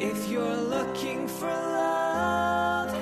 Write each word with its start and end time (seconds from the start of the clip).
If 0.00 0.28
you're 0.28 0.56
looking 0.56 1.26
for 1.26 1.48
love, 1.48 2.94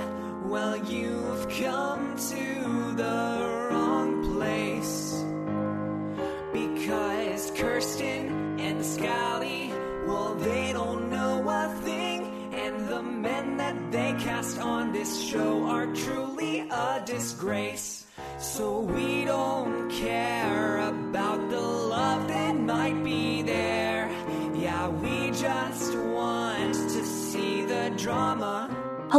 well, 0.46 0.76
you've 0.78 1.46
come 1.60 2.16
to 2.16 2.94
the 2.96 3.68
wrong 3.70 4.34
place. 4.34 5.22
Because 6.54 7.50
Kirsten 7.50 8.58
and 8.58 8.82
Scally, 8.82 9.70
well, 10.06 10.36
they 10.36 10.72
don't 10.72 11.10
know 11.10 11.46
a 11.46 11.68
thing. 11.82 12.54
And 12.54 12.88
the 12.88 13.02
men 13.02 13.58
that 13.58 13.92
they 13.92 14.14
cast 14.18 14.58
on 14.58 14.92
this 14.92 15.20
show 15.20 15.66
are 15.66 15.92
truly 15.94 16.60
a 16.70 17.02
disgrace. 17.04 18.06
So 18.38 18.80
we 18.80 19.26
don't 19.26 19.90
care 19.90 20.35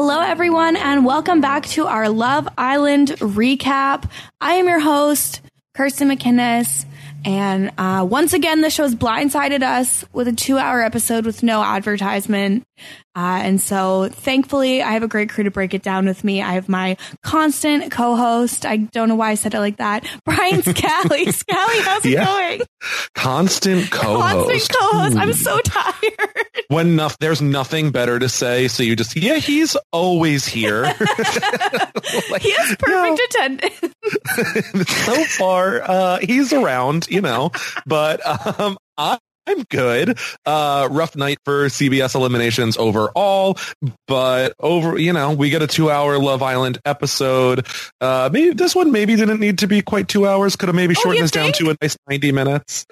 Hello, 0.09 0.21
everyone, 0.21 0.77
and 0.77 1.05
welcome 1.05 1.41
back 1.41 1.65
to 1.65 1.85
our 1.85 2.07
Love 2.07 2.47
Island 2.57 3.09
recap. 3.19 4.09
I 4.39 4.53
am 4.53 4.65
your 4.69 4.79
host, 4.79 5.41
Kirsten 5.73 6.07
MacInnis. 6.07 6.85
And 7.27 7.73
uh, 7.77 8.07
once 8.09 8.31
again, 8.31 8.61
the 8.61 8.69
show's 8.69 8.95
blindsided 8.95 9.61
us 9.61 10.05
with 10.13 10.29
a 10.29 10.31
two 10.31 10.57
hour 10.57 10.81
episode 10.81 11.25
with 11.25 11.43
no 11.43 11.61
advertisement. 11.61 12.63
Uh, 13.17 13.41
and 13.43 13.59
so 13.59 14.07
thankfully, 14.09 14.81
I 14.81 14.91
have 14.91 15.03
a 15.03 15.07
great 15.09 15.29
crew 15.29 15.43
to 15.43 15.51
break 15.51 15.73
it 15.73 15.81
down 15.81 16.05
with 16.05 16.23
me. 16.23 16.41
I 16.41 16.53
have 16.53 16.69
my 16.69 16.95
constant 17.23 17.91
co 17.91 18.15
host. 18.15 18.65
I 18.65 18.77
don't 18.77 19.09
know 19.09 19.15
why 19.15 19.31
I 19.31 19.35
said 19.35 19.53
it 19.55 19.59
like 19.59 19.77
that. 19.77 20.07
Brian 20.25 20.61
Scally. 20.63 21.29
Scally, 21.31 21.79
how's 21.81 22.05
it 22.05 22.11
Yeah. 22.11 22.23
going? 22.25 22.61
Constant 23.13 23.91
co-host. 23.91 24.69
Constant 24.69 24.79
co 24.79 24.97
host. 24.99 25.17
I'm 25.17 25.33
so 25.33 25.59
tired. 25.61 26.45
when 26.69 26.95
noth- 26.95 27.17
there's 27.19 27.41
nothing 27.41 27.91
better 27.91 28.19
to 28.19 28.29
say, 28.29 28.69
so 28.69 28.83
you 28.83 28.95
just 28.95 29.17
yeah, 29.17 29.35
he's 29.35 29.75
always 29.91 30.45
here. 30.45 30.83
Like, 32.31 32.41
he 32.41 32.51
has 32.53 32.75
perfect 32.77 33.21
attendance. 33.29 33.93
So 34.85 35.23
far, 35.25 35.81
uh, 35.83 36.19
he's 36.19 36.53
around, 36.53 37.07
you 37.09 37.21
know, 37.21 37.51
but 37.85 38.21
um, 38.59 38.77
I. 38.97 39.17
I'm 39.49 39.63
good. 39.63 40.19
Uh, 40.45 40.89
rough 40.91 41.15
night 41.15 41.37
for 41.45 41.67
CBS 41.67 42.15
eliminations 42.15 42.75
overall, 42.75 43.57
but 44.05 44.53
over, 44.59 44.97
you 44.97 45.13
know, 45.13 45.31
we 45.31 45.49
get 45.49 45.61
a 45.61 45.67
two 45.67 45.89
hour 45.89 46.19
Love 46.19 46.43
Island 46.43 46.79
episode. 46.83 47.65
Uh, 48.01 48.29
maybe 48.29 48.53
this 48.53 48.75
one 48.75 48.91
maybe 48.91 49.15
didn't 49.15 49.39
need 49.39 49.59
to 49.59 49.67
be 49.67 49.81
quite 49.81 50.09
two 50.09 50.27
hours. 50.27 50.57
Could 50.57 50.67
have 50.67 50.75
maybe 50.75 50.95
Oh, 50.97 51.01
shortened 51.01 51.19
you 51.19 51.23
this 51.23 51.31
down 51.31 51.53
to 51.53 51.69
a 51.69 51.77
nice 51.81 51.95
90 52.09 52.33
minutes. 52.33 52.85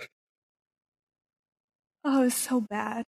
Oh, 2.05 2.23
it's 2.23 2.35
so 2.37 2.61
bad. 2.61 3.03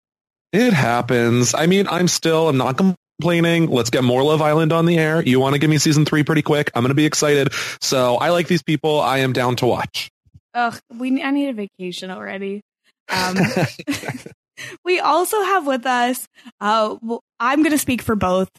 It 0.51 0.73
happens. 0.73 1.53
I 1.53 1.67
mean, 1.67 1.85
I'm 1.87 2.07
still, 2.07 2.49
I'm 2.49 2.57
not 2.57 2.77
complaining. 2.77 2.97
Let's 3.21 3.89
get 3.89 4.03
more 4.03 4.23
Love 4.23 4.41
Island 4.41 4.73
on 4.73 4.85
the 4.85 4.97
air. 4.97 5.21
You 5.23 5.39
want 5.39 5.53
to 5.53 5.59
give 5.59 5.69
me 5.69 5.77
season 5.77 6.05
three 6.05 6.23
pretty 6.23 6.41
quick? 6.41 6.71
I'm 6.75 6.81
going 6.81 6.89
to 6.89 6.95
be 6.95 7.05
excited. 7.05 7.53
So 7.81 8.15
I 8.15 8.29
like 8.29 8.47
these 8.47 8.63
people. 8.63 8.99
I 8.99 9.19
am 9.19 9.33
down 9.33 9.55
to 9.57 9.65
watch. 9.65 10.09
Ugh, 10.53 10.79
we 10.93 11.21
I 11.21 11.31
need 11.31 11.49
a 11.49 11.53
vacation 11.53 12.11
already. 12.11 12.61
Um, 13.09 13.35
we 14.85 14.99
also 14.99 15.41
have 15.41 15.67
with 15.67 15.85
us. 15.85 16.27
Uh, 16.61 16.95
well, 17.01 17.21
I'm 17.39 17.59
going 17.59 17.71
to 17.71 17.77
speak 17.77 18.01
for 18.01 18.15
both 18.15 18.49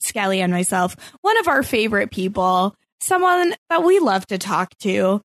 Scally 0.00 0.40
and 0.40 0.52
myself. 0.52 0.96
One 1.20 1.38
of 1.38 1.48
our 1.48 1.62
favorite 1.62 2.10
people, 2.10 2.74
someone 3.00 3.54
that 3.70 3.84
we 3.84 3.98
love 4.00 4.26
to 4.26 4.38
talk 4.38 4.70
to, 4.80 5.20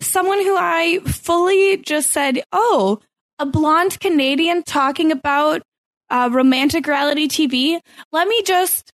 someone 0.00 0.38
who 0.38 0.56
I 0.56 1.00
fully 1.00 1.78
just 1.78 2.12
said, 2.12 2.42
"Oh, 2.52 3.00
a 3.38 3.46
blonde 3.46 4.00
Canadian 4.00 4.62
talking 4.62 5.12
about 5.12 5.62
uh, 6.10 6.28
romantic 6.32 6.86
reality 6.86 7.28
TV." 7.28 7.80
Let 8.12 8.28
me 8.28 8.42
just 8.42 8.92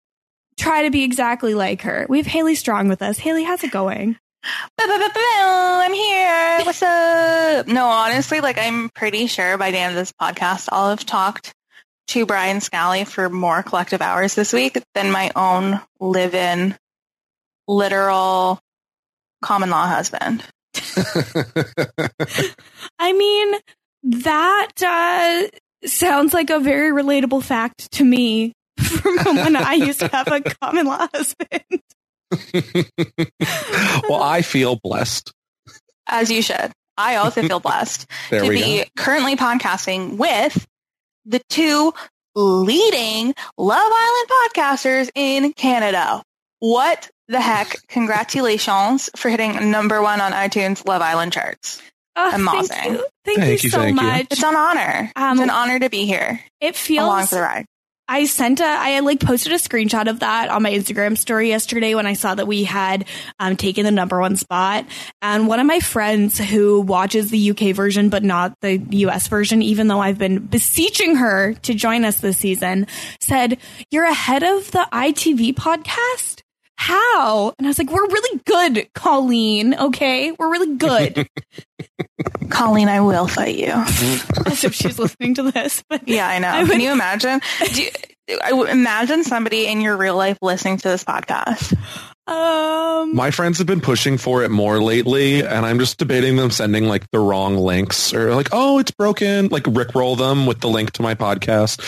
try 0.58 0.84
to 0.84 0.92
be 0.92 1.04
exactly 1.04 1.54
like 1.54 1.82
her. 1.82 2.06
We 2.10 2.18
have 2.18 2.28
Haley 2.28 2.56
Strong 2.56 2.88
with 2.88 3.02
us. 3.02 3.18
Haley, 3.18 3.44
how's 3.44 3.64
it 3.64 3.72
going? 3.72 4.18
I'm 4.80 5.94
here. 5.94 6.66
What's 6.66 6.82
up? 6.82 7.68
No, 7.68 7.88
honestly, 7.88 8.42
like 8.42 8.58
I'm 8.58 8.90
pretty 8.90 9.28
sure 9.28 9.58
by 9.58 9.72
the 9.72 9.78
end 9.78 9.92
of 9.92 9.96
this 9.98 10.12
podcast, 10.12 10.70
I'll 10.72 10.90
have 10.90 11.06
talked 11.06 11.54
to 12.08 12.26
Brian 12.26 12.60
Scally 12.60 13.06
for 13.06 13.30
more 13.30 13.64
collective 13.64 14.02
hours 14.02 14.36
this 14.36 14.52
week 14.54 14.82
than 14.94 15.12
my 15.12 15.32
own 15.36 15.80
live-in, 16.00 16.78
literal 17.68 18.60
common 19.42 19.70
law 19.70 19.88
husband. 19.88 20.44
I 23.00 23.14
mean, 23.14 23.56
that 24.04 24.72
uh, 24.82 25.48
sounds 25.86 26.34
like 26.34 26.50
a 26.50 26.60
very 26.60 26.92
relatable 26.92 27.44
fact 27.44 27.92
to 27.94 28.04
me 28.04 28.54
from 28.80 29.16
when 29.36 29.56
I 29.56 29.74
used 29.74 30.00
to 30.00 30.08
have 30.08 30.28
a 30.28 30.42
common 30.62 30.86
law 30.86 31.08
husband. 31.14 31.82
well, 34.10 34.22
I 34.22 34.42
feel 34.42 34.80
blessed. 34.84 35.32
As 36.08 36.32
you 36.32 36.42
should. 36.42 36.72
I 36.98 37.16
also 37.16 37.42
feel 37.42 37.60
blessed 37.62 38.08
to 38.30 38.50
be 38.50 38.80
go. 38.80 38.84
currently 38.98 39.36
podcasting 39.36 40.18
with 40.18 40.66
the 41.26 41.42
two 41.50 41.94
leading 42.36 43.34
Love 43.58 43.92
Island 43.94 44.30
podcasters 44.30 45.10
in 45.16 45.54
Canada. 45.54 46.22
What 46.60 47.10
the 47.28 47.42
heck? 47.42 47.76
Congratulations 47.88 49.10
for 49.16 49.30
hitting 49.30 49.72
number 49.72 50.02
one 50.02 50.22
on 50.22 50.32
iTunes 50.34 50.86
Love 50.88 51.02
Island 51.02 51.34
charts. 51.34 51.82
Oh, 52.16 52.32
Amazing. 52.36 52.68
Thank 52.78 52.92
you, 52.92 53.06
thank 53.26 53.40
Thank 53.40 53.64
you 53.64 53.68
you, 53.68 53.70
so 53.72 53.78
thank 53.80 54.00
you. 54.00 54.08
much. 54.08 54.28
It's 54.32 54.44
an 54.44 54.56
honor. 54.56 55.12
Um, 55.16 55.32
it's 55.34 55.42
an 55.42 55.50
honor 55.50 55.80
to 55.80 55.90
be 55.90 56.06
here 56.06 56.40
It 56.62 56.76
feels 56.76 57.06
along 57.06 57.20
feels. 57.22 57.30
for 57.30 57.36
the 57.36 57.42
ride. 57.42 57.66
I 58.06 58.26
sent 58.26 58.60
a. 58.60 58.66
I 58.66 59.00
like 59.00 59.22
posted 59.22 59.54
a 59.54 59.56
screenshot 59.56 60.10
of 60.10 60.20
that 60.20 60.50
on 60.50 60.62
my 60.62 60.72
Instagram 60.72 61.18
story 61.18 61.48
yesterday 61.48 61.96
when 61.96 62.06
I 62.06 62.14
saw 62.14 62.36
that 62.36 62.46
we 62.46 62.66
had 62.66 63.06
um, 63.40 63.56
taken 63.56 63.86
the 63.86 63.92
number 63.92 64.20
one 64.20 64.36
spot. 64.36 64.86
And 65.22 65.48
one 65.48 65.62
of 65.62 65.66
my 65.66 65.80
friends 65.80 66.38
who 66.38 66.82
watches 66.82 67.32
the 67.32 67.52
UK 67.52 67.74
version 67.74 68.10
but 68.10 68.22
not 68.22 68.54
the 68.60 68.78
US 68.78 69.30
version, 69.30 69.62
even 69.62 69.88
though 69.88 70.02
I've 70.02 70.18
been 70.18 70.40
beseeching 70.40 71.16
her 71.16 71.54
to 71.64 71.74
join 71.74 72.04
us 72.04 72.20
this 72.20 72.38
season, 72.38 72.88
said, 73.22 73.58
"You're 73.90 74.04
ahead 74.06 74.44
of 74.44 74.70
the 74.72 74.86
ITV 74.92 75.54
podcast." 75.56 76.42
How? 76.86 77.54
And 77.58 77.66
I 77.66 77.70
was 77.70 77.78
like, 77.80 77.90
we're 77.90 78.06
really 78.08 78.42
good, 78.46 78.90
Colleen. 78.94 79.74
Okay. 79.74 80.32
We're 80.34 80.52
really 80.52 80.76
good. 80.76 81.28
Colleen, 82.50 82.90
I 82.90 83.00
will 83.00 83.26
fight 83.28 83.56
you. 83.56 83.68
As 83.72 84.64
if 84.66 84.74
she's 84.76 85.00
listening 85.00 85.34
to 85.36 85.50
this. 85.52 85.82
But 85.90 86.06
Yeah, 86.08 86.28
I 86.28 86.40
know. 86.40 86.50
I 86.50 86.64
would- 86.64 86.72
Can 86.72 86.82
you 86.82 86.92
imagine? 86.92 87.40
Do 87.74 87.84
you, 87.84 87.90
I 87.90 87.94
would 87.94 88.13
imagine 88.28 89.24
somebody 89.24 89.68
in 89.68 89.82
your 89.82 89.98
real 89.98 90.16
life 90.16 90.38
listening 90.42 90.78
to 90.78 90.88
this 90.90 91.04
podcast. 91.04 91.76
um, 92.26 93.16
My 93.16 93.32
friends 93.32 93.58
have 93.58 93.68
been 93.68 93.82
pushing 93.82 94.18
for 94.18 94.44
it 94.44 94.50
more 94.50 94.82
lately, 94.82 95.42
and 95.46 95.66
I'm 95.66 95.78
just 95.78 95.98
debating 95.98 96.38
them 96.38 96.50
sending 96.52 96.86
like 96.86 97.10
the 97.12 97.20
wrong 97.20 97.58
links 97.58 98.14
or 98.14 98.34
like, 98.34 98.48
oh, 98.54 98.80
it's 98.80 98.92
broken. 98.92 99.50
Like 99.50 99.64
Rickroll 99.64 100.18
them 100.18 100.46
with 100.46 100.62
the 100.62 100.70
link 100.70 100.92
to 100.94 101.02
my 101.02 101.16
podcast. 101.16 101.82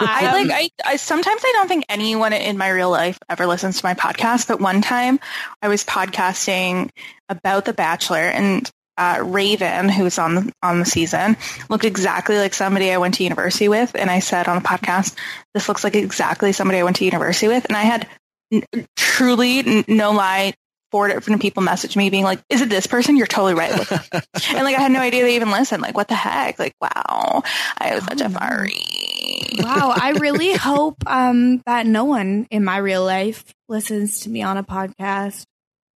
I 0.00 0.26
Um, 0.26 0.48
like 0.48 0.70
I, 0.84 0.92
I 0.92 0.96
sometimes 0.96 1.42
I 1.44 1.50
don't 1.56 1.68
think 1.68 1.84
anyone 1.88 2.32
in 2.32 2.56
my 2.58 2.68
real 2.68 2.90
life 2.90 3.18
ever 3.28 3.46
listens 3.46 3.80
to 3.80 3.86
my 3.86 3.94
podcast, 3.94 4.46
but 4.48 4.60
one 4.60 4.82
time 4.82 5.18
I 5.62 5.68
was 5.68 5.84
podcasting 5.84 6.90
about 7.28 7.64
The 7.64 7.72
Bachelor 7.72 8.18
and 8.20 8.70
uh, 8.98 9.20
Raven, 9.24 9.88
who's 9.88 10.18
on 10.18 10.34
the, 10.34 10.52
on 10.62 10.78
the 10.78 10.84
season, 10.86 11.36
looked 11.68 11.84
exactly 11.84 12.36
like 12.38 12.54
somebody 12.54 12.90
I 12.92 12.98
went 12.98 13.14
to 13.14 13.24
university 13.24 13.68
with, 13.68 13.94
and 13.94 14.10
I 14.10 14.20
said 14.20 14.48
on 14.48 14.62
the 14.62 14.68
podcast, 14.68 15.14
"This 15.54 15.68
looks 15.68 15.84
like 15.84 15.94
exactly 15.94 16.52
somebody 16.52 16.78
I 16.78 16.82
went 16.82 16.96
to 16.96 17.04
university 17.04 17.48
with," 17.48 17.66
and 17.66 17.76
I 17.76 17.82
had 17.82 18.08
n- 18.52 18.64
truly, 18.96 19.58
n- 19.60 19.84
no 19.88 20.12
lie, 20.12 20.54
four 20.92 21.08
different 21.08 21.42
people 21.42 21.62
message 21.62 21.96
me 21.96 22.08
being 22.10 22.24
like, 22.24 22.40
"Is 22.48 22.60
it 22.62 22.68
this 22.70 22.86
person? 22.86 23.16
You're 23.16 23.26
totally 23.26 23.54
right." 23.54 23.78
With 23.78 23.92
and 24.54 24.64
like 24.64 24.76
I 24.76 24.80
had 24.80 24.92
no 24.92 25.00
idea 25.00 25.24
they 25.24 25.36
even 25.36 25.50
listened. 25.50 25.82
Like, 25.82 25.96
what 25.96 26.08
the 26.08 26.14
heck? 26.14 26.58
Like, 26.58 26.74
wow, 26.80 27.42
I 27.78 27.94
was 27.96 28.04
such 28.04 28.22
Oh, 28.22 28.26
a 28.26 28.28
no. 28.28 28.38
furry. 28.38 29.58
wow, 29.62 29.92
I 29.94 30.10
really 30.20 30.54
hope 30.54 30.96
um 31.06 31.62
that 31.66 31.86
no 31.86 32.04
one 32.04 32.46
in 32.50 32.64
my 32.64 32.78
real 32.78 33.04
life 33.04 33.44
listens 33.68 34.20
to 34.20 34.30
me 34.30 34.42
on 34.42 34.56
a 34.56 34.62
podcast. 34.64 35.44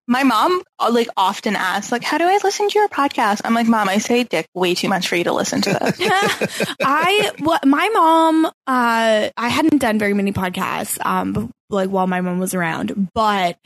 My 0.10 0.24
mom 0.24 0.64
uh, 0.80 0.90
like 0.92 1.08
often 1.16 1.56
asks, 1.56 1.92
like, 1.92 2.04
how 2.04 2.18
do 2.18 2.24
I 2.24 2.40
listen 2.44 2.68
to 2.68 2.80
your 2.80 2.88
podcast? 2.88 3.42
I'm 3.46 3.54
like, 3.54 3.68
mom, 3.68 3.88
I 3.88 4.00
say 4.00 4.24
dick 4.24 4.48
way 4.56 4.74
too 4.74 4.90
much 4.90 5.08
for 5.08 5.16
you 5.16 5.24
to 5.26 5.34
listen 5.34 5.62
to 5.62 5.70
this. 5.70 6.66
I 6.82 7.32
what 7.38 7.64
my 7.64 7.88
mom 7.90 8.46
uh 8.48 9.30
I 9.38 9.50
hadn't 9.50 9.78
done 9.78 10.00
very 10.00 10.16
many 10.16 10.34
podcasts 10.34 10.98
um 11.06 11.52
like 11.70 11.92
while 11.92 12.08
my 12.08 12.22
mom 12.22 12.40
was 12.40 12.56
around, 12.56 13.10
but 13.14 13.60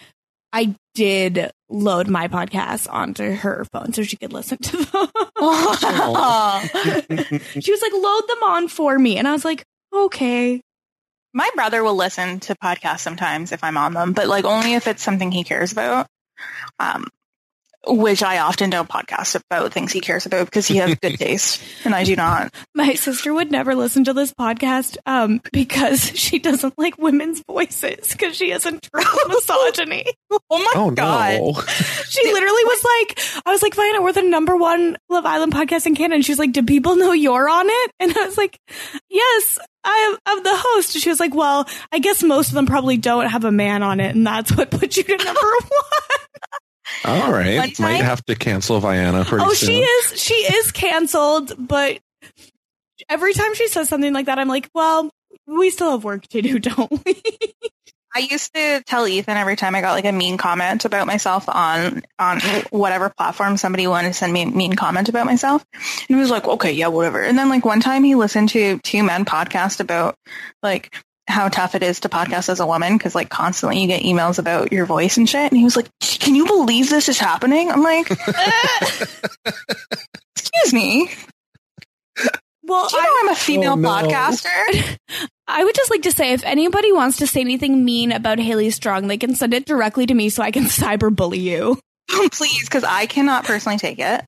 I 0.51 0.75
did 0.95 1.49
load 1.69 2.09
my 2.09 2.27
podcast 2.27 2.91
onto 2.91 3.31
her 3.35 3.65
phone 3.71 3.93
so 3.93 4.03
she 4.03 4.17
could 4.17 4.33
listen 4.33 4.57
to 4.57 4.77
them. 4.77 4.85
she 7.61 7.71
was 7.71 7.81
like, 7.81 7.93
load 7.93 8.27
them 8.27 8.43
on 8.43 8.67
for 8.67 8.99
me. 8.99 9.15
And 9.15 9.29
I 9.29 9.31
was 9.31 9.45
like, 9.45 9.63
okay. 9.95 10.59
My 11.33 11.49
brother 11.55 11.83
will 11.83 11.95
listen 11.95 12.41
to 12.41 12.55
podcasts 12.55 12.99
sometimes 12.99 13.53
if 13.53 13.63
I'm 13.63 13.77
on 13.77 13.93
them, 13.93 14.11
but 14.11 14.27
like 14.27 14.43
only 14.43 14.73
if 14.73 14.87
it's 14.87 15.01
something 15.01 15.31
he 15.31 15.45
cares 15.45 15.71
about. 15.71 16.05
Um, 16.79 17.05
which 17.87 18.23
I 18.23 18.39
often 18.39 18.69
don't 18.69 18.87
podcast 18.89 19.35
about 19.49 19.73
things 19.73 19.91
he 19.91 19.99
cares 19.99 20.25
about 20.25 20.45
because 20.45 20.67
he 20.67 20.77
has 20.77 20.95
good 20.95 21.17
taste 21.19 21.61
and 21.85 21.93
I 21.93 22.03
do 22.03 22.15
not. 22.15 22.53
My 22.73 22.93
sister 22.93 23.33
would 23.33 23.51
never 23.51 23.75
listen 23.75 24.05
to 24.05 24.13
this 24.13 24.33
podcast 24.33 24.97
um, 25.05 25.41
because 25.51 26.01
she 26.17 26.39
doesn't 26.39 26.77
like 26.77 26.97
women's 26.97 27.43
voices 27.47 28.11
because 28.11 28.35
she 28.35 28.51
has 28.51 28.65
internal 28.65 29.27
misogyny. 29.27 30.05
Oh 30.49 30.57
my 30.57 30.71
Oh 30.75 30.89
god. 30.89 31.33
no! 31.39 31.61
She 32.09 32.23
literally 32.33 32.63
was 32.63 32.83
like, 32.83 33.19
I 33.45 33.51
was 33.51 33.61
like, 33.61 33.75
Vienna, 33.75 34.01
we're 34.01 34.13
the 34.13 34.23
number 34.23 34.55
one 34.55 34.97
Love 35.09 35.27
Island 35.27 35.53
podcast 35.53 35.85
in 35.85 35.93
Canada. 35.95 36.15
And 36.15 36.25
she's 36.25 36.39
like, 36.39 36.53
do 36.53 36.63
people 36.63 36.95
know 36.95 37.11
you're 37.11 37.47
on 37.47 37.65
it? 37.69 37.91
And 37.99 38.17
I 38.17 38.25
was 38.25 38.35
like, 38.37 38.57
yes, 39.09 39.59
I 39.83 40.09
am, 40.11 40.17
I'm 40.25 40.43
the 40.43 40.55
host. 40.55 40.95
And 40.95 41.03
she 41.03 41.09
was 41.09 41.19
like, 41.19 41.35
well, 41.35 41.67
I 41.91 41.99
guess 41.99 42.23
most 42.23 42.47
of 42.47 42.55
them 42.55 42.65
probably 42.65 42.97
don't 42.97 43.29
have 43.29 43.43
a 43.45 43.51
man 43.51 43.83
on 43.83 43.99
it. 43.99 44.15
And 44.15 44.25
that's 44.25 44.51
what 44.57 44.71
put 44.71 44.97
you 44.97 45.03
to 45.03 45.17
number 45.23 45.39
one. 45.41 46.59
All 47.05 47.31
right, 47.31 47.57
One 47.57 47.71
might 47.79 48.03
have 48.03 48.23
to 48.25 48.35
cancel 48.35 48.79
Vienna 48.79 49.25
pretty 49.25 49.45
oh, 49.45 49.53
soon. 49.53 49.67
she 49.67 49.79
is, 49.79 50.21
she 50.21 50.33
is 50.33 50.71
canceled. 50.71 51.53
But 51.57 51.99
every 53.09 53.33
time 53.33 53.55
she 53.55 53.67
says 53.67 53.89
something 53.89 54.13
like 54.13 54.27
that, 54.27 54.39
I'm 54.39 54.47
like, 54.47 54.69
well, 54.73 55.09
we 55.47 55.69
still 55.69 55.91
have 55.91 56.03
work 56.03 56.27
to 56.27 56.41
do, 56.41 56.59
don't 56.59 56.91
we? 57.05 57.21
I 58.15 58.19
used 58.19 58.53
to 58.53 58.83
tell 58.85 59.07
Ethan 59.07 59.37
every 59.37 59.55
time 59.55 59.73
I 59.73 59.81
got 59.81 59.93
like 59.93 60.05
a 60.05 60.11
mean 60.11 60.37
comment 60.37 60.85
about 60.85 61.07
myself 61.07 61.49
on 61.49 62.03
on 62.19 62.39
whatever 62.69 63.09
platform 63.09 63.57
somebody 63.57 63.87
wanted 63.87 64.09
to 64.09 64.13
send 64.13 64.31
me 64.31 64.43
a 64.43 64.45
mean 64.45 64.73
comment 64.73 65.09
about 65.09 65.25
myself. 65.25 65.65
And 65.73 66.15
he 66.15 66.15
was 66.15 66.29
like, 66.29 66.47
okay, 66.47 66.71
yeah, 66.73 66.87
whatever. 66.87 67.23
And 67.23 67.37
then 67.37 67.49
like 67.49 67.65
one 67.65 67.79
time 67.79 68.03
he 68.03 68.13
listened 68.13 68.49
to 68.49 68.77
two 68.79 69.01
men 69.03 69.25
podcast 69.25 69.79
about 69.79 70.15
like 70.61 70.95
how 71.27 71.47
tough 71.49 71.73
it 71.75 71.83
is 71.83 72.01
to 72.01 72.09
podcast 72.09 72.49
as 72.49 72.59
a 72.59 72.67
woman 72.67 72.97
because 72.97 73.15
like 73.15 73.29
constantly 73.29 73.79
you 73.81 73.87
get 73.87 74.03
emails 74.03 74.39
about 74.39 74.71
your 74.73 74.85
voice 74.85 75.17
and 75.17 75.29
shit. 75.29 75.51
And 75.51 75.57
he 75.57 75.63
was 75.63 75.75
like, 75.75 75.87
can 76.01 76.35
you 76.35 76.45
believe 76.45 76.89
this 76.89 77.07
is 77.09 77.17
happening? 77.19 77.71
I'm 77.71 77.81
like, 77.81 78.11
"Eh, 78.11 79.05
excuse 80.35 80.73
me. 80.73 81.09
well, 82.63 82.87
Do 82.89 82.95
you 82.97 83.03
know 83.03 83.15
I'm 83.21 83.29
a 83.29 83.35
female 83.35 83.71
Oh, 83.73 83.75
no. 83.75 83.89
podcaster? 83.89 84.97
I 85.47 85.63
would 85.63 85.75
just 85.75 85.91
like 85.91 86.03
to 86.03 86.11
say 86.11 86.31
if 86.33 86.43
anybody 86.45 86.91
wants 86.91 87.17
to 87.17 87.27
say 87.27 87.41
anything 87.41 87.83
mean 87.83 88.11
about 88.11 88.39
Haley 88.39 88.69
Strong, 88.69 89.07
they 89.07 89.17
can 89.17 89.35
send 89.35 89.53
it 89.53 89.65
directly 89.65 90.05
to 90.05 90.13
me 90.13 90.29
so 90.29 90.41
I 90.41 90.51
can 90.51 90.63
cyberbully 90.65 91.39
you. 91.41 91.77
Please, 92.31 92.63
because 92.63 92.83
I 92.83 93.05
cannot 93.07 93.43
personally 93.45 93.77
take 93.77 93.99
it. 93.99 94.23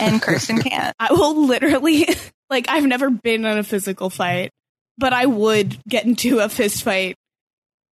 And 0.00 0.20
Kirsten 0.20 0.60
can't. 0.62 0.94
I 0.98 1.12
will 1.12 1.46
literally 1.46 2.08
like 2.50 2.68
I've 2.68 2.84
never 2.86 3.10
been 3.10 3.44
in 3.44 3.58
a 3.58 3.62
physical 3.62 4.08
fight, 4.10 4.50
but 4.98 5.12
I 5.12 5.26
would 5.26 5.78
get 5.88 6.04
into 6.04 6.40
a 6.40 6.48
fist 6.48 6.82
fight 6.82 7.14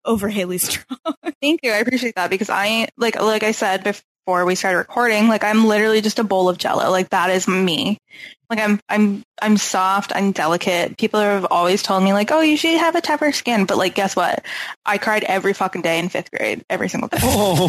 over 0.05 0.29
Haley 0.29 0.59
Strong. 0.59 0.99
Thank 1.43 1.61
you. 1.63 1.73
I 1.73 1.77
appreciate 1.79 2.15
that 2.17 2.31
because 2.31 2.51
I 2.51 2.89
like 2.97 3.21
like 3.21 3.43
I 3.43 3.53
said 3.53 3.83
before 3.85 4.45
we 4.45 4.55
started 4.55 4.79
recording, 4.79 5.29
like 5.29 5.45
I'm 5.45 5.65
literally 5.67 6.01
just 6.01 6.19
a 6.19 6.25
bowl 6.25 6.49
of 6.49 6.59
jello. 6.59 6.91
Like 6.91 7.11
that 7.11 7.31
is 7.31 7.47
me. 7.49 7.99
Like 8.49 8.61
I'm 8.61 8.79
I'm 8.89 9.23
I'm 9.43 9.57
soft, 9.57 10.13
I'm 10.15 10.31
delicate. 10.31 10.97
People 10.99 11.19
have 11.19 11.47
always 11.51 11.83
told 11.83 12.05
me 12.05 12.13
like, 12.13 12.31
"Oh, 12.31 12.41
you 12.41 12.57
should 12.57 12.79
have 12.79 12.95
a 12.95 13.01
tougher 13.01 13.33
skin." 13.33 13.67
But 13.67 13.77
like 13.77 13.97
guess 13.97 14.15
what? 14.15 14.45
I 14.85 14.99
cried 14.99 15.25
every 15.25 15.53
fucking 15.53 15.83
day 15.83 15.99
in 15.99 16.09
5th 16.09 16.31
grade, 16.31 16.65
every 16.71 16.89
single 16.89 17.09
day. 17.09 17.19
Oh, 17.23 17.67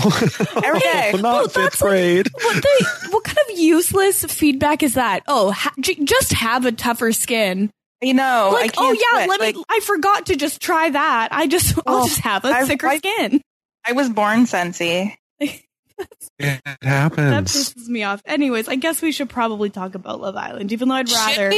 Every 0.63 0.80
day. 0.80 1.13
not 1.19 1.25
Oh, 1.45 1.48
fifth 1.48 1.54
that's 1.56 1.81
like- 1.81 1.90
grade. 1.90 2.28
what 2.44 2.56
the 2.62 3.07
what 3.10 3.24
kind 3.24 3.38
of 3.51 3.57
useless 3.57 4.24
feedback 4.25 4.83
is 4.83 4.94
that? 4.94 5.24
Oh, 5.28 5.50
ha- 5.51 5.74
j- 5.80 6.04
just 6.04 6.33
have 6.33 6.66
a 6.68 6.72
tougher 6.72 7.12
skin. 7.12 7.72
You 8.01 8.13
know, 8.13 8.49
I 8.55 8.61
like, 8.61 8.73
can't 8.73 8.77
oh 8.77 8.91
yeah, 8.91 9.25
switch. 9.25 9.29
let 9.29 9.39
me. 9.41 9.45
Like, 9.59 9.65
I 9.69 9.79
forgot 9.79 10.25
to 10.27 10.35
just 10.35 10.61
try 10.61 10.89
that. 10.89 11.29
I 11.31 11.47
just 11.47 11.77
I'll 11.88 12.03
Oh, 12.03 12.07
just 12.07 12.19
have 12.19 12.45
a 12.45 12.49
I've- 12.49 12.67
thicker 12.67 12.88
I- 12.88 12.97
skin. 12.97 13.41
I 13.85 13.94
was 13.94 14.09
born 14.09 14.45
sensy. 14.45 15.15
It 15.39 16.61
happens. 16.83 17.31
That 17.31 17.44
pisses 17.45 17.88
me 17.88 18.03
off. 18.03 18.21
Anyways, 18.25 18.67
I 18.67 18.75
guess 18.75 19.01
we 19.01 19.11
should 19.11 19.29
probably 19.29 19.69
talk 19.69 19.95
about 19.95 20.19
Love 20.21 20.35
Island, 20.35 20.71
even 20.73 20.89
though 20.89 20.95
I'd 20.95 21.09
rather. 21.09 21.51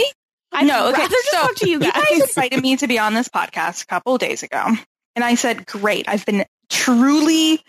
I 0.51 0.63
know. 0.63 0.79
No, 0.85 0.89
okay, 0.89 1.01
rather 1.01 1.09
just 1.11 1.31
so 1.31 1.37
talk 1.41 1.55
to 1.55 1.69
you 1.69 1.79
guys. 1.79 1.91
You 2.11 2.19
guys 2.19 2.29
invited 2.37 2.61
me 2.61 2.77
to 2.77 2.87
be 2.87 2.97
on 2.99 3.13
this 3.13 3.27
podcast 3.27 3.83
a 3.83 3.85
couple 3.87 4.13
of 4.15 4.19
days 4.21 4.43
ago. 4.43 4.63
And 5.15 5.25
I 5.25 5.35
said, 5.35 5.65
great. 5.65 6.07
I've 6.07 6.25
been 6.25 6.45
truly 6.69 7.61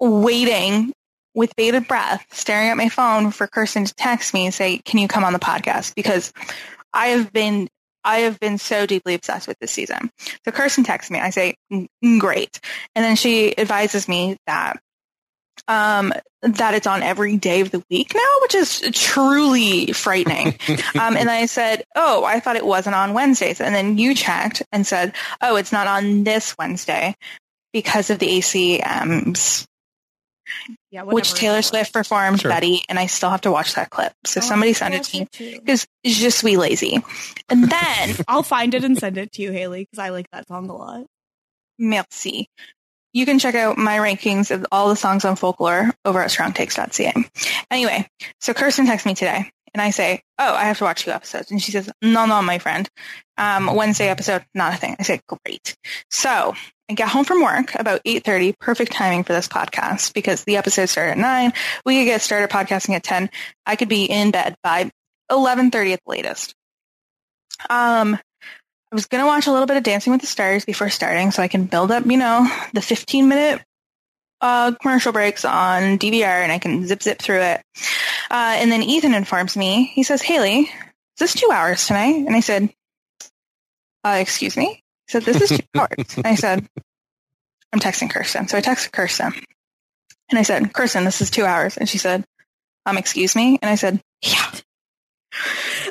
waiting 0.00 0.92
with 1.34 1.54
bated 1.56 1.88
breath, 1.88 2.24
staring 2.32 2.68
at 2.68 2.76
my 2.76 2.88
phone 2.88 3.30
for 3.30 3.46
Kirsten 3.46 3.84
to 3.86 3.94
text 3.94 4.34
me 4.34 4.44
and 4.46 4.54
say, 4.54 4.78
can 4.84 4.98
you 4.98 5.08
come 5.08 5.24
on 5.24 5.32
the 5.32 5.38
podcast? 5.38 5.94
Because 5.94 6.32
I 6.92 7.08
have 7.08 7.32
been, 7.32 7.68
I 8.04 8.20
have 8.20 8.38
been 8.40 8.58
so 8.58 8.86
deeply 8.86 9.14
obsessed 9.14 9.48
with 9.48 9.58
this 9.58 9.72
season. 9.72 10.10
So 10.44 10.52
Kirsten 10.52 10.84
texts 10.84 11.10
me. 11.10 11.18
I 11.20 11.30
say, 11.30 11.54
"Mm, 11.72 11.88
great. 12.18 12.60
And 12.94 13.04
then 13.04 13.16
she 13.16 13.56
advises 13.56 14.08
me 14.08 14.36
that 14.46 14.80
um, 15.68 16.12
that 16.42 16.74
it's 16.74 16.86
on 16.86 17.02
every 17.02 17.36
day 17.36 17.60
of 17.60 17.70
the 17.70 17.82
week 17.90 18.12
now, 18.14 18.20
which 18.42 18.54
is 18.54 18.80
truly 18.92 19.92
frightening. 19.92 20.48
um, 21.00 21.16
and 21.16 21.30
I 21.30 21.46
said, 21.46 21.84
oh, 21.96 22.24
I 22.24 22.40
thought 22.40 22.56
it 22.56 22.66
wasn't 22.66 22.96
on 22.96 23.14
Wednesdays. 23.14 23.60
And 23.60 23.74
then 23.74 23.96
you 23.96 24.14
checked 24.14 24.62
and 24.72 24.86
said, 24.86 25.14
oh, 25.40 25.56
it's 25.56 25.72
not 25.72 25.86
on 25.86 26.24
this 26.24 26.54
Wednesday 26.58 27.14
because 27.72 28.10
of 28.10 28.18
the 28.18 28.28
ACMs, 28.28 29.64
yeah, 30.90 31.02
which. 31.02 31.34
Taylor 31.34 31.62
Swift 31.62 31.92
performed 31.92 32.40
Sure. 32.40 32.50
Betty. 32.50 32.82
And 32.88 32.98
I 32.98 33.06
still 33.06 33.30
have 33.30 33.42
to 33.42 33.50
watch 33.52 33.74
that 33.74 33.90
clip. 33.90 34.12
So 34.24 34.40
Oh, 34.40 34.44
somebody 34.44 34.70
I 34.70 34.74
send 34.74 34.94
it 34.94 35.04
to 35.04 35.18
me 35.20 35.28
because 35.58 35.86
it's 36.02 36.18
just 36.18 36.42
we 36.42 36.56
lazy. 36.56 37.02
And 37.48 37.70
then, 37.70 38.16
I'll 38.28 38.42
find 38.42 38.74
it 38.74 38.84
and 38.84 38.98
send 38.98 39.18
it 39.18 39.32
to 39.32 39.42
you, 39.42 39.52
Haley, 39.52 39.82
because 39.82 39.98
I 39.98 40.10
like 40.10 40.26
that 40.32 40.46
song 40.48 40.68
a 40.68 40.76
lot. 40.76 41.04
merci. 41.78 42.48
You 43.12 43.26
can 43.26 43.38
check 43.38 43.54
out 43.54 43.78
my 43.78 43.98
rankings 43.98 44.50
of 44.50 44.66
all 44.72 44.88
the 44.88 44.96
songs 44.96 45.24
on 45.24 45.36
folklore 45.36 45.92
over 46.04 46.20
at 46.20 46.30
strongtakes.ca. 46.30 47.12
Anyway, 47.70 48.08
so 48.40 48.52
Kirsten 48.52 48.86
texts 48.86 49.06
me 49.06 49.14
today 49.14 49.50
and 49.72 49.80
I 49.80 49.90
say, 49.90 50.20
oh, 50.40 50.52
I 50.52 50.64
have 50.64 50.78
to 50.78 50.84
watch 50.84 51.04
two 51.04 51.12
episodes. 51.12 51.52
And 51.52 51.62
she 51.62 51.70
says, 51.70 51.88
no, 52.02 52.26
no, 52.26 52.42
my 52.42 52.58
friend. 52.58 52.88
Um, 53.38 53.72
Wednesday 53.72 54.08
episode, 54.08 54.44
not 54.52 54.74
a 54.74 54.76
thing. 54.78 54.96
I 54.98 55.04
say, 55.04 55.20
great. 55.28 55.76
So 56.10 56.54
I 56.88 56.94
get 56.94 57.08
home 57.08 57.24
from 57.24 57.42
work 57.42 57.74
about 57.74 58.04
8.30, 58.04 58.58
perfect 58.58 58.92
timing 58.92 59.24
for 59.24 59.32
this 59.32 59.48
podcast 59.48 60.12
because 60.12 60.44
the 60.44 60.58
episode 60.58 60.86
started 60.86 61.12
at 61.12 61.18
9. 61.18 61.52
We 61.86 61.98
could 61.98 62.04
get 62.04 62.20
started 62.20 62.50
podcasting 62.50 62.94
at 62.94 63.02
10. 63.02 63.30
I 63.64 63.76
could 63.76 63.88
be 63.88 64.04
in 64.04 64.30
bed 64.30 64.56
by 64.62 64.90
11.30 65.30 65.94
at 65.94 66.00
the 66.04 66.10
latest. 66.10 66.54
Um, 67.70 68.14
I 68.14 68.94
was 68.94 69.06
going 69.06 69.22
to 69.22 69.26
watch 69.26 69.46
a 69.46 69.52
little 69.52 69.66
bit 69.66 69.78
of 69.78 69.82
Dancing 69.82 70.12
with 70.12 70.20
the 70.20 70.26
Stars 70.26 70.66
before 70.66 70.90
starting 70.90 71.30
so 71.30 71.42
I 71.42 71.48
can 71.48 71.64
build 71.64 71.90
up, 71.90 72.04
you 72.04 72.18
know, 72.18 72.46
the 72.74 72.82
15 72.82 73.28
minute 73.28 73.62
uh, 74.42 74.72
commercial 74.80 75.12
breaks 75.12 75.46
on 75.46 75.98
DVR 75.98 76.42
and 76.42 76.52
I 76.52 76.58
can 76.58 76.86
zip 76.86 77.02
zip 77.02 77.18
through 77.18 77.40
it. 77.40 77.62
Uh, 78.30 78.56
and 78.56 78.70
then 78.70 78.82
Ethan 78.82 79.14
informs 79.14 79.56
me, 79.56 79.90
he 79.94 80.02
says, 80.02 80.20
Haley, 80.20 80.60
is 80.60 80.68
this 81.18 81.34
two 81.34 81.50
hours 81.50 81.86
tonight? 81.86 82.26
And 82.26 82.36
I 82.36 82.40
said, 82.40 82.68
uh, 84.04 84.18
excuse 84.20 84.56
me? 84.56 84.83
He 85.06 85.12
said, 85.12 85.22
this 85.22 85.50
is 85.50 85.58
two 85.58 85.80
hours. 85.80 85.90
And 86.16 86.26
I 86.26 86.34
said, 86.34 86.66
I'm 87.72 87.80
texting 87.80 88.10
Kirsten. 88.10 88.48
So 88.48 88.56
I 88.56 88.60
texted 88.60 88.92
Kirsten 88.92 89.32
and 90.30 90.38
I 90.38 90.42
said, 90.42 90.72
Kirsten, 90.72 91.04
this 91.04 91.20
is 91.20 91.30
two 91.30 91.44
hours. 91.44 91.76
And 91.76 91.88
she 91.88 91.98
said, 91.98 92.24
um, 92.86 92.96
excuse 92.98 93.34
me? 93.36 93.58
And 93.60 93.68
I 93.70 93.74
said, 93.74 94.00
yeah. 94.22 94.50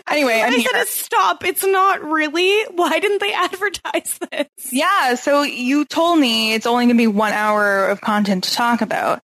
Anyway, 0.10 0.39
I'm 0.39 0.53
I'm 0.53 0.62
said, 0.62 0.72
here. 0.72 0.86
stop. 0.86 1.43
It's 1.43 1.65
not 1.65 2.03
really. 2.03 2.63
Why 2.72 3.00
didn't 3.00 3.20
they 3.20 3.34
advertise 3.34 4.20
this? 4.32 4.48
Yeah, 4.72 5.15
so 5.15 5.43
you 5.43 5.86
told 5.86 6.20
me 6.20 6.53
it's 6.53 6.65
only 6.65 6.86
going 6.86 6.96
to 6.96 7.01
be 7.01 7.08
one 7.08 7.34
hour 7.34 7.88
of 7.89 8.01
content 8.01 8.46
to 8.46 8.53
talk 8.53 8.82
about. 8.82 9.22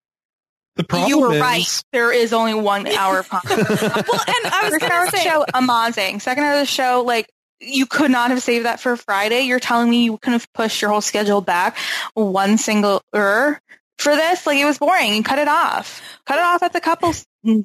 The 0.75 0.83
problem 0.83 1.09
you 1.09 1.19
were 1.19 1.33
is, 1.35 1.41
right. 1.41 1.83
There 1.91 2.11
is 2.11 2.33
only 2.33 2.53
one 2.55 2.87
hour 2.87 3.19
of 3.19 3.29
content. 3.29 3.67
Well, 3.69 3.79
and 3.81 4.53
I 4.53 4.61
was 4.63 4.71
First 4.71 4.83
hour 4.83 4.89
gonna 4.89 5.05
of 5.05 5.11
the 5.11 5.17
say, 5.17 5.23
show, 5.23 5.45
amazing. 5.53 6.19
Second 6.19 6.43
hour 6.43 6.53
of 6.53 6.59
the 6.59 6.65
show, 6.65 7.03
like 7.05 7.29
you 7.63 7.85
could 7.85 8.11
not 8.11 8.29
have 8.31 8.41
saved 8.43 8.65
that 8.65 8.79
for 8.79 8.95
Friday. 8.97 9.41
You're 9.41 9.59
telling 9.59 9.89
me 9.89 10.03
you 10.05 10.17
couldn't 10.17 10.33
have 10.39 10.53
pushed 10.53 10.81
your 10.81 10.91
whole 10.91 11.01
schedule 11.01 11.41
back 11.41 11.77
one 12.13 12.57
single 12.57 13.01
er 13.15 13.59
for 13.97 14.15
this? 14.15 14.45
Like 14.45 14.57
it 14.57 14.65
was 14.65 14.77
boring. 14.79 15.13
You 15.15 15.23
cut 15.23 15.39
it 15.39 15.47
off. 15.47 16.01
Cut 16.25 16.37
it 16.37 16.43
off 16.43 16.63
at 16.63 16.73
the 16.73 16.81
couple 16.81 17.13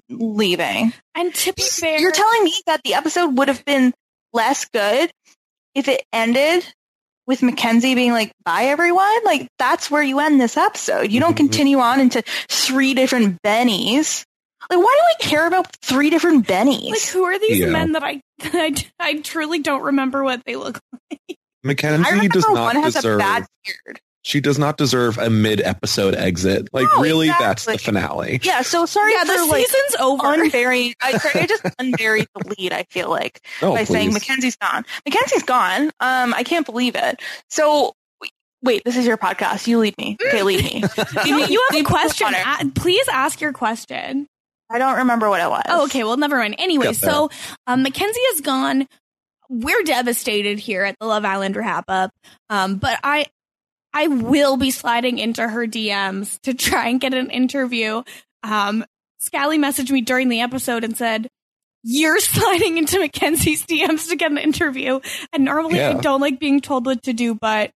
leaving. 0.09 0.93
and 1.15 1.35
to 1.35 1.53
be 1.53 1.63
fair, 1.63 2.01
You're 2.01 2.13
telling 2.13 2.45
me 2.45 2.55
that 2.67 2.81
the 2.85 2.95
episode 2.95 3.37
would 3.39 3.49
have 3.49 3.65
been 3.65 3.93
less 4.33 4.67
good 4.67 5.11
if 5.75 5.89
it 5.89 6.03
ended 6.13 6.67
with 7.27 7.43
Mackenzie 7.43 7.95
being 7.95 8.13
like, 8.13 8.33
bye 8.45 8.65
everyone? 8.65 9.25
Like, 9.25 9.49
that's 9.59 9.91
where 9.91 10.03
you 10.03 10.19
end 10.21 10.41
this 10.41 10.57
episode. 10.57 11.13
You 11.13 11.21
don't 11.21 11.35
Mhm. 11.35 11.37
continue 11.39 11.79
on 11.79 12.01
into 12.01 12.23
three 12.49 12.95
different 12.95 13.41
Bennies. 13.43 14.25
Like, 14.71 14.79
why 14.79 14.99
do 15.19 15.25
I 15.25 15.29
care 15.29 15.47
about 15.47 15.75
three 15.77 16.11
different 16.11 16.47
Bennies? 16.47 16.91
like, 16.91 17.03
who 17.03 17.25
are 17.25 17.39
these 17.39 17.61
Yeah. 17.61 17.67
men 17.71 17.93
that 17.93 18.03
I, 18.05 18.21
I, 18.43 18.75
I 19.01 19.21
truly 19.21 19.61
don't 19.61 19.83
remember 19.83 20.23
what 20.25 20.43
they 20.45 20.57
look 20.57 20.79
like? 21.11 21.21
I 21.31 21.35
Mackenzie 21.65 22.29
does 22.29 22.47
not 22.49 22.75
one 22.75 22.83
has 22.83 22.95
a 22.97 22.99
deserve. 22.99 23.19
bad 23.19 23.47
beard. 23.65 24.01
She 24.23 24.41
does 24.41 24.59
not 24.59 24.77
deserve 24.77 25.17
a 25.17 25.31
mid-episode 25.31 26.15
exit. 26.15 26.69
Like, 26.73 26.87
No, 26.95 27.01
really, 27.01 27.29
that's 27.29 27.65
the 27.65 27.79
finale. 27.79 28.41
Yeah, 28.43 28.61
so 28.63 28.85
sorry 28.85 29.13
yeah, 29.13 29.25
for 29.25 29.33
the 29.39 29.47
like 29.47 29.67
season's 29.67 29.97
over. 30.01 30.35
unburied. 30.35 30.95
I, 31.01 31.17
sorry, 31.17 31.45
I 31.45 31.47
just 31.47 31.63
unburied 31.79 32.27
the 32.35 32.55
lead, 32.59 32.73
I 32.75 32.85
feel 32.91 33.09
like. 33.09 33.41
Oh, 33.63 33.73
by 33.75 33.85
saying 33.85 34.11
please. 34.11 34.15
Mackenzie's 34.29 34.57
gone. 34.57 34.85
Mackenzie's 35.07 35.45
gone. 35.45 35.85
Um, 36.01 36.35
I 36.35 36.43
can't 36.45 36.67
believe 36.67 36.95
it. 36.95 37.23
So 37.49 37.95
wait, 38.63 38.83
this 38.85 38.97
is 38.97 39.07
your 39.07 39.17
podcast. 39.17 39.67
You 39.67 39.79
lead 39.79 39.97
me. 39.99 40.17
Okay, 40.23 40.43
lead 40.43 40.63
me. 40.65 40.83
Lead 40.83 41.07
No, 41.27 41.37
you 41.47 41.67
have 41.71 41.81
a 41.81 41.85
question. 41.85 42.29
A- 42.35 42.71
please 42.75 43.07
ask 43.09 43.41
your 43.41 43.53
question. 43.53 44.27
I 44.71 44.79
don't 44.79 44.99
remember 44.99 45.29
what 45.29 45.41
it 45.41 45.49
was. 45.49 45.63
Oh, 45.69 45.85
okay. 45.85 46.05
Well, 46.05 46.17
never 46.17 46.37
mind. 46.37 46.57
Anyway, 46.59 46.93
so 46.93 47.31
um, 47.67 47.83
Mackenzie 47.83 48.21
is 48.21 48.41
gone. 48.41 48.87
We're 49.49 49.83
devastated 49.83 50.59
here 50.59 50.85
at 50.85 50.97
the 51.01 51.07
Love 51.07 51.25
Island 51.25 51.57
wrap 51.57 51.87
up. 51.89 52.11
Um, 52.51 52.77
but 52.77 52.99
I, 53.03 53.27
I 53.95 54.09
will 54.09 54.57
be 54.59 54.71
sliding 54.71 55.19
into 55.19 55.47
her 55.49 55.67
DMs 55.67 56.39
to 56.43 56.53
try 56.55 56.89
and 56.89 57.01
get 57.01 57.15
an 57.15 57.31
interview. 57.31 58.03
Um, 58.43 58.85
Scally 59.21 59.59
messaged 59.59 59.91
me 59.91 60.03
during 60.03 60.29
the 60.29 60.43
episode 60.43 60.85
and 60.85 60.97
said, 60.97 61.29
"You're 61.83 62.21
sliding 62.21 62.79
into 62.79 63.01
Mackenzie's 63.01 63.65
DMs 63.65 64.09
to 64.11 64.17
get 64.17 64.31
an 64.31 64.39
interview." 64.39 65.01
And 65.33 65.45
normally 65.45 65.83
I 65.83 65.95
don't 65.95 66.21
like 66.21 66.39
being 66.39 66.61
told 66.61 66.87
what 66.87 67.03
to 67.05 67.13
do, 67.13 67.35
but 67.35 67.73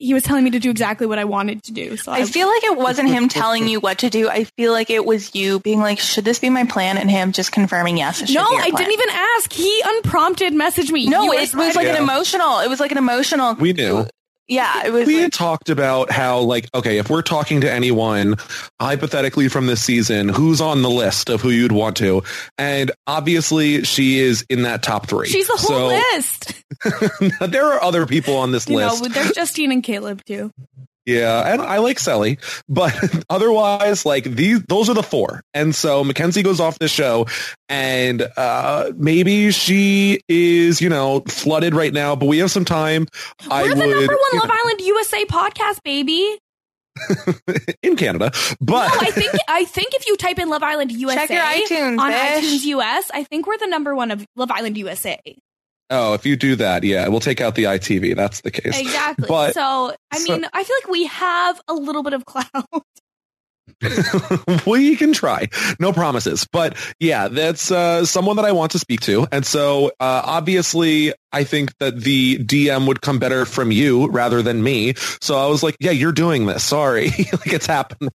he 0.00 0.14
was 0.14 0.22
telling 0.24 0.42
me 0.42 0.50
to 0.50 0.58
do 0.58 0.70
exactly 0.70 1.06
what 1.06 1.18
I 1.18 1.24
wanted 1.24 1.62
to 1.64 1.72
do. 1.72 1.96
So 1.98 2.10
I 2.10 2.24
feel 2.24 2.48
like 2.48 2.64
it 2.64 2.76
wasn't 2.76 3.10
him 3.10 3.28
telling 3.28 3.68
you 3.68 3.78
what 3.80 3.98
to 3.98 4.10
do. 4.10 4.28
I 4.28 4.44
feel 4.44 4.72
like 4.72 4.90
it 4.90 5.04
was 5.04 5.34
you 5.34 5.60
being 5.60 5.78
like, 5.78 6.00
"Should 6.00 6.24
this 6.24 6.38
be 6.40 6.48
my 6.50 6.64
plan?" 6.64 6.96
and 6.98 7.10
him 7.10 7.32
just 7.32 7.52
confirming 7.52 7.98
yes. 7.98 8.22
It 8.22 8.30
no, 8.30 8.48
be 8.50 8.56
I 8.56 8.70
plan. 8.70 8.74
didn't 8.82 8.92
even 8.94 9.10
ask. 9.10 9.52
He 9.52 9.82
unprompted 9.86 10.54
messaged 10.54 10.90
me. 10.90 11.06
No, 11.06 11.22
You 11.24 11.32
are 11.32 11.40
it 11.40 11.54
was 11.54 11.76
like 11.76 11.86
Yeah. 11.86 11.96
an 11.96 12.02
emotional. 12.02 12.60
It 12.60 12.68
was 12.68 12.80
like 12.80 12.90
an 12.92 12.98
emotional. 12.98 13.54
We 13.54 13.72
knew. 13.74 14.06
Yeah, 14.48 14.84
it 14.84 14.92
was. 14.92 15.06
we 15.06 15.14
like- 15.14 15.22
had 15.24 15.32
talked 15.32 15.68
about 15.70 16.10
how 16.10 16.40
like 16.40 16.68
okay 16.74 16.98
if 16.98 17.08
we're 17.08 17.22
talking 17.22 17.60
to 17.60 17.70
anyone 17.70 18.34
hypothetically 18.80 19.48
from 19.48 19.66
this 19.66 19.80
season 19.82 20.28
who's 20.28 20.60
on 20.60 20.82
the 20.82 20.90
list 20.90 21.28
of 21.28 21.40
who 21.40 21.50
you'd 21.50 21.70
want 21.70 21.96
to 21.98 22.22
and 22.58 22.90
obviously 23.06 23.84
she 23.84 24.18
is 24.18 24.44
in 24.50 24.62
that 24.62 24.82
top 24.82 25.06
three 25.06 25.28
She's 25.28 25.46
the 25.46 25.56
whole 25.56 25.88
list. 25.88 26.54
so 27.38 27.46
there 27.46 27.66
are 27.72 27.82
other 27.82 28.06
people 28.06 28.36
on 28.36 28.52
this 28.52 28.68
You 28.68 28.78
know, 28.78 28.88
list 28.94 29.12
there's 29.14 29.32
Justine 29.32 29.72
and 29.72 29.82
Caleb 29.82 30.24
too. 30.24 30.50
yeah 31.06 31.52
and 31.52 31.62
i 31.62 31.78
like 31.78 31.98
sally 31.98 32.38
but 32.68 32.92
otherwise 33.30 34.04
like 34.06 34.24
these 34.24 34.62
those 34.68 34.88
are 34.88 34.94
the 34.94 35.02
four 35.02 35.40
and 35.54 35.74
so 35.74 36.04
mackenzie 36.04 36.42
goes 36.42 36.60
off 36.60 36.78
the 36.78 36.88
show 36.88 37.26
and 37.68 38.28
uh 38.36 38.92
maybe 38.96 39.50
she 39.50 40.20
is 40.28 40.80
you 40.80 40.88
know 40.90 41.20
flooded 41.26 41.74
right 41.74 41.92
now 41.94 42.14
but 42.14 42.26
we 42.26 42.38
have 42.38 42.50
some 42.50 42.64
time 42.66 43.06
i 43.50 43.62
We're 43.62 43.68
the 43.74 43.76
would 43.76 43.96
number 43.96 44.12
one 44.14 44.40
Love 44.40 44.48
know, 44.48 44.54
Island 44.62 44.80
USA 44.82 45.24
podcast, 45.24 45.82
baby. 45.82 46.38
in 47.82 47.96
canada 47.96 48.30
but 48.60 48.88
No, 48.88 48.98
I 49.00 49.10
think 49.10 49.32
I 49.48 49.64
think 49.64 49.94
if 49.94 50.06
you 50.06 50.16
type 50.16 50.38
in 50.38 50.48
Love 50.50 50.62
Island 50.62 50.92
USA 50.92 51.26
Check 51.26 51.30
your 51.30 51.42
iTunes, 51.78 51.98
on 51.98 52.12
bitch. 52.12 52.40
iTunes 52.40 52.64
US, 52.66 53.10
I 53.14 53.24
think 53.24 53.46
we're 53.46 53.58
the 53.58 53.68
number 53.68 53.94
one 53.94 54.10
of 54.10 54.24
Love 54.36 54.50
Island 54.50 54.76
USA. 54.76 55.18
Oh, 55.90 56.14
if 56.14 56.24
you 56.24 56.36
do 56.36 56.56
that, 56.56 56.84
yeah, 56.84 57.08
we'll 57.08 57.20
take 57.20 57.40
out 57.40 57.56
the 57.56 57.64
ITV. 57.64 58.14
That's 58.14 58.40
the 58.42 58.50
case. 58.50 58.78
Exactly. 58.78 59.26
But- 59.28 59.54
so 59.54 59.94
I 60.10 60.18
so- 60.18 60.32
mean, 60.32 60.46
I 60.52 60.62
feel 60.64 60.76
like 60.82 60.90
we 60.90 61.06
have 61.06 61.60
a 61.68 61.74
little 61.74 62.02
bit 62.02 62.12
of 62.12 62.24
clout. 62.24 62.48
we 64.66 64.96
can 64.96 65.12
try. 65.12 65.48
No 65.78 65.92
promises. 65.92 66.46
But 66.52 66.76
yeah, 66.98 67.28
that's 67.28 67.70
uh, 67.70 68.04
someone 68.04 68.36
that 68.36 68.44
I 68.44 68.52
want 68.52 68.72
to 68.72 68.78
speak 68.78 69.00
to. 69.02 69.26
And 69.32 69.46
so 69.46 69.88
uh, 70.00 70.22
obviously, 70.24 71.14
I 71.32 71.44
think 71.44 71.76
that 71.78 71.98
the 72.00 72.38
DM 72.38 72.86
would 72.86 73.00
come 73.00 73.18
better 73.18 73.46
from 73.46 73.70
you 73.72 74.08
rather 74.08 74.42
than 74.42 74.62
me. 74.62 74.94
So 75.20 75.38
I 75.38 75.46
was 75.46 75.62
like, 75.62 75.76
yeah, 75.80 75.92
you're 75.92 76.12
doing 76.12 76.46
this. 76.46 76.62
Sorry. 76.62 77.06
like 77.32 77.52
it's 77.52 77.66
happening. 77.66 78.10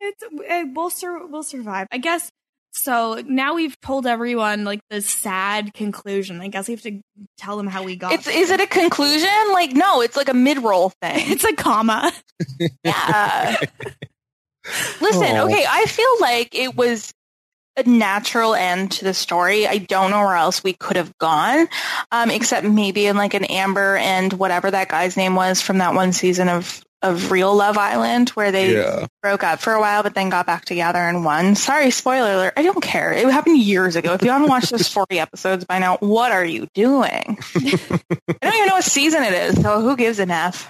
It's 0.00 0.22
it, 0.22 0.68
we'll 0.74 0.90
sur- 0.90 1.26
we'll 1.26 1.42
survive, 1.42 1.86
I 1.90 1.98
guess. 1.98 2.30
So 2.76 3.22
now 3.26 3.54
we've 3.54 3.78
told 3.80 4.06
everyone 4.06 4.64
like 4.64 4.80
the 4.90 5.00
sad 5.00 5.72
conclusion. 5.74 6.40
I 6.40 6.48
guess 6.48 6.68
we 6.68 6.74
have 6.74 6.82
to 6.82 7.00
tell 7.38 7.56
them 7.56 7.66
how 7.66 7.82
we 7.82 7.96
got. 7.96 8.12
It's 8.12 8.26
is 8.28 8.50
it 8.50 8.60
a 8.60 8.66
conclusion? 8.66 9.28
Like 9.52 9.72
no, 9.72 10.02
it's 10.02 10.16
like 10.16 10.28
a 10.28 10.34
mid 10.34 10.58
roll 10.62 10.90
thing. 11.00 11.30
It's 11.32 11.44
a 11.44 11.54
comma. 11.54 12.12
Yeah. 12.84 13.56
Listen, 15.00 15.36
Oh. 15.36 15.46
okay, 15.46 15.64
I 15.68 15.84
feel 15.86 16.20
like 16.20 16.54
it 16.54 16.76
was 16.76 17.12
a 17.76 17.82
natural 17.88 18.54
end 18.54 18.92
to 18.92 19.04
the 19.04 19.14
story. 19.14 19.66
I 19.66 19.78
don't 19.78 20.10
know 20.10 20.20
where 20.20 20.34
else 20.36 20.64
we 20.64 20.72
could 20.72 20.96
have 20.96 21.16
gone, 21.18 21.68
um, 22.10 22.30
except 22.30 22.66
maybe 22.66 23.06
in 23.06 23.16
like 23.16 23.34
an 23.34 23.44
Amber 23.44 23.96
and 23.96 24.32
whatever 24.32 24.70
that 24.70 24.88
guy's 24.88 25.16
name 25.16 25.34
was 25.34 25.60
from 25.60 25.78
that 25.78 25.94
one 25.94 26.12
season 26.12 26.48
of 26.48 26.82
of 27.02 27.30
Real 27.30 27.54
Love 27.54 27.76
Island, 27.78 28.30
where 28.30 28.50
they 28.50 28.74
Yeah. 28.74 29.06
broke 29.22 29.44
up 29.44 29.60
for 29.60 29.72
a 29.74 29.80
while, 29.80 30.02
but 30.02 30.14
then 30.14 30.28
got 30.30 30.46
back 30.46 30.64
together 30.64 30.98
and 30.98 31.24
won. 31.24 31.54
Sorry, 31.54 31.90
spoiler 31.90 32.32
alert. 32.32 32.54
I 32.56 32.62
don't 32.62 32.80
care. 32.80 33.12
It 33.12 33.28
happened 33.30 33.58
years 33.58 33.96
ago. 33.96 34.14
If 34.14 34.22
you 34.22 34.30
haven't 34.30 34.48
watched 34.48 34.70
those 34.70 34.88
40 34.92 35.20
episodes 35.20 35.64
by 35.64 35.78
now, 35.78 35.98
what 35.98 36.32
are 36.32 36.44
you 36.44 36.66
doing? 36.74 37.38
I 37.54 37.78
don't 38.42 38.54
even 38.54 38.66
know 38.68 38.74
what 38.74 38.84
season 38.84 39.22
it 39.24 39.32
is, 39.32 39.60
so 39.62 39.80
who 39.82 39.96
gives 39.96 40.18
an 40.18 40.30
F? 40.30 40.68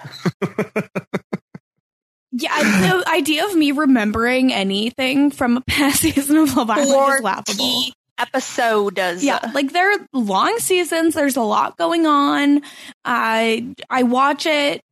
Yeah, 2.32 2.58
the 2.60 3.04
idea 3.08 3.46
of 3.46 3.54
me 3.54 3.72
remembering 3.72 4.52
anything 4.52 5.30
from 5.30 5.56
a 5.56 5.60
past 5.62 6.00
season 6.00 6.36
of 6.36 6.54
Love 6.56 6.68
Island 6.68 7.14
is 7.14 7.22
laughable. 7.22 7.64
40 7.82 7.92
episodes. 8.18 9.24
Yeah, 9.24 9.38
like 9.54 9.72
they're 9.72 9.94
long 10.12 10.58
seasons. 10.58 11.14
There's 11.14 11.36
a 11.36 11.42
lot 11.42 11.76
going 11.78 12.06
on. 12.06 12.62
I 13.04 13.74
I 13.88 14.02
watch 14.02 14.44
it 14.46 14.82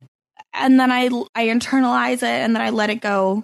and 0.57 0.79
then 0.79 0.91
I 0.91 1.05
I 1.35 1.47
internalize 1.47 2.17
it 2.17 2.23
and 2.23 2.55
then 2.55 2.61
I 2.61 2.69
let 2.71 2.89
it 2.89 3.01
go. 3.01 3.43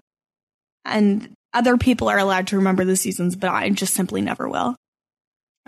And 0.85 1.31
other 1.53 1.77
people 1.77 2.09
are 2.09 2.17
allowed 2.17 2.47
to 2.47 2.57
remember 2.57 2.85
the 2.85 2.95
seasons, 2.95 3.35
but 3.35 3.49
I 3.51 3.69
just 3.69 3.93
simply 3.93 4.21
never 4.21 4.47
will. 4.49 4.75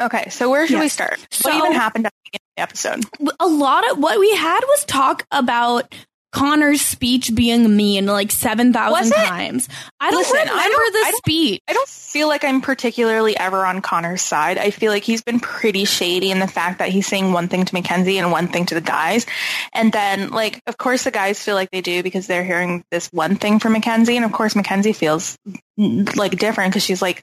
Okay, 0.02 0.30
so 0.30 0.50
where 0.50 0.66
should 0.66 0.78
we 0.80 0.86
Yes. 0.86 0.94
start? 0.94 1.28
So- 1.32 1.50
what 1.50 1.58
even 1.66 1.74
happened 1.74 2.08
at 2.08 2.12
the 2.14 2.30
beginning 2.32 2.42
of 2.48 2.56
the 2.58 2.62
episode? 2.64 3.36
A 3.40 3.48
lot 3.48 3.90
of 3.92 4.00
what 4.00 4.20
we 4.20 4.34
had 4.36 4.62
was 4.62 4.86
talk 4.86 5.26
about 5.32 5.94
Connor's 6.34 6.82
speech 6.82 7.34
being 7.34 7.76
mean 7.78 8.06
like 8.08 8.32
seven 8.32 8.68
Was 8.68 8.74
thousand 8.76 9.14
it? 9.14 9.28
times. 9.28 9.70
I 10.00 10.12
don't 10.12 10.20
Listen, 10.20 10.38
I 10.38 10.42
remember 10.42 10.76
don't- 10.78 10.94
the 10.94 11.00
I 11.00 11.12
speech. 11.16 11.62
I 11.68 11.74
don't 11.74 11.88
feel 11.88 12.28
like 12.28 12.44
I'm 12.44 12.60
particularly 12.62 13.38
ever 13.38 13.66
on 13.66 13.82
Connor's 13.82 14.22
side. 14.22 14.58
I 14.58 14.70
feel 14.72 14.92
like 14.92 15.04
he's 15.04 15.22
been 15.24 15.40
pretty 15.40 15.86
shady 15.86 16.30
in 16.32 16.40
the 16.40 16.48
fact 16.48 16.80
that 16.80 16.90
he's 16.90 17.08
saying 17.08 17.32
one 17.34 17.48
thing 17.48 17.66
to 17.66 17.74
Mackenzie 17.74 18.18
and 18.18 18.32
one 18.32 18.48
thing 18.50 18.66
to 18.68 18.76
the 18.76 18.82
guys. 18.82 19.26
And 19.74 19.92
then, 19.92 20.30
like, 20.32 20.60
of 20.68 20.78
course 20.78 21.04
the 21.06 21.12
guys 21.12 21.42
feel 21.42 21.56
like 21.56 21.72
they 21.72 21.82
do 21.82 22.04
because 22.04 22.28
they're 22.28 22.44
hearing 22.44 22.84
this 22.92 23.08
one 23.14 23.36
thing 23.36 23.60
from 23.60 23.74
Mackenzie. 23.74 24.16
And 24.16 24.26
of 24.26 24.32
course 24.32 24.56
Mackenzie 24.56 24.94
feels 24.94 25.38
like 25.78 26.38
different 26.38 26.72
because 26.72 26.84
she's 26.84 27.02
like, 27.02 27.18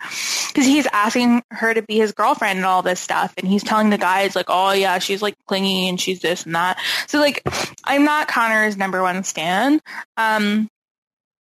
because 0.48 0.66
he's 0.66 0.86
asking 0.92 1.42
her 1.50 1.72
to 1.72 1.82
be 1.82 1.96
his 1.96 2.12
girlfriend 2.12 2.58
and 2.58 2.66
all 2.66 2.82
this 2.82 3.00
stuff. 3.00 3.32
And 3.36 3.46
he's 3.46 3.62
telling 3.62 3.90
the 3.90 3.98
guys 3.98 4.34
like, 4.34 4.46
oh 4.48 4.72
yeah, 4.72 4.98
she's 4.98 5.22
like 5.22 5.34
clingy 5.46 5.88
and 5.88 6.00
she's 6.00 6.20
this 6.20 6.44
and 6.46 6.54
that. 6.54 6.78
So 7.06 7.20
like, 7.20 7.42
I'm 7.84 8.04
not 8.04 8.28
Connor's 8.28 8.76
number 8.76 9.02
one 9.02 9.22
stan. 9.24 9.80
Um, 10.16 10.68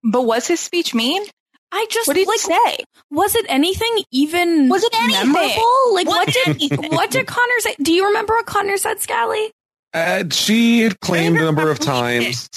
but 0.05 0.23
was 0.23 0.47
his 0.47 0.61
speech 0.61 0.95
mean? 0.95 1.23
I 1.71 1.87
just 1.91 2.09
What 2.09 2.15
did 2.15 2.27
like 2.27 2.41
he 2.41 2.55
say? 2.55 2.85
was 3.11 3.35
it 3.35 3.45
anything 3.49 3.99
even 4.11 4.69
Was 4.71 4.83
it 4.85 4.95
anything? 4.95 5.33
memorable? 5.33 5.95
Like 5.95 6.07
what, 6.07 6.27
Was 6.27 6.57
did 6.57 6.93
what 6.93 7.11
did 7.11 7.27
Connor 7.27 7.61
say? 7.61 7.75
Do 7.83 7.93
you 7.93 8.07
remember 8.07 8.35
what 8.35 8.47
Connor 8.47 8.77
said, 8.79 9.01
Scally? 9.01 9.51
Uh, 9.93 10.25
she 10.31 10.81
had 10.81 10.99
claimed 11.01 11.37
a 11.39 11.43
number 11.45 11.71
of 11.71 11.79
times. 11.79 12.49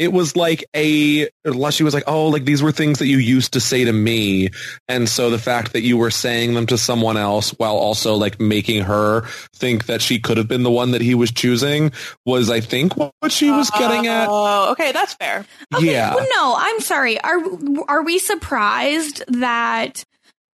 It 0.00 0.14
was 0.14 0.34
like 0.34 0.64
a, 0.74 1.28
unless 1.44 1.74
she 1.74 1.84
was 1.84 1.92
like, 1.92 2.04
oh, 2.06 2.28
like 2.28 2.46
these 2.46 2.62
were 2.62 2.72
things 2.72 3.00
that 3.00 3.06
you 3.06 3.18
used 3.18 3.52
to 3.52 3.60
say 3.60 3.84
to 3.84 3.92
me. 3.92 4.48
And 4.88 5.06
so 5.06 5.28
the 5.28 5.38
fact 5.38 5.74
that 5.74 5.82
you 5.82 5.98
were 5.98 6.10
saying 6.10 6.54
them 6.54 6.64
to 6.68 6.78
someone 6.78 7.18
else 7.18 7.50
while 7.50 7.76
also 7.76 8.14
like 8.14 8.40
making 8.40 8.84
her 8.84 9.26
think 9.54 9.84
that 9.86 10.00
she 10.00 10.18
could 10.18 10.38
have 10.38 10.48
been 10.48 10.62
the 10.62 10.70
one 10.70 10.92
that 10.92 11.02
he 11.02 11.14
was 11.14 11.30
choosing 11.30 11.92
was, 12.24 12.48
I 12.48 12.60
think, 12.60 12.96
what 12.96 13.12
she 13.30 13.50
was 13.50 13.68
getting 13.72 14.06
at. 14.06 14.26
Oh, 14.30 14.72
okay, 14.72 14.92
that's 14.92 15.12
fair. 15.14 15.44
Okay, 15.74 15.92
Yeah. 15.92 16.14
well, 16.14 16.26
no, 16.34 16.54
I'm 16.56 16.80
sorry. 16.80 17.20
Are 17.20 17.38
are 17.86 18.02
we 18.02 18.18
surprised 18.18 19.22
that 19.28 20.02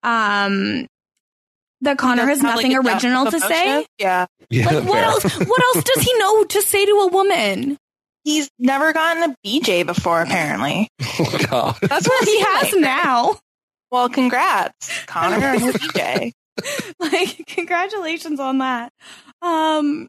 um 0.02 0.88
that 1.82 1.98
Connor 1.98 2.26
has 2.26 2.38
Doesn't 2.40 2.46
have, 2.46 2.56
like, 2.56 2.66
nothing 2.66 2.92
original 2.92 3.26
to 3.30 3.38
say? 3.40 3.86
Yeah, 3.98 4.26
Yeah, 4.50 4.66
Like 4.66 4.84
what 4.88 4.94
fair. 4.94 5.04
else? 5.04 5.24
What 5.38 5.62
else 5.62 5.84
does 5.84 6.02
he 6.02 6.18
know 6.18 6.44
to 6.44 6.62
say 6.62 6.84
to 6.84 6.92
a 6.92 7.06
woman? 7.08 7.78
He's 8.26 8.50
never 8.59 8.92
gotten 8.92 9.30
a 9.30 9.35
BJ 9.47 9.87
before. 9.87 10.21
Apparently, 10.21 10.88
Oh, 11.18 11.38
God. 11.49 11.76
that's 11.80 12.06
what 12.09 12.25
He 12.28 12.40
has 12.45 12.75
now. 12.75 13.38
Well, 13.90 14.09
congrats, 14.11 15.04
Connor 15.06 15.37
and 15.47 15.62
BJ, 15.62 16.33
Like, 16.99 17.47
congratulations 17.47 18.40
on 18.40 18.59
that. 18.59 18.90
Um, 19.40 20.09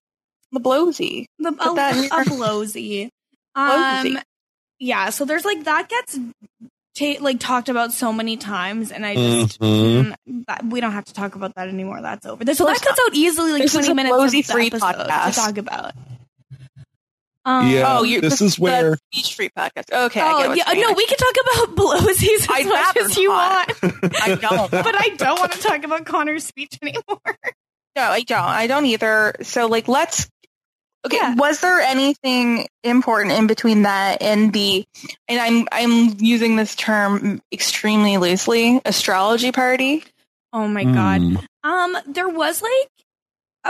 the 0.51 0.59
blowsy. 0.59 1.25
the 1.39 1.51
Put 1.51 1.77
a, 1.77 1.95
your- 1.95 2.05
a 2.05 2.25
blowsy. 2.25 3.09
Blowsy. 3.55 4.15
Um, 4.15 4.19
yeah. 4.79 5.09
So 5.11 5.25
there's 5.25 5.45
like 5.45 5.63
that 5.65 5.89
gets 5.89 6.17
ta- 6.97 7.21
like 7.23 7.39
talked 7.39 7.69
about 7.69 7.91
so 7.93 8.11
many 8.13 8.37
times, 8.37 8.91
and 8.91 9.05
I 9.05 9.15
just 9.15 9.59
Mhm. 9.59 10.15
Mm, 10.27 10.45
that, 10.47 10.65
we 10.65 10.79
don't 10.79 10.91
have 10.93 11.05
to 11.05 11.13
talk 11.13 11.35
about 11.35 11.53
that 11.55 11.67
anymore. 11.67 12.01
That's 12.01 12.25
over. 12.25 12.43
So 12.53 12.63
that 12.65 12.71
Let's 12.71 12.81
cuts 12.83 12.99
out 13.05 13.13
easily 13.13 13.51
like 13.53 13.61
This 13.63 13.71
is 13.75 13.85
twenty 13.85 13.91
a 13.91 13.95
minutes 13.95 14.15
of 14.15 14.31
the 14.31 14.37
Blowsy-free 14.41 14.67
episode 14.67 14.85
podcast. 14.95 15.29
to 15.33 15.39
talk 15.39 15.57
about. 15.57 15.93
Um, 17.47 17.69
Yeah. 17.71 17.97
oh, 17.99 18.03
you, 18.03 18.19
this 18.19 18.41
is 18.41 18.59
where- 18.59 18.91
the 18.91 18.97
speech 19.13 19.35
free 19.35 19.49
podcast. 19.57 19.91
Okay, 19.91 20.19
I 20.19 20.33
Oh 20.47 20.53
get 20.53 20.67
yeah, 20.75 20.81
no, 20.81 20.93
we 20.93 21.05
can 21.07 21.17
talk 21.17 21.35
about 21.41 21.75
Blowsies 21.77 22.41
as 22.41 22.47
I'd 22.49 22.65
much 22.67 22.97
as 22.97 23.17
you 23.17 23.29
not. 23.29 23.67
want, 23.81 23.93
I 24.21 24.35
don't. 24.35 24.71
but 24.71 24.95
I 24.95 25.09
don't 25.15 25.39
want 25.39 25.53
to 25.53 25.59
talk 25.59 25.83
about 25.85 26.05
Connor's 26.05 26.43
speech 26.45 26.77
anymore. 26.81 27.21
No, 27.95 28.03
I 28.03 28.21
don't. 28.21 28.37
I 28.39 28.67
don't 28.67 28.85
either. 28.85 29.33
So, 29.43 29.67
like, 29.67 29.87
let's. 29.87 30.27
Okay, 31.05 31.15
Yeah. 31.17 31.35
was 31.35 31.61
there 31.61 31.79
anything 31.79 32.67
important 32.83 33.33
in 33.33 33.47
between 33.47 33.83
that 33.83 34.21
and 34.21 34.51
the 34.51 34.83
and 35.29 35.39
I'm 35.39 35.67
I'm 35.71 36.17
using 36.19 36.57
this 36.57 36.75
term 36.75 37.41
extremely 37.51 38.17
loosely, 38.17 38.81
astrology 38.83 39.53
party? 39.53 40.03
Oh 40.51 40.67
my 40.67 40.83
god. 40.83 41.21
Hmm. 41.21 41.35
Um, 41.63 41.97
there 42.07 42.27
was 42.27 42.61
like 42.61 42.89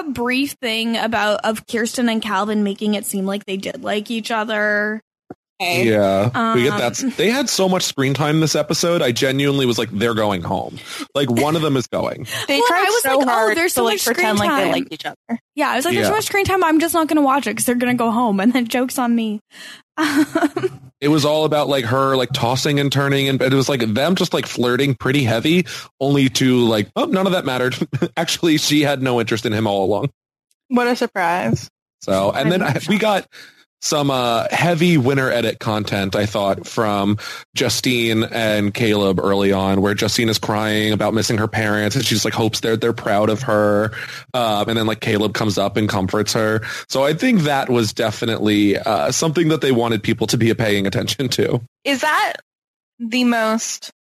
a 0.05 0.09
brief 0.09 0.53
thing 0.61 0.97
about 0.97 1.41
of 1.43 1.65
Kirsten 1.67 2.09
and 2.09 2.21
Calvin 2.21 2.63
making 2.63 2.93
it 2.95 3.05
seem 3.05 3.25
like 3.25 3.45
they 3.45 3.57
did 3.57 3.83
like 3.83 4.09
each 4.11 4.31
other. 4.31 5.01
Okay. 5.59 5.89
Yeah, 5.89 6.53
we 6.53 6.63
get 6.63 6.77
that. 6.77 7.03
Um, 7.03 7.11
They 7.17 7.31
had 7.31 7.49
so 7.49 7.67
much 7.67 7.81
screen 7.81 8.13
time 8.13 8.41
this 8.41 8.53
episode. 8.55 9.01
I 9.01 9.11
genuinely 9.11 9.65
was 9.65 9.79
like, 9.79 9.89
they're 9.89 10.13
going 10.13 10.43
home. 10.43 10.77
Like 11.15 11.31
one 11.31 11.55
of 11.55 11.63
them 11.63 11.75
is 11.75 11.87
going. 11.87 12.27
They 12.47 12.59
Well, 12.59 12.67
tried 12.67 12.85
I 12.85 12.89
was 12.91 13.01
so 13.01 13.17
like, 13.17 13.27
oh, 13.27 13.31
hard 13.31 13.57
there's 13.57 13.71
to 13.71 13.75
so 13.77 13.83
like 13.85 13.93
much 13.95 14.05
pretend 14.05 14.37
screen 14.37 14.49
like 14.51 14.59
they 14.59 14.63
time. 14.65 14.71
liked 14.71 14.93
each 14.93 15.05
other. 15.05 15.39
Yeah, 15.55 15.69
I 15.71 15.75
was 15.77 15.85
like, 15.85 15.95
there's 15.95 16.03
Yeah. 16.03 16.09
so 16.11 16.15
much 16.15 16.25
screen 16.25 16.45
time. 16.45 16.63
I'm 16.63 16.79
just 16.79 16.93
not 16.93 17.07
going 17.07 17.15
to 17.15 17.23
watch 17.23 17.47
it 17.47 17.51
because 17.51 17.65
they're 17.65 17.73
going 17.73 17.91
to 17.91 17.97
go 17.97 18.11
home, 18.11 18.39
and 18.39 18.53
then 18.53 18.67
jokes 18.69 18.99
on 18.99 19.15
me. 19.15 19.39
It 20.99 21.09
was 21.09 21.25
all 21.25 21.45
about 21.45 21.67
like 21.67 21.85
her 21.85 22.15
like 22.15 22.33
tossing 22.33 22.79
and 22.79 22.91
turning, 22.91 23.29
and 23.29 23.41
it 23.41 23.53
was 23.53 23.69
like 23.69 23.81
them 23.81 24.15
just 24.15 24.33
like 24.33 24.47
flirting 24.47 24.95
pretty 24.95 25.23
heavy, 25.23 25.65
only 25.99 26.29
to 26.29 26.59
like, 26.65 26.89
oh, 26.95 27.05
none 27.05 27.27
of 27.27 27.33
that 27.33 27.45
mattered. 27.45 27.75
Actually, 28.17 28.57
she 28.57 28.81
had 28.81 29.01
no 29.01 29.19
interest 29.19 29.45
in 29.45 29.53
him 29.53 29.67
all 29.67 29.85
along. 29.85 30.09
What 30.69 30.87
a 30.87 30.95
surprise. 30.95 31.69
So, 32.01 32.31
and 32.31 32.51
then 32.51 32.61
I, 32.61 32.79
we 32.89 32.97
got 32.97 33.27
some 33.81 34.09
uh, 34.09 34.47
heavy 34.51 34.97
winter 34.97 35.31
edit 35.31 35.59
content, 35.59 36.15
I 36.15 36.25
thought, 36.25 36.67
from 36.67 37.17
Justine 37.55 38.23
and 38.23 38.73
Caleb 38.73 39.19
early 39.19 39.51
on, 39.51 39.81
where 39.81 39.93
Justine 39.93 40.29
is 40.29 40.39
crying 40.39 40.93
about 40.93 41.13
missing 41.13 41.37
her 41.37 41.47
parents, 41.47 41.95
and 41.95 42.03
she 42.05 42.15
just 42.15 42.25
like 42.25 42.33
hopes 42.33 42.59
they're 42.59 42.77
they're 42.77 42.93
proud 42.93 43.29
of 43.29 43.43
her, 43.43 43.91
um, 44.33 44.69
and 44.69 44.77
then 44.77 44.87
like 44.87 45.01
Caleb 45.01 45.33
comes 45.33 45.57
up 45.57 45.77
and 45.77 45.87
comforts 45.87 46.33
her. 46.33 46.61
So 46.89 47.03
I 47.03 47.13
think 47.13 47.41
that 47.41 47.69
was 47.69 47.93
definitely 47.93 48.77
uh, 48.77 49.11
something 49.11 49.49
that 49.49 49.61
they 49.61 49.71
wanted 49.71 50.03
people 50.03 50.27
to 50.27 50.37
be 50.37 50.53
paying 50.53 50.87
attention 50.87 51.29
to. 51.29 51.61
Is 51.83 52.01
that 52.01 52.33
the 52.99 53.23
most 53.23 53.91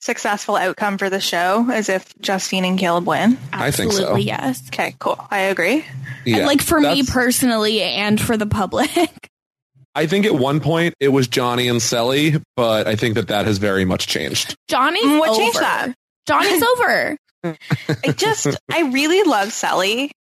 successful 0.00 0.56
outcome 0.56 0.98
for 0.98 1.08
the 1.10 1.20
show? 1.20 1.68
As 1.70 1.88
if 1.88 2.16
Justine 2.20 2.64
and 2.64 2.78
Caleb 2.78 3.06
win? 3.06 3.38
I 3.52 3.70
think 3.70 3.92
so. 3.92 3.98
Absolutely, 4.00 4.22
yes. 4.22 4.62
Okay, 4.68 4.94
cool. 4.98 5.18
I 5.30 5.40
agree. 5.42 5.84
Yeah, 6.24 6.38
and 6.38 6.46
like 6.46 6.62
for 6.62 6.78
me 6.80 6.86
that's- 7.02 7.10
personally, 7.10 7.82
and 7.82 8.20
for 8.20 8.36
the 8.36 8.46
public. 8.46 8.90
I 9.94 10.06
think 10.06 10.24
at 10.24 10.34
one 10.36 10.60
point 10.60 10.94
it 11.00 11.08
was 11.08 11.26
Johnny 11.26 11.66
and 11.66 11.82
Sally, 11.82 12.36
but 12.56 12.86
I 12.86 12.94
think 12.94 13.16
that 13.16 13.26
that 13.28 13.46
has 13.46 13.58
very 13.58 13.84
much 13.84 14.06
changed. 14.06 14.54
Johnny's 14.68 15.02
Mm, 15.02 15.18
what 15.18 15.30
over. 15.30 15.38
changed 15.38 15.58
that? 15.58 15.94
Johnny's 16.28 16.62
over. 16.78 17.16
I 17.42 18.12
just, 18.16 18.46
I 18.70 18.82
really 18.92 19.28
love 19.28 19.52
Sally, 19.52 20.12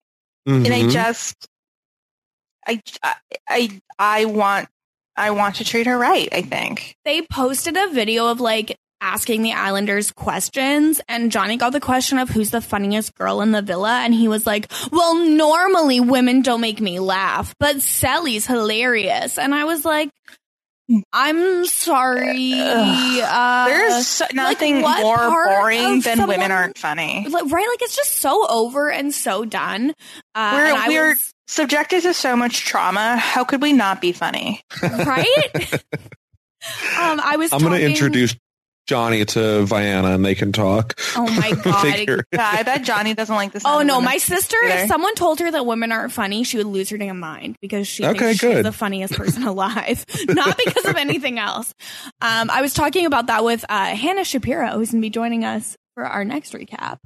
and 0.46 0.66
I 0.68 0.84
Mhm. 0.84 0.90
just, 0.90 1.34
I, 2.66 2.80
I, 3.48 3.80
I 3.98 4.24
want, 4.24 4.68
I 5.16 5.32
want 5.32 5.56
to 5.56 5.64
treat 5.64 5.86
her 5.86 5.98
right. 5.98 6.28
I 6.32 6.40
think. 6.42 6.94
They 7.04 7.20
posted 7.22 7.76
a 7.76 7.88
video 7.88 8.28
of 8.28 8.40
like 8.40 8.74
asking 9.00 9.42
the 9.42 9.52
Islanders 9.52 10.12
questions, 10.12 11.00
and 11.08 11.30
Johnny 11.32 11.56
got 11.56 11.72
the 11.72 11.80
question 11.80 12.18
of 12.18 12.28
who's 12.28 12.50
the 12.50 12.60
funniest 12.60 13.14
girl 13.14 13.40
in 13.42 13.52
the 13.52 13.62
villa, 13.62 14.00
and 14.02 14.12
he 14.14 14.28
was 14.28 14.46
like, 14.46 14.70
"Well, 14.90 15.14
normally 15.16 16.00
women 16.00 16.42
don't 16.42 16.60
make 16.60 16.80
me 16.80 16.98
laugh, 16.98 17.54
but 17.58 17.80
Sally's 17.82 18.46
hilarious," 18.46 19.38
and 19.38 19.54
I 19.54 19.64
was 19.64 19.84
like. 19.84 20.10
I'm 21.12 21.66
sorry. 21.66 22.54
Uh, 22.56 23.66
There's 23.66 24.06
so- 24.06 24.24
nothing 24.32 24.80
what 24.80 25.02
more 25.02 25.44
boring 25.46 25.98
of 25.98 26.04
than 26.04 26.26
women 26.26 26.50
aren't 26.50 26.78
funny. 26.78 27.26
like, 27.28 27.44
right? 27.44 27.68
Like 27.68 27.82
it's 27.82 27.94
just 27.94 28.14
so 28.16 28.46
over 28.48 28.90
and 28.90 29.12
so 29.12 29.44
done. 29.44 29.92
Uh, 30.34 30.52
We're- 30.54 30.70
and 30.70 30.88
we're- 30.88 31.08
was- 31.10 31.34
Subjected 31.46 32.02
to 32.04 32.14
so 32.14 32.36
much 32.36 32.60
trauma, 32.60 33.18
how 33.18 33.44
could 33.44 33.60
we 33.60 33.74
not 33.74 34.00
be 34.00 34.12
funny? 34.12 34.62
right? 34.82 35.26
um, 36.98 37.20
I 37.22 37.36
was. 37.38 37.52
I'm 37.52 37.60
going 37.60 37.72
to 37.78 37.84
introduce 37.86 38.34
Johnny 38.88 39.24
to 39.26 39.64
Vienna, 39.66 40.08
and 40.14 40.24
they 40.24 40.34
can 40.34 40.50
talk. 40.50 40.98
Oh 41.14 41.26
my 41.26 41.52
god! 41.62 42.24
Yeah, 42.32 42.50
I 42.52 42.62
bet 42.62 42.82
Johnny 42.82 43.12
doesn't 43.14 43.34
like 43.34 43.52
this. 43.52 43.62
Oh 43.66 43.82
no, 43.82 44.00
my 44.00 44.16
sister. 44.16 44.56
either. 44.64 44.82
If 44.84 44.88
someone 44.88 45.14
told 45.14 45.38
her 45.40 45.50
that 45.50 45.66
women 45.66 45.92
aren't 45.92 46.10
funny, 46.12 46.42
she 46.42 46.56
would 46.56 46.66
lose 46.66 46.88
her 46.88 46.96
damn 46.98 47.20
mind 47.20 47.56
because 47.60 47.86
she 47.86 48.04
Okay, 48.04 48.18
thinks 48.34 48.40
she's 48.40 48.62
the 48.62 48.72
funniest 48.72 49.14
person 49.14 49.42
alive, 49.46 50.04
not 50.28 50.56
because 50.64 50.86
of 50.86 50.96
anything 50.96 51.38
else. 51.38 51.72
Um, 52.22 52.50
I 52.50 52.62
was 52.62 52.72
talking 52.74 53.04
about 53.06 53.26
that 53.26 53.44
with 53.44 53.64
uh, 53.68 53.94
Hannah 53.94 54.24
Shapiro, 54.24 54.70
who's 54.72 54.90
going 54.90 55.02
to 55.02 55.06
be 55.06 55.10
joining 55.10 55.44
us 55.44 55.76
for 55.94 56.04
our 56.06 56.24
next 56.24 56.54
recap, 56.54 56.98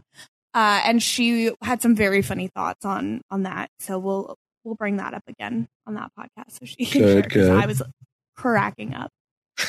uh, 0.55 0.81
and 0.85 1.03
she 1.03 1.51
had 1.62 1.83
some 1.83 1.97
very 1.97 2.23
funny 2.23 2.49
thoughts 2.55 2.85
on 2.85 3.21
on 3.29 3.42
that. 3.42 3.71
So 3.81 3.99
we'll 3.99 4.37
we'll 4.62 4.77
bring 4.77 4.99
that 4.99 5.14
up 5.14 5.25
again 5.27 5.66
on 5.88 5.95
that 5.95 6.12
podcast 6.16 6.53
so 6.53 6.64
she 6.64 6.85
can 6.87 7.01
Good, 7.03 7.12
share. 7.12 7.23
'cause 7.23 7.33
good. 7.49 7.51
I 7.51 7.66
was 7.66 7.83
cracking 8.37 8.95
up. 8.95 9.11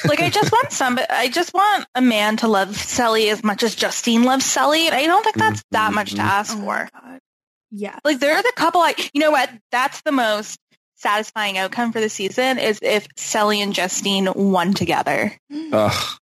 Like 0.05 0.21
I 0.21 0.29
just 0.29 0.51
want 0.51 0.71
some. 0.71 0.99
I 1.09 1.29
just 1.29 1.53
want 1.53 1.85
a 1.95 2.01
man 2.01 2.37
to 2.37 2.47
love 2.47 2.75
Sally 2.75 3.29
as 3.29 3.43
much 3.43 3.63
as 3.63 3.75
Justine 3.75 4.23
loves 4.23 4.45
Sally, 4.45 4.87
and 4.87 4.95
I 4.95 5.05
don't 5.05 5.23
think 5.23 5.37
that's 5.37 5.63
that 5.71 5.93
much 5.93 6.11
to 6.11 6.17
mm-hmm. 6.17 6.27
ask 6.27 6.57
Oh 6.57 6.61
for. 6.61 6.89
my! 6.93 7.19
Yeah. 7.71 7.97
Like 8.03 8.19
they're 8.19 8.41
the 8.41 8.53
couple. 8.55 8.81
I, 8.81 8.95
you 9.13 9.21
know 9.21 9.31
what? 9.31 9.49
That's 9.71 10.01
the 10.01 10.11
most 10.11 10.57
satisfying 10.95 11.57
outcome 11.57 11.91
for 11.91 11.99
the 11.99 12.09
season 12.09 12.59
is 12.59 12.79
if 12.81 13.07
Sally 13.17 13.61
and 13.61 13.73
Justine 13.73 14.29
won 14.33 14.73
together. 14.73 15.35
Mm. 15.51 15.69
Ugh. 15.73 16.19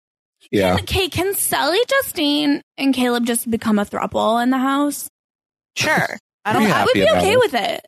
Yeah. 0.51 0.75
Can, 0.75 0.83
okay, 0.83 1.09
can 1.09 1.33
Sally, 1.35 1.79
Justine, 1.87 2.61
and 2.77 2.93
Caleb 2.93 3.25
just 3.25 3.49
become 3.49 3.79
a 3.79 3.85
throuple 3.85 4.41
in 4.41 4.49
the 4.49 4.57
house? 4.57 5.07
Sure. 5.75 6.17
I 6.45 6.53
don't 6.53 6.63
I 6.63 6.83
would 6.83 6.93
be 6.93 7.07
okay 7.07 7.33
it. 7.33 7.39
with 7.39 7.53
it. 7.53 7.85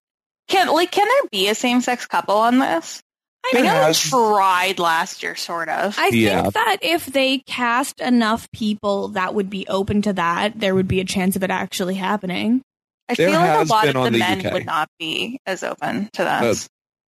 Can 0.48 0.68
like 0.68 0.92
can 0.92 1.08
there 1.08 1.30
be 1.32 1.48
a 1.50 1.56
same 1.56 1.82
sex 1.82 2.06
couple 2.06 2.36
on 2.36 2.60
this? 2.60 3.02
I 3.46 3.50
There 3.54 3.64
know 3.64 3.88
they 3.88 3.94
tried 3.94 4.80
last 4.80 5.22
year, 5.22 5.36
sort 5.36 5.68
of. 5.70 5.96
I 6.00 6.08
Yeah. 6.10 6.44
think 6.44 6.54
that 6.54 6.78
if 6.82 7.06
they 7.08 7.40
cast 7.40 8.00
enough 8.00 8.50
people 8.52 9.10
that 9.10 9.34
would 9.36 9.50
be 9.50 9.68
open 9.68 10.02
to 10.04 10.14
that, 10.14 10.60
there 10.60 10.74
would 10.74 10.88
be 10.88 11.00
a 11.02 11.06
chance 11.06 11.36
of 11.36 11.44
it 11.44 11.50
actually 11.52 11.96
happening. 11.96 12.62
I 13.10 13.16
There 13.16 13.30
feel 13.30 13.40
like 13.40 13.68
a 13.68 13.70
lot 13.70 13.88
of 13.88 13.94
the 14.06 14.10
the 14.12 14.18
men 14.18 14.46
UK. 14.46 14.54
would 14.54 14.66
not 14.66 14.88
be 14.98 15.40
as 15.46 15.64
open 15.64 16.10
to 16.14 16.24
Uh. 16.24 16.56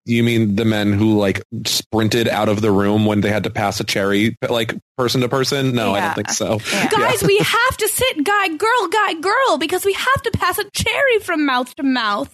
You 0.08 0.21
mean 0.21 0.56
the 0.56 0.65
men 0.65 0.93
who 0.93 1.17
like 1.17 1.41
sprinted 1.65 2.28
out 2.28 2.48
of 2.48 2.62
the 2.62 2.69
room 2.69 3.08
when 3.08 3.21
they 3.21 3.32
had 3.32 3.45
to 3.45 3.50
pass 3.50 3.80
a 3.80 3.84
cherry, 3.84 4.36
like 4.48 4.76
person 5.00 5.21
to 5.21 5.30
person? 5.30 5.74
No, 5.74 5.95
I 5.95 6.02
don't 6.02 6.13
think 6.13 6.30
so. 6.30 6.60
Yeah. 6.71 6.89
Guys, 6.89 7.24
we 7.24 7.38
have 7.38 7.78
to 7.78 7.88
sit 7.88 8.24
guy, 8.24 8.50
girl, 8.50 8.88
guy, 8.91 9.13
girl, 9.15 9.58
because 9.58 9.84
we 9.84 9.93
have 9.93 10.21
to 10.21 10.32
pass 10.32 10.60
a 10.60 10.69
cherry 10.76 11.17
from 11.21 11.43
mouth 11.48 11.74
to 11.78 11.84
mouth. 11.84 12.32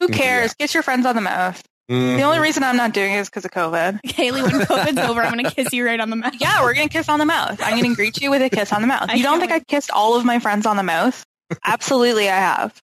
Who 0.00 0.08
cares? 0.08 0.52
Get 0.54 0.74
your 0.74 0.82
friends 0.82 1.06
on 1.06 1.14
the 1.14 1.20
mouth. 1.20 1.62
Mhm. 1.90 2.16
The 2.18 2.22
only 2.22 2.38
reason 2.38 2.62
I'm 2.62 2.76
not 2.76 2.92
doing 2.94 3.12
it 3.14 3.18
is 3.18 3.28
because 3.28 3.44
of 3.44 3.50
COVID. 3.50 4.00
Haley, 4.12 4.42
when 4.42 4.52
COVID's 4.52 4.98
over, 5.10 5.22
I'm 5.22 5.32
going 5.32 5.44
to 5.44 5.50
kiss 5.50 5.72
you 5.72 5.84
right 5.84 5.98
on 5.98 6.08
the 6.10 6.16
mouth. 6.16 6.34
Yeah, 6.38 6.62
we're 6.62 6.74
gonna 6.74 6.88
kiss 6.88 7.08
on 7.08 7.18
the 7.18 7.24
mouth. 7.26 7.60
I'm 7.62 7.80
gonna 7.82 7.94
greet 7.96 8.20
you 8.20 8.30
with 8.30 8.42
a 8.42 8.48
kiss 8.50 8.72
on 8.72 8.80
the 8.82 8.86
mouth. 8.88 9.10
You 9.14 9.22
don't 9.24 9.40
think. 9.40 9.50
I've 9.50 9.66
kissed 9.66 9.90
all 9.90 10.16
of 10.16 10.24
my 10.24 10.38
friends 10.38 10.66
on 10.66 10.76
the 10.76 10.82
mouth? 10.84 11.24
Absolutely, 11.64 12.28
I 12.28 12.36
have. 12.36 12.78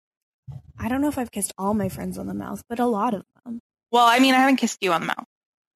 I 0.78 0.90
don't 0.90 1.00
know 1.02 1.08
if 1.08 1.18
I've 1.18 1.32
kissed 1.32 1.54
all 1.58 1.74
my 1.74 1.88
friends 1.90 2.18
on 2.18 2.28
the 2.28 2.34
mouth, 2.34 2.62
but 2.70 2.80
a 2.80 2.86
lot 2.86 3.14
of 3.14 3.24
them. 3.46 3.60
Well, 3.92 4.06
I 4.06 4.20
mean, 4.20 4.34
I 4.36 4.40
haven't 4.40 4.58
kissed 4.58 4.80
you 4.82 4.92
on 4.92 5.00
the 5.02 5.08
mouth, 5.08 5.24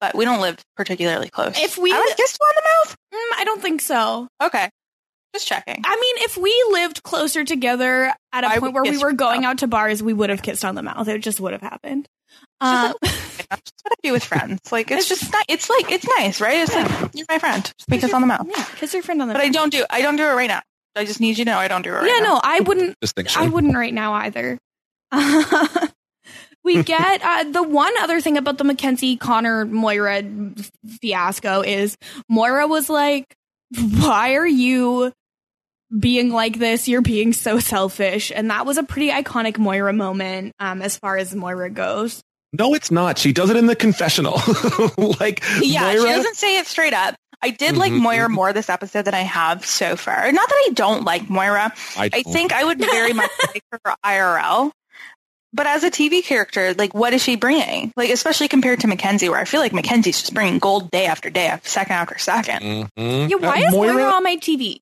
but 0.02 0.14
we 0.14 0.26
don't 0.26 0.42
live 0.42 0.58
particularly 0.76 1.30
close. 1.30 1.58
If 1.58 1.78
we- 1.78 1.92
I 1.92 1.96
haven't 1.96 2.18
kissed 2.18 2.38
you 2.40 2.46
on 2.46 2.56
the 2.56 2.62
mouth. 2.90 2.96
Mm, 3.14 3.40
I 3.40 3.44
don't 3.46 3.62
think 3.62 3.80
so. 3.82 4.28
Okay, 4.44 4.70
just 5.34 5.48
checking. 5.48 5.82
I 5.86 5.96
mean, 5.96 6.26
if 6.26 6.36
we 6.38 6.66
lived 6.72 7.02
closer 7.04 7.46
together 7.46 8.14
at 8.34 8.44
a 8.44 8.48
I 8.48 8.60
point 8.60 8.74
where 8.74 8.84
we 8.84 8.98
were 8.98 9.14
going 9.14 9.46
out 9.46 9.60
to 9.60 9.68
bars, 9.68 10.04
we 10.04 10.12
would 10.14 10.30
have 10.30 10.42
kissed 10.42 10.66
on 10.66 10.76
the 10.76 10.84
mouth. 10.84 11.08
It 11.08 11.20
just 11.20 11.40
would 11.40 11.54
have 11.54 11.62
happened. 11.62 12.08
Uh, 12.62 12.94
That's 13.02 13.64
just 13.64 13.82
what 13.84 13.92
I 13.92 13.96
do 14.04 14.14
with 14.14 14.24
friends. 14.24 14.72
Like 14.72 14.92
it's 14.92 15.10
just 15.10 15.24
ni- 15.34 15.40
it's 15.50 15.70
like 15.70 15.92
it's 15.92 16.08
nice, 16.18 16.40
right? 16.40 16.60
It's 16.60 16.74
like 16.74 17.14
you're 17.14 17.26
my 17.28 17.40
friend. 17.40 17.64
Just 17.64 17.90
be 17.90 17.98
kiss 17.98 18.14
on 18.14 18.22
the 18.22 18.28
mouth. 18.28 18.48
yeah, 18.56 18.64
kiss 18.76 18.94
your 18.94 19.04
friend 19.04 19.22
on 19.22 19.28
the 19.28 19.34
But 19.34 19.42
I 19.42 19.50
don't 19.50 19.72
do 19.72 19.84
I 19.90 20.02
don't 20.02 20.16
do 20.16 20.24
it 20.24 20.34
right 20.34 20.48
now. 20.48 20.62
I 20.96 21.06
just 21.06 21.20
need 21.20 21.38
you 21.38 21.46
to 21.46 21.52
know 21.52 21.58
I 21.58 21.68
don't 21.68 21.82
do 21.82 21.90
it 21.90 21.94
right 21.94 22.08
yeah, 22.08 22.20
now. 22.20 22.34
no, 22.36 22.42
I 22.44 22.60
wouldn't. 22.62 22.98
I 23.36 23.48
wouldn't 23.50 23.76
right 23.76 23.94
now 23.94 24.14
either. 24.14 24.58
we 26.64 26.84
get 26.84 27.22
uh, 27.24 27.44
the 27.46 27.64
one 27.64 27.94
other 28.00 28.22
thing 28.22 28.38
about 28.38 28.58
the 28.58 28.64
Mackenzie 28.64 29.18
Connor 29.18 29.66
Moira 29.66 30.24
fiasco 31.02 31.62
is 31.62 31.98
Moira 32.30 32.68
was 32.68 32.90
like, 32.90 33.36
"Why 33.78 34.36
are 34.36 34.48
you 34.48 35.12
being 35.98 36.30
like 36.30 36.58
this? 36.60 36.88
You're 36.88 37.02
being 37.02 37.34
so 37.34 37.60
selfish," 37.60 38.32
and 38.34 38.50
that 38.52 38.66
was 38.66 38.78
a 38.78 38.84
pretty 38.84 39.10
iconic 39.10 39.58
Moira 39.58 39.94
moment 39.94 40.54
um, 40.60 40.82
as 40.82 40.98
far 40.98 41.18
as 41.18 41.34
Moira 41.36 41.70
goes. 41.70 42.22
No, 42.54 42.74
it's 42.74 42.92
not. 42.92 43.18
She 43.18 43.34
does 43.34 43.50
it 43.50 43.58
in 43.58 43.66
the 43.68 43.76
confessional. 43.76 44.34
like 45.20 45.44
Yeah, 45.62 45.92
she 45.92 45.98
doesn't 45.98 46.36
say 46.36 46.58
it 46.58 46.68
straight 46.68 46.94
up. 46.94 47.16
I 47.42 47.50
did 47.50 47.76
like 47.76 47.92
Mhm, 47.92 48.02
Moira 48.02 48.28
mhm. 48.30 48.34
more 48.34 48.54
this 48.54 48.70
episode 48.70 49.06
than 49.06 49.16
I 49.16 49.22
have 49.22 49.66
so 49.66 49.96
far. 49.96 50.32
Not 50.32 50.48
that 50.48 50.66
I 50.70 50.74
don't 50.74 51.04
like 51.06 51.30
Moira. 51.30 51.74
I 51.98 52.10
don't. 52.10 52.32
think 52.32 52.54
I 52.54 52.64
would 52.64 52.78
very 52.80 53.14
much 53.14 53.32
like 53.48 53.64
her 53.72 53.80
for 53.84 53.96
IRL. 54.06 54.72
But 55.54 55.68
as 55.68 55.84
a 55.84 55.92
TV 55.92 56.24
character, 56.24 56.74
like 56.76 56.94
what 56.94 57.14
is 57.14 57.22
she 57.24 57.36
bringing? 57.36 57.92
Like 57.98 58.10
especially 58.10 58.48
compared 58.48 58.82
to 58.82 58.88
Mackenzie, 58.88 59.28
where 59.28 59.40
I 59.40 59.46
feel 59.46 59.60
like 59.60 59.74
Mackenzie's 59.74 60.20
just 60.22 60.34
bringing 60.34 60.60
gold 60.60 60.92
day 60.92 61.08
after 61.08 61.30
day, 61.30 61.58
second 61.64 61.94
after 61.94 62.18
second. 62.20 62.62
Mhm. 62.98 63.30
Yeah, 63.30 63.36
why 63.38 63.64
Uh, 63.64 63.68
is 63.68 63.72
Moira, 63.74 64.04
on 64.04 64.24
my 64.24 64.38
TV? 64.38 64.80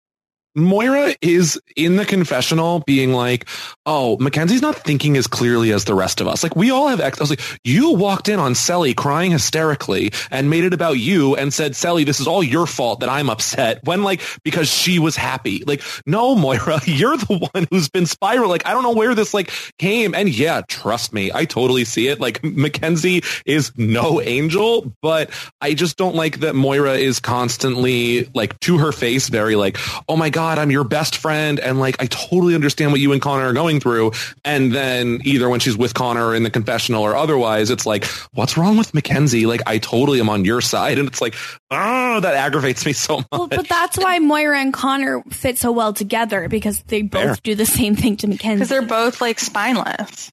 Moira 0.56 1.16
is 1.22 1.60
in 1.76 1.96
the 1.96 2.06
confessional 2.06 2.80
being 2.80 3.14
like, 3.14 3.48
oh, 3.86 4.18
Mackenzie's 4.18 4.62
not 4.62 4.76
thinking 4.76 5.16
as 5.16 5.28
clearly 5.28 5.72
as 5.72 5.86
the 5.86 5.94
rest 5.94 6.22
of 6.22 6.28
us. 6.28 6.42
Like 6.44 6.56
we 6.56 6.72
all 6.72 6.88
have 6.88 7.00
ex. 7.00 7.20
I 7.20 7.24
was 7.24 7.30
like, 7.30 7.42
you 7.64 7.94
walked 7.94 8.30
in 8.30 8.40
on 8.40 8.56
Cely 8.56 8.94
crying 8.94 9.32
hysterically 9.32 10.12
and 10.32 10.50
made 10.50 10.64
it 10.64 10.74
about 10.74 10.98
you 10.98 11.36
and 11.36 11.54
said, 11.54 11.76
Cely, 11.76 12.04
this 12.04 12.20
is 12.20 12.28
all 12.28 12.44
your 12.44 12.66
fault 12.66 13.02
that 13.02 13.10
I'm 13.10 13.30
upset 13.30 13.80
when 13.84 14.04
like, 14.04 14.22
because 14.44 14.70
she 14.70 14.98
was 14.98 15.16
happy. 15.16 15.64
Like, 15.66 15.84
no, 16.06 16.36
Moira, 16.36 16.82
you're 16.86 17.18
the 17.18 17.50
one 17.54 17.68
who's 17.70 17.90
been 17.90 18.06
spiraling. 18.06 18.50
Like, 18.50 18.66
I 18.66 18.74
don't 18.74 18.84
know 18.84 18.94
where 18.94 19.14
this 19.14 19.34
like 19.34 19.52
came. 19.78 20.16
And 20.16 20.30
yeah, 20.30 20.62
trust 20.68 21.14
me, 21.14 21.32
I 21.34 21.46
totally 21.46 21.86
see 21.86 22.08
it. 22.08 22.20
Like 22.20 22.44
Mackenzie 22.44 23.22
is 23.46 23.72
no 23.78 24.20
angel, 24.20 24.94
but 25.02 25.30
I 25.62 25.76
just 25.76 25.96
don't 25.98 26.16
like 26.16 26.40
that 26.40 26.56
Moira 26.56 26.94
is 26.94 27.20
constantly 27.20 28.30
like 28.34 28.60
to 28.62 28.80
her 28.80 28.92
face, 28.92 29.30
very 29.30 29.56
like, 29.56 29.78
oh 30.08 30.18
my 30.18 30.30
God, 30.30 30.39
God, 30.40 30.58
I'm 30.58 30.72
your 30.72 30.86
best 30.86 31.18
friend. 31.18 31.60
And 31.60 31.82
like, 31.82 32.02
I 32.02 32.06
totally 32.06 32.56
understand 32.56 32.94
what 32.94 33.02
you 33.02 33.12
and 33.12 33.22
Connor 33.22 33.48
are 33.48 33.54
going 33.54 33.82
through. 33.82 34.14
And 34.46 34.72
then 34.72 35.20
either 35.26 35.50
when 35.50 35.60
she's 35.60 35.76
with 35.76 35.94
Connor 35.94 36.34
in 36.34 36.44
the 36.44 36.50
confessional 36.50 37.04
or 37.04 37.14
otherwise, 37.14 37.70
it's 37.70 37.86
like, 37.86 38.06
what's 38.32 38.56
wrong 38.56 38.78
with 38.78 38.94
Mackenzie? 38.94 39.46
Like, 39.46 39.60
I 39.68 39.80
totally 39.80 40.22
am 40.22 40.30
on 40.30 40.46
your 40.46 40.62
side. 40.62 40.98
And 40.98 41.10
it's 41.10 41.20
like, 41.20 41.36
oh, 41.72 42.22
that 42.22 42.36
aggravates 42.36 42.86
me 42.86 42.94
so 42.94 43.18
much. 43.18 43.28
Well, 43.34 43.48
but 43.48 43.68
that's 43.68 43.98
why 43.98 44.20
Moira 44.20 44.62
and 44.62 44.74
Connor 44.74 45.24
fit 45.30 45.58
so 45.58 45.74
well 45.74 45.92
together 45.92 46.48
because 46.48 46.84
they 46.84 47.02
both 47.02 47.22
Fair. 47.22 47.36
do 47.44 47.56
the 47.56 47.66
same 47.66 47.98
thing 47.98 48.16
to 48.16 48.28
Mackenzie. 48.28 48.60
Because 48.60 48.70
they're 48.70 48.82
both 48.82 49.20
like 49.20 49.40
spineless. 49.40 50.32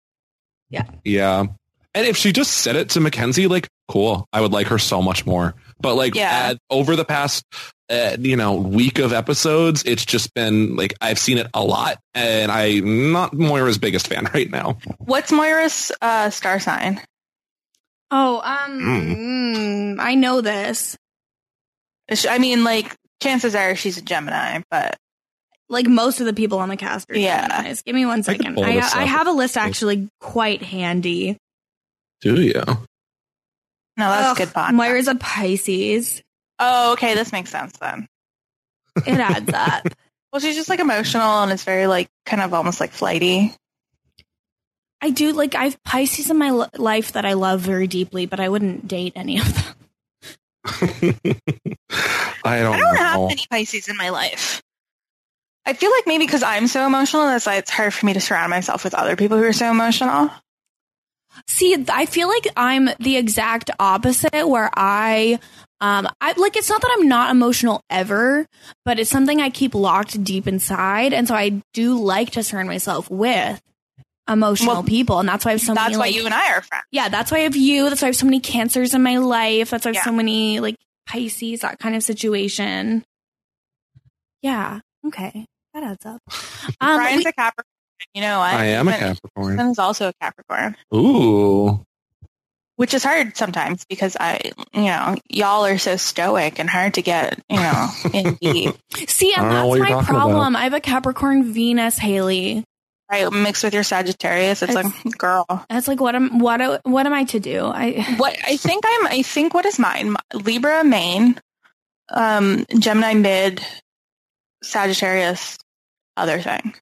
Yeah. 0.70 0.84
Yeah. 1.04 1.46
And 1.96 2.06
if 2.06 2.16
she 2.16 2.30
just 2.30 2.52
said 2.52 2.76
it 2.76 2.90
to 2.90 3.00
Mackenzie, 3.00 3.48
like, 3.48 3.66
cool. 3.88 4.28
I 4.32 4.40
would 4.40 4.52
like 4.52 4.68
her 4.68 4.78
so 4.78 5.02
much 5.02 5.26
more. 5.26 5.56
But 5.78 5.94
like 5.94 6.14
yeah. 6.14 6.54
over 6.70 6.96
the 6.96 7.04
past 7.04 7.44
uh, 7.88 8.16
you 8.18 8.36
know 8.36 8.54
week 8.54 8.98
of 8.98 9.12
episodes, 9.12 9.82
it's 9.84 10.04
just 10.04 10.32
been 10.34 10.76
like 10.76 10.94
I've 11.00 11.18
seen 11.18 11.38
it 11.38 11.48
a 11.54 11.62
lot, 11.62 11.98
and 12.14 12.50
I'm 12.50 13.12
not 13.12 13.34
Moira's 13.34 13.78
biggest 13.78 14.08
fan 14.08 14.28
right 14.34 14.50
now. 14.50 14.78
What's 14.98 15.32
Moira's 15.32 15.92
uh, 16.00 16.30
star 16.30 16.60
sign? 16.60 17.00
Oh, 18.10 18.40
um, 18.40 18.80
mm. 18.80 20.00
I 20.00 20.14
know 20.14 20.40
this. 20.40 20.96
I 22.28 22.38
mean, 22.38 22.64
like 22.64 22.94
chances 23.20 23.54
are 23.54 23.74
she's 23.74 23.98
a 23.98 24.02
Gemini, 24.02 24.62
but 24.70 24.96
like 25.68 25.86
most 25.86 26.20
of 26.20 26.26
the 26.26 26.32
people 26.32 26.58
on 26.58 26.68
the 26.68 26.76
cast 26.76 27.10
are 27.10 27.18
yeah. 27.18 27.62
Geminis. 27.64 27.84
Give 27.84 27.94
me 27.94 28.06
one 28.06 28.22
second. 28.22 28.58
I, 28.60 28.78
I, 28.78 29.02
I 29.02 29.04
have 29.04 29.26
a 29.26 29.32
list 29.32 29.56
actually 29.56 30.08
quite 30.20 30.62
handy. 30.62 31.36
Do 32.20 32.40
you? 32.40 32.62
No, 33.96 34.08
that's 34.10 34.28
Ugh, 34.28 34.36
good. 34.36 34.48
Podcast. 34.54 34.74
Moira's 34.74 35.08
a 35.08 35.14
Pisces. 35.14 36.22
Oh, 36.58 36.92
okay. 36.92 37.14
This 37.14 37.32
makes 37.32 37.50
sense 37.50 37.76
then. 37.78 38.08
It 39.06 39.18
adds 39.18 39.50
up. 39.54 39.88
well, 40.32 40.40
she's 40.40 40.56
just 40.56 40.68
like 40.68 40.80
emotional 40.80 41.42
and 41.42 41.52
it's 41.52 41.64
very 41.64 41.86
like 41.86 42.08
kind 42.24 42.42
of 42.42 42.52
almost 42.54 42.80
like 42.80 42.92
flighty. 42.92 43.54
I 45.00 45.10
do 45.10 45.32
like 45.32 45.54
I 45.54 45.64
have 45.64 45.82
Pisces 45.82 46.30
in 46.30 46.38
my 46.38 46.48
l- 46.48 46.70
life 46.76 47.12
that 47.12 47.24
I 47.26 47.34
love 47.34 47.60
very 47.60 47.86
deeply, 47.86 48.26
but 48.26 48.40
I 48.40 48.48
wouldn't 48.48 48.88
date 48.88 49.12
any 49.16 49.38
of 49.38 49.54
them. 49.54 49.64
I 52.44 52.60
don't. 52.60 52.74
I 52.74 52.78
don't 52.78 52.94
know. 52.94 52.94
have 52.94 53.30
any 53.30 53.46
Pisces 53.50 53.88
in 53.88 53.96
my 53.96 54.08
life. 54.08 54.62
I 55.66 55.72
feel 55.74 55.90
like 55.90 56.06
maybe 56.06 56.24
because 56.24 56.42
I'm 56.42 56.66
so 56.68 56.86
emotional, 56.86 57.26
that's 57.26 57.44
why 57.46 57.56
it's 57.56 57.70
hard 57.70 57.92
for 57.92 58.06
me 58.06 58.12
to 58.14 58.20
surround 58.20 58.50
myself 58.50 58.84
with 58.84 58.94
other 58.94 59.16
people 59.16 59.36
who 59.36 59.44
are 59.44 59.52
so 59.52 59.70
emotional. 59.70 60.30
See, 61.46 61.84
I 61.88 62.06
feel 62.06 62.28
like 62.28 62.48
I'm 62.56 62.88
the 62.98 63.16
exact 63.16 63.70
opposite 63.78 64.46
where 64.46 64.70
I 64.74 65.38
um 65.80 66.08
I 66.20 66.32
like 66.36 66.56
it's 66.56 66.70
not 66.70 66.80
that 66.80 66.96
I'm 66.98 67.08
not 67.08 67.30
emotional 67.30 67.82
ever, 67.90 68.46
but 68.84 68.98
it's 68.98 69.10
something 69.10 69.40
I 69.40 69.50
keep 69.50 69.74
locked 69.74 70.22
deep 70.24 70.46
inside 70.46 71.12
and 71.12 71.28
so 71.28 71.34
I 71.34 71.62
do 71.72 71.98
like 71.98 72.30
to 72.32 72.42
surround 72.42 72.68
myself 72.68 73.10
with 73.10 73.60
emotional 74.28 74.74
well, 74.74 74.82
people 74.82 75.20
and 75.20 75.28
that's 75.28 75.44
why 75.44 75.50
I 75.50 75.54
have 75.54 75.60
so 75.60 75.74
that's 75.74 75.88
many 75.88 75.96
why 75.96 76.06
like, 76.06 76.14
you 76.14 76.24
and 76.24 76.34
I 76.34 76.52
are 76.52 76.62
friends. 76.62 76.84
Yeah, 76.90 77.08
that's 77.08 77.30
why 77.30 77.38
I 77.38 77.42
have 77.42 77.56
you, 77.56 77.88
that's 77.88 78.02
why 78.02 78.06
I 78.06 78.10
have 78.10 78.16
so 78.16 78.26
many 78.26 78.40
cancers 78.40 78.94
in 78.94 79.02
my 79.02 79.18
life, 79.18 79.70
that's 79.70 79.84
why 79.84 79.90
I 79.90 79.94
have 79.94 80.00
yeah. 80.00 80.04
so 80.04 80.12
many 80.12 80.60
like 80.60 80.76
Pisces, 81.06 81.60
that 81.60 81.78
kind 81.78 81.94
of 81.94 82.02
situation. 82.02 83.04
Yeah. 84.42 84.80
Okay. 85.06 85.46
That 85.74 85.84
adds 85.84 86.06
up. 86.06 86.20
Um, 86.80 86.96
Brian's 86.96 87.24
we, 87.24 87.30
a 87.30 87.32
Capricorn. 87.32 87.75
You 88.14 88.22
know, 88.22 88.40
I, 88.40 88.52
I 88.52 88.64
am 88.66 88.88
a 88.88 88.92
Capricorn. 88.92 89.60
Is 89.60 89.78
also 89.78 90.08
a 90.08 90.12
Capricorn. 90.20 90.76
Ooh. 90.94 91.84
Which 92.76 92.92
is 92.92 93.02
hard 93.02 93.36
sometimes 93.36 93.86
because 93.86 94.16
I, 94.20 94.52
you 94.74 94.84
know, 94.84 95.16
y'all 95.30 95.64
are 95.64 95.78
so 95.78 95.96
stoic 95.96 96.58
and 96.58 96.68
hard 96.68 96.94
to 96.94 97.02
get, 97.02 97.42
you 97.48 97.56
know, 97.56 97.88
in 98.12 98.34
deep. 98.40 98.74
See, 99.08 99.32
and 99.34 99.50
that's 99.50 99.78
my 99.78 100.02
problem. 100.02 100.54
About. 100.54 100.60
I 100.60 100.64
have 100.64 100.74
a 100.74 100.80
Capricorn 100.80 101.52
Venus, 101.52 101.96
Haley. 101.98 102.64
Right, 103.10 103.32
mixed 103.32 103.62
with 103.62 103.72
your 103.72 103.84
Sagittarius, 103.84 104.62
it's, 104.62 104.74
it's 104.74 105.04
like, 105.04 105.16
girl. 105.16 105.46
It's 105.70 105.86
like, 105.86 106.00
what 106.00 106.16
am 106.16 106.40
what 106.40 106.84
what 106.84 107.06
am 107.06 107.12
I 107.12 107.22
to 107.24 107.38
do? 107.38 107.64
I 107.64 108.02
what 108.16 108.36
I 108.44 108.56
think 108.56 108.84
I'm. 108.84 109.06
I 109.06 109.22
think 109.22 109.54
what 109.54 109.64
is 109.64 109.78
mine? 109.78 110.16
Libra 110.34 110.82
main, 110.82 111.40
um, 112.10 112.66
Gemini 112.76 113.14
mid, 113.14 113.64
Sagittarius, 114.62 115.56
other 116.16 116.40
thing. 116.40 116.74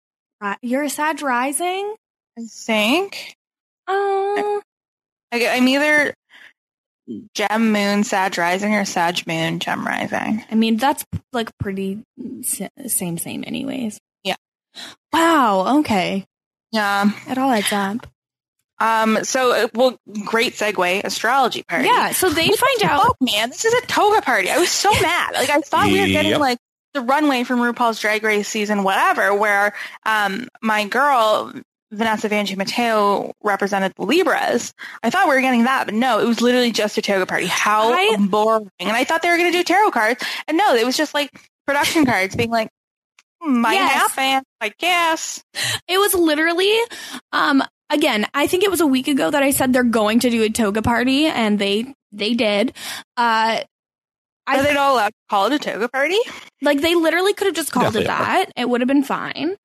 You're 0.63 0.85
a 0.85 0.91
Sag 0.91 1.23
rising? 1.23 1.95
I 2.39 2.43
think. 2.49 3.37
Oh. 3.87 4.63
I, 5.33 5.49
I'm 5.49 5.69
either 5.69 6.15
Gem 7.35 7.73
Moon 7.73 8.05
Sag 8.05 8.39
Rising 8.39 8.75
or 8.75 8.85
Sag 8.85 9.27
Moon 9.27 9.59
Gem 9.59 9.87
Rising. 9.87 10.45
I 10.51 10.55
mean, 10.55 10.77
that's 10.77 11.05
like 11.33 11.51
pretty 11.59 12.03
same, 12.43 13.19
same, 13.19 13.45
anyways. 13.47 13.99
Yeah. 14.23 14.37
Wow. 15.13 15.81
Okay. 15.81 16.25
Yeah. 16.73 17.11
It 17.29 17.39
all 17.39 17.51
adds 17.51 17.73
up. 17.73 18.07
Um. 18.81 19.23
So, 19.23 19.53
uh, 19.53 19.69
well, 19.75 19.97
great 20.25 20.55
segue. 20.55 21.05
Astrology 21.05 21.63
party. 21.63 21.87
Yeah. 21.87 22.11
So 22.11 22.31
they 22.31 22.49
what 22.49 22.59
find 22.59 22.83
out. 22.91 23.03
Oh 23.05 23.15
man, 23.21 23.51
this 23.51 23.65
is 23.65 23.73
a 23.73 23.87
toga 23.87 24.21
party. 24.21 24.51
I 24.51 24.59
was 24.59 24.71
so 24.71 24.91
mad. 24.91 25.35
Like 25.35 25.51
I 25.51 25.61
thought 25.61 25.87
we 25.87 26.01
were 26.01 26.07
getting 26.09 26.33
yep. 26.33 26.41
like 26.41 26.59
the 26.95 27.03
runway 27.03 27.45
from 27.45 27.61
RuPaul's 27.61 28.01
Drag 28.01 28.23
Race 28.23 28.49
season, 28.49 28.85
whatever, 28.85 29.35
where 29.35 29.75
um, 30.07 30.49
my 30.63 30.87
girl 30.87 31.53
Vanessa 31.95 32.29
Vanjie 32.29 32.57
Mateo 32.57 33.33
represented 33.43 33.93
the 33.97 34.05
Libras. 34.05 34.73
I 35.03 35.11
thought 35.11 35.29
we 35.29 35.35
were 35.35 35.41
getting 35.41 35.65
that, 35.65 35.87
but 35.87 35.95
no, 35.95 36.19
it 36.21 36.27
was 36.27 36.41
literally 36.41 36.73
just 36.73 36.99
a 36.99 37.03
toga 37.03 37.27
party. 37.27 37.47
How 37.47 38.17
boring! 38.27 38.71
And 38.81 38.91
I 38.91 39.05
thought 39.05 39.23
they 39.23 39.31
were 39.31 39.37
going 39.37 39.53
to 39.53 39.59
do 39.59 39.65
tarot 39.65 39.91
cards, 39.91 40.25
and 40.49 40.57
no, 40.57 40.75
it 40.75 40.85
was 40.85 40.97
just 40.97 41.15
like 41.15 41.31
production 41.67 42.05
cards, 42.05 42.37
being 42.37 42.51
like, 42.51 42.69
hmm, 43.41 43.61
"Might 43.61 43.75
yes. 43.75 43.93
happen, 43.93 44.45
I 44.61 44.73
guess." 44.79 45.43
It 45.89 45.99
was 45.99 46.15
literally. 46.15 46.77
Um, 47.33 47.63
again, 47.91 48.27
I 48.35 48.47
think 48.47 48.65
it 48.65 48.71
was 48.71 48.81
a 48.81 48.87
week 48.87 49.09
ago 49.09 49.31
that 49.31 49.43
I 49.43 49.51
said 49.51 49.73
they're 49.73 49.85
going 49.85 50.21
to 50.21 50.31
do 50.31 50.43
a 50.43 50.51
toga 50.51 50.83
party, 50.83 51.27
and 51.27 51.59
they 51.59 51.95
they 52.13 52.35
did. 52.35 52.73
Uh, 53.17 53.61
are 54.47 54.57
I, 54.57 54.63
they 54.63 54.75
not 54.75 54.93
allowed 54.93 55.09
to 55.09 55.15
call 55.31 55.47
it 55.47 55.53
a 55.55 55.59
toga 55.59 55.89
party? 55.89 56.19
Like 56.63 56.81
they 56.81 56.95
literally 56.95 57.35
could 57.35 57.47
have 57.47 57.57
just 57.57 57.73
called 57.73 57.95
Definitely 57.95 58.05
it 58.05 58.09
that. 58.09 58.49
Are. 58.49 58.63
It 58.63 58.69
would 58.69 58.81
have 58.81 58.89
been 58.89 59.05
fine. 59.05 59.57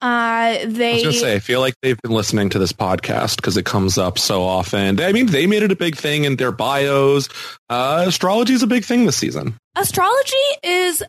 Uh, 0.00 0.58
they. 0.64 0.92
I 0.92 0.94
was 0.94 1.02
gonna 1.02 1.12
say, 1.14 1.34
I 1.34 1.38
feel 1.40 1.60
like 1.60 1.74
they've 1.82 2.00
been 2.02 2.12
listening 2.12 2.50
to 2.50 2.58
this 2.58 2.72
podcast 2.72 3.36
because 3.36 3.56
it 3.56 3.64
comes 3.64 3.98
up 3.98 4.18
so 4.18 4.42
often. 4.44 5.00
I 5.00 5.12
mean, 5.12 5.26
they 5.26 5.46
made 5.46 5.64
it 5.64 5.72
a 5.72 5.76
big 5.76 5.96
thing 5.96 6.24
in 6.24 6.36
their 6.36 6.52
bios. 6.52 7.28
Uh, 7.68 8.04
astrology 8.06 8.52
is 8.52 8.62
a 8.62 8.68
big 8.68 8.84
thing 8.84 9.06
this 9.06 9.16
season. 9.16 9.56
Astrology 9.74 10.36
is 10.62 11.02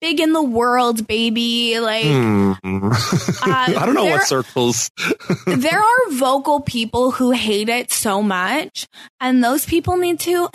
big 0.00 0.18
in 0.18 0.32
the 0.32 0.42
world, 0.42 1.06
baby. 1.06 1.78
Like, 1.78 2.04
mm. 2.04 2.56
uh, 2.64 3.44
I 3.80 3.86
don't 3.86 3.94
know 3.94 4.04
there, 4.04 4.18
what 4.18 4.26
circles. 4.26 4.90
there 5.46 5.78
are 5.78 6.10
vocal 6.10 6.60
people 6.60 7.12
who 7.12 7.30
hate 7.30 7.68
it 7.68 7.92
so 7.92 8.22
much, 8.22 8.88
and 9.20 9.42
those 9.44 9.64
people 9.64 9.96
need 9.96 10.18
to 10.20 10.48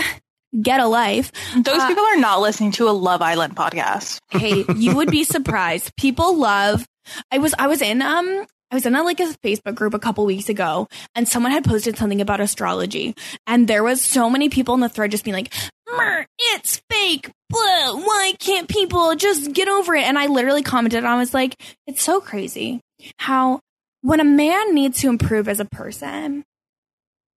get 0.62 0.80
a 0.80 0.88
life. 0.88 1.32
Those 1.56 1.80
uh, 1.80 1.88
people 1.88 2.04
are 2.04 2.18
not 2.18 2.42
listening 2.42 2.72
to 2.74 2.90
a 2.90 2.92
Love 2.92 3.22
Island 3.22 3.56
podcast. 3.56 4.20
hey, 4.30 4.66
you 4.76 4.96
would 4.96 5.12
be 5.12 5.24
surprised. 5.24 5.96
People 5.98 6.38
love. 6.38 6.86
I 7.32 7.38
was 7.38 7.54
I 7.58 7.68
was 7.68 7.82
in 7.82 8.02
um 8.02 8.46
I 8.70 8.76
was 8.76 8.86
in 8.86 8.96
a, 8.96 9.04
like 9.04 9.22
a 9.22 9.34
Facebook 9.44 9.76
group 9.76 9.94
a 9.94 10.00
couple 10.00 10.26
weeks 10.26 10.50
ago, 10.50 10.88
and 11.16 11.28
someone 11.28 11.54
had 11.54 11.64
posted 11.64 11.98
something 11.98 12.20
about 12.20 12.42
astrology, 12.42 13.16
and 13.46 13.68
there 13.68 13.84
was 13.84 14.02
so 14.02 14.30
many 14.30 14.50
people 14.50 14.74
in 14.74 14.82
the 14.82 14.90
thread 14.90 15.12
just 15.12 15.24
being 15.24 15.36
like, 15.36 15.54
"It's 16.38 16.82
fake." 16.90 17.32
Blah, 17.50 17.96
why 17.96 18.34
can't 18.40 18.68
people 18.68 19.16
just 19.16 19.54
get 19.54 19.70
over 19.70 19.96
it? 19.96 20.04
And 20.04 20.20
I 20.20 20.26
literally 20.26 20.64
commented 20.64 21.06
on, 21.06 21.10
I 21.10 21.18
was 21.18 21.34
like, 21.34 21.56
"It's 21.88 22.04
so 22.04 22.20
crazy 22.20 22.82
how 23.20 23.62
when 24.02 24.20
a 24.20 24.26
man 24.26 24.76
needs 24.76 25.00
to 25.02 25.10
improve 25.10 25.48
as 25.48 25.62
a 25.62 25.66
person, 25.66 26.44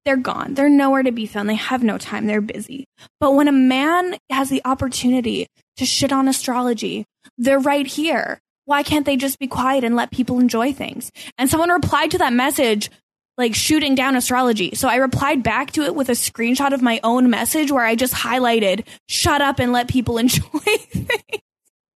they're 0.05 0.17
gone. 0.17 0.55
They're 0.55 0.69
nowhere 0.69 1.03
to 1.03 1.13
be 1.13 1.27
found. 1.27 1.49
They 1.49 1.55
have 1.55 1.83
no 1.83 1.99
time. 1.99 2.27
They're 2.27 2.41
busy. 2.41 2.87
But 3.19 3.35
when 3.35 3.49
a 3.49 3.53
man 3.53 4.17
has 4.31 4.49
the 4.49 4.63
opportunity 4.65 5.47
to 5.77 5.87
shit 5.87 6.13
on 6.13 6.29
astrology, 6.29 7.05
they're 7.37 7.59
right 7.59 7.87
here. 7.87 8.39
Why 8.65 8.83
can't 8.83 9.07
they 9.07 9.17
just 9.17 9.39
be 9.39 9.47
quiet 9.47 9.85
and 9.85 9.97
let 9.97 10.11
people 10.11 10.39
enjoy 10.39 10.73
things? 10.73 11.11
And 11.39 11.51
someone 11.51 11.71
replied 11.71 12.13
to 12.13 12.19
that 12.19 12.33
message 12.33 12.91
like 13.37 13.55
shooting 13.55 13.95
down 13.95 14.17
astrology. 14.17 14.75
So 14.75 14.89
I 14.89 14.97
replied 14.97 15.43
back 15.43 15.73
to 15.73 15.83
it 15.83 15.95
with 15.95 16.09
a 16.11 16.13
screenshot 16.13 16.73
of 16.73 16.83
my 16.83 17.01
own 17.03 17.31
message 17.31 17.73
where 17.73 17.85
I 17.85 17.95
just 17.95 18.13
highlighted, 18.15 18.87
shut 19.09 19.41
up 19.41 19.59
and 19.59 19.73
let 19.73 19.89
people 19.89 20.19
enjoy 20.19 20.59
things. 20.59 21.09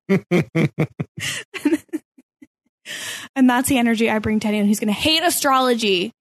and 3.37 3.49
that's 3.49 3.69
the 3.69 3.79
energy 3.79 4.11
I 4.11 4.19
bring 4.19 4.41
to 4.41 4.49
anyone 4.49 4.67
who's 4.67 4.81
going 4.81 4.89
to 4.89 4.95
hate 4.95 5.23
astrology. 5.23 6.13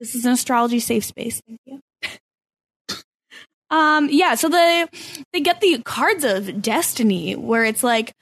This 0.00 0.14
is 0.14 0.24
an 0.24 0.32
astrology 0.32 0.80
safe 0.80 1.04
space. 1.04 1.40
Thank 1.46 1.58
you. 1.66 1.80
um, 3.70 4.08
yeah. 4.10 4.34
So 4.34 4.48
they 4.48 4.86
they 5.32 5.40
get 5.40 5.60
the 5.60 5.80
cards 5.84 6.24
of 6.24 6.62
destiny, 6.62 7.34
where 7.36 7.64
it's 7.64 7.82
like 7.82 8.12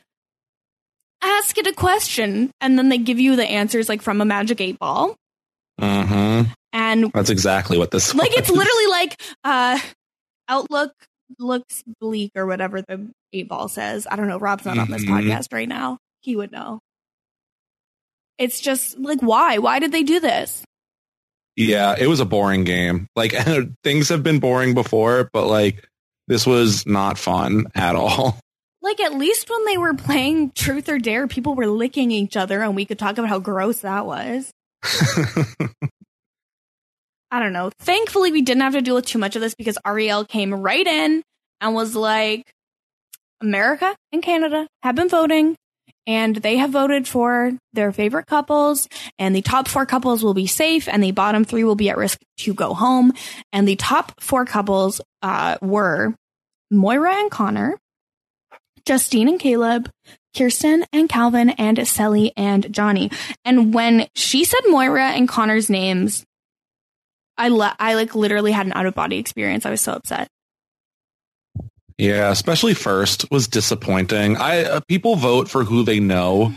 ask 1.23 1.57
it 1.59 1.67
a 1.67 1.73
question, 1.73 2.51
and 2.61 2.79
then 2.79 2.89
they 2.89 2.99
give 2.99 3.19
you 3.21 3.37
the 3.37 3.47
answers 3.47 3.89
like 3.89 4.03
from 4.03 4.21
a 4.21 4.25
magic 4.25 4.61
eight 4.61 4.79
ball, 4.79 5.15
hmm 5.81 6.43
and 6.73 7.11
That's 7.13 7.31
exactly 7.31 7.79
what 7.79 7.91
this. 7.91 8.15
like 8.15 8.37
it's 8.37 8.51
literally 8.51 8.87
like 8.89 9.21
uh 9.45 9.79
outlook 10.49 10.93
looks 11.39 11.83
bleak 12.01 12.31
or 12.37 12.47
whatever 12.47 12.83
the 12.83 13.11
eight 13.33 13.49
ball 13.49 13.67
says 13.67 14.07
i 14.11 14.15
don't 14.15 14.29
know 14.29 14.39
rob's 14.39 14.65
not 14.65 14.79
on 14.79 14.89
this 14.91 15.05
Mhm. 15.05 15.09
podcast 15.25 15.53
right 15.53 15.69
now 15.69 15.99
he 16.21 16.37
would 16.37 16.53
know 16.53 16.79
it's 18.39 18.61
just 18.61 18.97
like 18.99 19.21
why 19.21 19.59
why 19.59 19.79
did 19.81 19.91
they 19.91 20.03
do 20.05 20.21
this 20.21 20.63
Yeah, 21.57 21.97
it 21.99 22.07
was 22.07 22.21
a 22.21 22.27
boring 22.27 22.65
game. 22.65 23.09
Like 23.17 23.35
things 23.83 24.11
have 24.11 24.23
been 24.23 24.41
boring 24.41 24.75
before, 24.75 25.31
but 25.33 25.47
like 25.47 25.89
this 26.29 26.47
was 26.47 26.87
not 26.87 27.19
fun 27.19 27.67
at 27.75 27.97
all. 27.97 28.39
like 28.87 29.01
at 29.01 29.15
least 29.15 29.51
when 29.51 29.65
they 29.65 29.77
were 29.77 29.95
playing 29.95 30.53
truth 30.53 30.89
or 30.89 30.99
dare 30.99 31.27
people 31.27 31.55
were 31.55 31.67
licking 31.67 32.13
each 32.13 32.37
other 32.37 32.63
and 32.63 32.77
we 32.77 32.85
could 32.85 32.99
talk 32.99 33.19
about 33.19 33.29
how 33.29 33.41
gross 33.41 33.81
that 33.81 34.07
was 34.07 34.53
i 37.31 37.41
don't 37.41 37.53
know 37.53 37.71
thankfully 37.81 38.31
we 38.31 38.43
didn't 38.43 38.63
have 38.63 38.75
to 38.75 38.81
deal 38.81 38.95
with 38.95 39.05
too 39.05 39.19
much 39.19 39.35
of 39.35 39.43
this 39.43 39.57
because 39.57 39.77
ariel 39.85 40.25
came 40.25 40.55
right 40.55 40.87
in 40.87 41.23
and 41.61 41.75
was 41.75 41.97
like 41.97 42.45
america 43.41 43.97
and 44.13 44.23
canada 44.23 44.69
have 44.85 44.95
been 44.95 45.09
voting 45.09 45.57
and 46.07 46.37
they 46.37 46.57
have 46.57 46.71
voted 46.71 47.09
for 47.09 47.53
their 47.73 47.93
favorite 47.93 48.27
couples 48.27 48.89
and 49.19 49.35
the 49.35 49.43
top 49.43 49.69
four 49.69 49.87
couples 49.87 50.23
will 50.23 50.35
be 50.35 50.47
safe 50.47 50.89
and 50.89 51.03
the 51.03 51.11
bottom 51.11 51.45
three 51.45 51.65
will 51.65 51.75
be 51.75 51.91
at 51.91 51.97
risk 51.97 52.21
to 52.39 52.55
go 52.55 52.75
home. 52.75 53.13
And 53.53 53.67
the 53.67 53.77
top 53.77 54.13
four 54.21 54.45
couples 54.45 55.01
uh, 55.23 55.59
were 55.61 56.15
moira 56.71 57.15
and 57.15 57.31
connor 57.31 57.79
justine 58.85 59.29
and 59.29 59.41
caleb 59.41 59.91
kirsten 60.37 60.85
and 60.93 61.09
calvin 61.09 61.51
and 61.51 61.87
sally 61.89 62.33
and 62.37 62.73
johnny. 62.73 63.11
And 63.45 63.75
when 63.75 64.09
she 64.15 64.45
said 64.45 64.61
moira 64.69 65.11
and 65.11 65.29
connor's 65.29 65.71
names 65.71 66.25
i 67.39 67.49
le- 67.49 67.77
i 67.79 67.95
like 67.95 68.15
literally 68.15 68.53
had 68.53 68.67
an 68.67 68.73
out 68.75 68.87
of 68.87 68.95
body 68.95 69.19
experience. 69.19 69.67
I 69.67 69.71
was 69.71 69.81
so 69.81 69.93
upset 69.93 70.29
yeah, 71.99 72.31
especially 72.31 72.75
first 72.75 73.31
was 73.31 73.49
disappointing. 73.49 74.37
I 74.37 74.65
uh, 74.65 74.81
people 74.89 75.17
vote 75.17 75.49
for 75.49 75.65
who 75.65 75.83
they 75.83 76.01
know. 76.01 76.53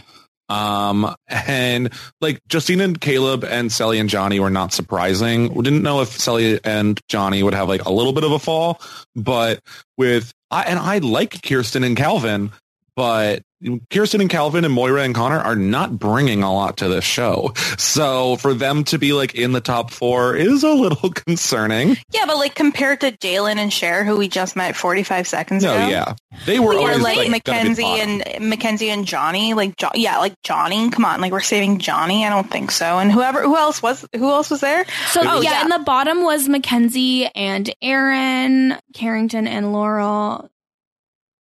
Um 0.50 1.16
and 1.28 1.94
like 2.22 2.40
Justine 2.48 2.82
and 2.82 3.00
Caleb 3.00 3.44
and 3.44 3.72
Sally 3.72 4.00
and 4.00 4.10
Johnny 4.10 4.40
were 4.40 4.50
not 4.50 4.74
surprising. 4.74 5.54
We 5.54 5.64
didn't 5.64 5.84
know 5.84 6.02
if 6.02 6.10
Sally 6.10 6.60
and 6.64 7.00
Johnny 7.08 7.44
would 7.44 7.54
have 7.54 7.70
like 7.70 7.86
a 7.86 7.92
little 7.92 8.14
bit 8.14 8.24
of 8.24 8.32
a 8.32 8.40
fall, 8.40 8.82
but 9.16 9.62
with 9.98 10.34
I 10.50 10.64
and 10.64 10.80
I 10.80 10.98
like 10.98 11.44
Kirsten 11.44 11.84
and 11.84 11.96
Calvin, 11.96 12.52
but 12.96 13.44
Kirsten 13.90 14.22
and 14.22 14.30
Calvin 14.30 14.64
and 14.64 14.74
Moira 14.74 15.04
and 15.04 15.14
Connor 15.14 15.40
are 15.40 15.56
not 15.56 16.00
bringing 16.00 16.44
a 16.44 16.54
lot 16.54 16.78
to 16.78 16.88
this 16.88 17.04
show. 17.04 17.52
So 17.78 18.38
for 18.38 18.54
them 18.54 18.86
to 18.86 18.98
be 18.98 19.12
like 19.12 19.36
in 19.36 19.52
the 19.52 19.60
top 19.60 19.92
four 19.92 20.36
is 20.36 20.64
a 20.64 20.72
little 20.74 21.10
concerning. 21.28 21.98
Yeah, 22.14 22.26
but 22.26 22.38
like 22.38 22.56
compared 22.56 23.02
to 23.02 23.12
Jalen 23.12 23.58
and 23.58 23.72
Cher, 23.74 24.06
who 24.06 24.16
we 24.18 24.30
just 24.30 24.56
met 24.56 24.76
45 24.78 25.28
seconds 25.28 25.64
ago. 25.64 25.74
No, 25.78 25.80
ago. 25.84 25.90
yeah, 25.90 26.14
they 26.46 26.60
were 26.60 26.74
Or 26.74 26.80
always 26.80 27.02
like, 27.02 27.18
like, 27.18 27.30
Mackenzie 27.32 27.84
and 27.86 28.50
Mackenzie 28.50 28.90
and 28.92 29.06
Johnny, 29.06 29.54
like 29.54 29.76
jo- 29.76 29.92
yeah, 29.94 30.20
like 30.20 30.36
Johnny. 30.44 30.90
Come 30.90 31.04
on, 31.04 31.20
like 31.20 31.32
we're 31.34 31.42
saving 31.42 31.80
Johnny. 31.80 32.26
I 32.26 32.30
don't 32.30 32.50
think 32.50 32.72
so. 32.72 32.98
And 33.00 33.12
whoever, 33.12 33.42
who 33.42 33.58
else 33.58 33.82
was, 33.82 34.06
who 34.16 34.30
else 34.30 34.50
was 34.50 34.62
there? 34.62 34.86
So 35.08 35.22
Oh, 35.22 35.42
yeah, 35.42 35.52
yeah. 35.52 35.62
and 35.64 35.72
the 35.72 35.80
bottom 35.80 36.24
was 36.24 36.48
Mackenzie 36.48 37.26
and 37.36 37.70
Aaron, 37.82 38.78
Carrington 38.94 39.48
and 39.48 39.74
Laurel. 39.74 40.50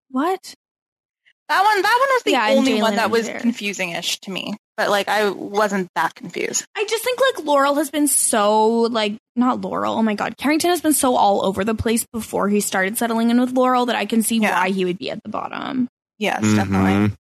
What? 0.10 0.56
That 1.50 1.64
one, 1.64 1.82
that 1.82 1.98
one 2.00 2.10
was 2.16 2.24
the 2.24 2.32
Yeah, 2.32 2.48
only 2.50 2.82
one 2.82 2.96
that 2.98 3.10
was 3.10 3.26
Cher. 3.28 3.40
confusing-ish 3.40 4.20
to 4.22 4.32
me. 4.32 4.54
But 4.76 4.90
like, 4.90 5.08
I 5.08 5.30
wasn't 5.30 5.88
that 5.96 6.14
confused. 6.14 6.66
I 6.76 6.86
just 6.86 7.04
think 7.04 7.20
like 7.22 7.46
Laurel 7.46 7.76
has 7.76 7.90
been 7.90 8.08
so 8.08 8.68
like 8.82 9.16
not 9.36 9.62
Laurel. 9.62 9.94
Oh 9.94 10.04
my 10.04 10.14
god, 10.14 10.36
Carrington 10.38 10.70
has 10.72 10.82
been 10.82 10.94
so 10.94 11.16
all 11.16 11.46
over 11.46 11.64
the 11.64 11.74
place 11.74 12.06
before 12.12 12.50
he 12.50 12.60
started 12.60 12.98
settling 12.98 13.30
in 13.30 13.40
with 13.40 13.54
Laurel 13.54 13.86
that 13.88 13.96
I 13.96 14.06
can 14.06 14.24
see 14.24 14.38
Yeah. 14.38 14.60
why 14.60 14.70
he 14.72 14.84
would 14.86 14.98
be 14.98 15.10
at 15.10 15.24
the 15.24 15.30
bottom. 15.30 15.88
Yes, 16.20 16.42
definitely. 16.42 16.92
Mhm. 16.92 17.14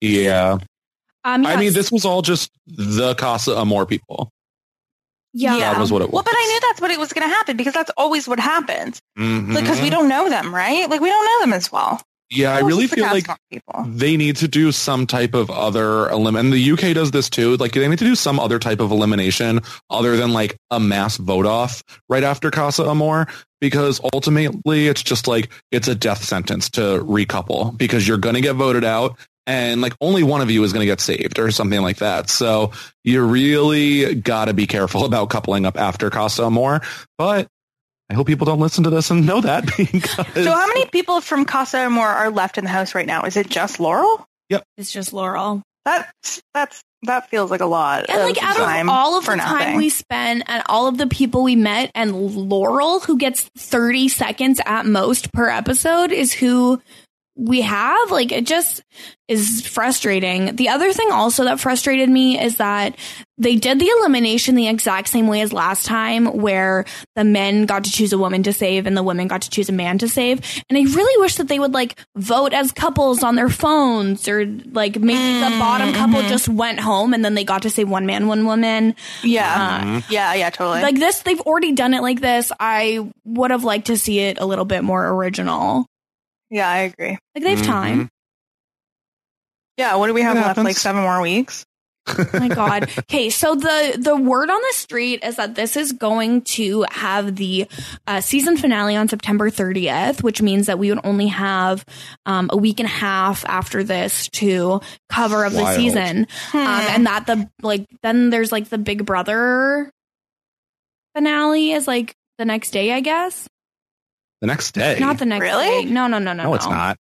Yeah. 0.00 0.58
Um, 1.24 1.46
I 1.46 1.56
mean, 1.56 1.72
this 1.72 1.92
was 1.92 2.04
all 2.04 2.22
just 2.22 2.50
the 2.66 3.14
Casa 3.14 3.56
Amor 3.56 3.86
people. 3.86 4.30
yeah, 5.32 5.56
That 5.58 5.78
was 5.78 5.92
what 5.92 6.02
it 6.02 6.06
was. 6.08 6.12
Well, 6.14 6.22
but 6.24 6.34
I 6.36 6.46
knew 6.46 6.60
that's 6.68 6.80
what 6.80 6.90
it 6.90 6.98
was 6.98 7.12
going 7.12 7.26
to 7.28 7.32
happen 7.34 7.56
because 7.56 7.72
that's 7.72 7.90
always 7.96 8.26
what 8.28 8.40
happens. 8.40 9.00
Mhm. 9.18 9.54
Because 9.54 9.80
we 9.80 9.88
don't 9.88 10.08
know 10.08 10.28
them, 10.28 10.52
right? 10.54 10.90
Like 10.90 11.00
we 11.00 11.08
don't 11.08 11.24
know 11.24 11.40
them 11.46 11.52
as 11.54 11.70
well. 11.72 12.02
Yeah, 12.32 12.54
I 12.54 12.60
really 12.60 12.86
feel 12.86 13.04
like 13.04 13.26
they 13.86 14.16
need 14.16 14.36
to 14.36 14.48
do 14.48 14.72
some 14.72 15.06
type 15.06 15.34
of 15.34 15.50
other 15.50 16.08
elim 16.08 16.36
and 16.36 16.52
the 16.52 16.72
UK 16.72 16.94
does 16.94 17.10
this 17.10 17.28
too. 17.28 17.56
Like 17.56 17.72
they 17.72 17.86
need 17.86 17.98
to 17.98 18.04
do 18.04 18.14
some 18.14 18.40
other 18.40 18.58
type 18.58 18.80
of 18.80 18.90
elimination 18.90 19.60
other 19.90 20.16
than 20.16 20.32
like 20.32 20.56
a 20.70 20.80
mass 20.80 21.18
vote 21.18 21.46
off 21.46 21.82
right 22.08 22.22
after 22.22 22.50
Casa 22.50 22.88
Amor 22.88 23.26
because 23.60 24.00
ultimately 24.14 24.88
it's 24.88 25.02
just 25.02 25.28
like 25.28 25.50
it's 25.70 25.88
a 25.88 25.94
death 25.94 26.24
sentence 26.24 26.70
to 26.70 26.80
recouple 27.04 27.76
because 27.76 28.08
you're 28.08 28.18
going 28.18 28.34
to 28.34 28.40
get 28.40 28.54
voted 28.54 28.84
out 28.84 29.18
and 29.46 29.80
like 29.80 29.94
only 30.00 30.22
one 30.22 30.40
of 30.40 30.50
you 30.50 30.62
is 30.64 30.72
going 30.72 30.82
to 30.82 30.90
get 30.90 31.00
saved 31.00 31.38
or 31.38 31.50
something 31.50 31.82
like 31.82 31.98
that. 31.98 32.30
So 32.30 32.72
you 33.04 33.22
really 33.24 34.14
got 34.14 34.46
to 34.46 34.54
be 34.54 34.66
careful 34.66 35.04
about 35.06 35.30
coupling 35.30 35.66
up 35.66 35.76
after 35.76 36.08
Casa 36.10 36.44
Amor, 36.44 36.80
but 37.18 37.48
I 38.12 38.14
hope 38.14 38.26
people 38.26 38.44
don't 38.44 38.60
listen 38.60 38.84
to 38.84 38.90
this 38.90 39.10
and 39.10 39.24
know 39.24 39.40
that 39.40 39.64
because 39.78 40.26
So 40.34 40.52
how 40.52 40.66
many 40.66 40.84
people 40.84 41.22
from 41.22 41.46
Casa 41.46 41.78
Amor 41.78 42.06
are 42.06 42.30
left 42.30 42.58
in 42.58 42.64
the 42.64 42.70
house 42.70 42.94
right 42.94 43.06
now? 43.06 43.22
Is 43.22 43.38
it 43.38 43.48
just 43.48 43.80
Laurel? 43.80 44.26
Yep, 44.50 44.64
it's 44.76 44.92
just 44.92 45.14
Laurel. 45.14 45.62
That's 45.86 46.42
that's 46.52 46.82
that 47.04 47.30
feels 47.30 47.50
like 47.50 47.62
a 47.62 47.66
lot. 47.66 48.10
And 48.10 48.20
like 48.20 48.42
out 48.42 48.56
time 48.56 48.90
of 48.90 48.94
all 48.94 49.16
of 49.16 49.24
for 49.24 49.34
the 49.34 49.40
time 49.40 49.76
we 49.76 49.88
spent 49.88 50.44
and 50.46 50.62
all 50.66 50.88
of 50.88 50.98
the 50.98 51.06
people 51.06 51.42
we 51.42 51.56
met 51.56 51.90
and 51.94 52.14
Laurel 52.14 53.00
who 53.00 53.16
gets 53.16 53.48
30 53.56 54.08
seconds 54.10 54.60
at 54.66 54.84
most 54.84 55.32
per 55.32 55.48
episode 55.48 56.12
is 56.12 56.34
who 56.34 56.82
we 57.34 57.62
have 57.62 58.10
like 58.10 58.30
it 58.32 58.46
just 58.46 58.82
is 59.26 59.66
frustrating. 59.66 60.54
The 60.56 60.68
other 60.68 60.92
thing 60.92 61.10
also 61.10 61.44
that 61.44 61.58
frustrated 61.60 62.08
me 62.10 62.38
is 62.38 62.58
that 62.58 62.96
they 63.38 63.56
did 63.56 63.78
the 63.78 63.88
elimination 63.88 64.54
the 64.54 64.68
exact 64.68 65.08
same 65.08 65.26
way 65.26 65.40
as 65.40 65.52
last 65.52 65.86
time 65.86 66.26
where 66.26 66.84
the 67.16 67.24
men 67.24 67.64
got 67.64 67.84
to 67.84 67.90
choose 67.90 68.12
a 68.12 68.18
woman 68.18 68.42
to 68.42 68.52
save 68.52 68.86
and 68.86 68.94
the 68.96 69.02
women 69.02 69.28
got 69.28 69.42
to 69.42 69.50
choose 69.50 69.70
a 69.70 69.72
man 69.72 69.96
to 69.98 70.08
save. 70.08 70.40
And 70.68 70.76
I 70.76 70.82
really 70.82 71.20
wish 71.22 71.36
that 71.36 71.48
they 71.48 71.58
would 71.58 71.72
like 71.72 71.98
vote 72.16 72.52
as 72.52 72.70
couples 72.72 73.22
on 73.22 73.34
their 73.36 73.48
phones 73.48 74.28
or 74.28 74.44
like 74.72 75.00
maybe 75.00 75.40
the 75.40 75.58
bottom 75.58 75.94
couple 75.94 76.20
just 76.28 76.48
went 76.48 76.80
home 76.80 77.14
and 77.14 77.24
then 77.24 77.34
they 77.34 77.44
got 77.44 77.62
to 77.62 77.70
say 77.70 77.84
one 77.84 78.04
man, 78.04 78.26
one 78.26 78.44
woman. 78.44 78.94
yeah, 79.22 79.80
Mhm. 79.82 80.10
yeah, 80.10 80.34
yeah, 80.34 80.50
totally. 80.50 80.82
Like 80.82 80.98
this, 80.98 81.20
they've 81.22 81.40
already 81.40 81.72
done 81.72 81.94
it 81.94 82.02
like 82.02 82.20
this. 82.20 82.52
I 82.60 83.10
would 83.24 83.50
have 83.50 83.64
liked 83.64 83.86
to 83.86 83.96
see 83.96 84.18
it 84.20 84.38
a 84.38 84.44
little 84.44 84.66
bit 84.66 84.84
more 84.84 85.08
original. 85.08 85.86
Yeah, 86.52 86.68
I 86.68 86.78
agree. 86.80 87.18
Like 87.34 87.44
they 87.44 87.56
have 87.56 87.64
time. 87.64 88.10
Yeah, 89.78 89.96
what 89.96 90.08
do 90.08 90.14
we 90.14 90.20
have 90.20 90.36
left? 90.36 90.58
Like 90.58 90.76
seven 90.76 91.02
more 91.02 91.22
weeks. 91.22 91.64
Oh 92.06 92.28
my 92.34 92.48
god. 92.48 92.90
Okay, 92.98 93.30
so 93.30 93.54
the 93.54 93.96
the 93.98 94.14
word 94.14 94.50
on 94.50 94.60
the 94.60 94.72
street 94.74 95.24
is 95.24 95.36
that 95.36 95.54
this 95.54 95.78
is 95.78 95.92
going 95.92 96.42
to 96.42 96.84
have 96.90 97.36
the 97.36 97.66
uh, 98.06 98.20
season 98.20 98.58
finale 98.58 98.96
on 98.96 99.08
September 99.08 99.50
30th, 99.50 100.22
which 100.22 100.42
means 100.42 100.66
that 100.66 100.78
we 100.78 100.90
would 100.90 101.00
only 101.04 101.28
have 101.28 101.86
um, 102.26 102.50
a 102.52 102.56
week 102.56 102.80
and 102.80 102.86
a 102.86 102.92
half 102.92 103.46
after 103.46 103.82
this 103.82 104.28
to 104.30 104.82
cover 105.08 105.44
of 105.44 105.54
the 105.54 105.62
Wild. 105.62 105.76
season, 105.76 106.26
um, 106.52 106.60
and 106.60 107.06
that 107.06 107.26
the 107.26 107.48
like 107.62 107.86
then 108.02 108.28
there's 108.28 108.52
like 108.52 108.68
the 108.68 108.78
Big 108.78 109.06
Brother 109.06 109.90
finale 111.14 111.72
is 111.72 111.86
like 111.86 112.14
the 112.36 112.44
next 112.44 112.72
day, 112.72 112.92
I 112.92 113.00
guess. 113.00 113.48
The 114.42 114.46
next 114.46 114.72
day. 114.72 114.98
Not 115.00 115.18
the 115.18 115.24
next 115.24 115.40
Really? 115.40 115.84
day. 115.84 115.84
No, 115.86 116.06
no, 116.08 116.18
no, 116.18 116.34
no. 116.34 116.42
no, 116.42 116.54
it's 116.54 116.66
not. 116.66 116.98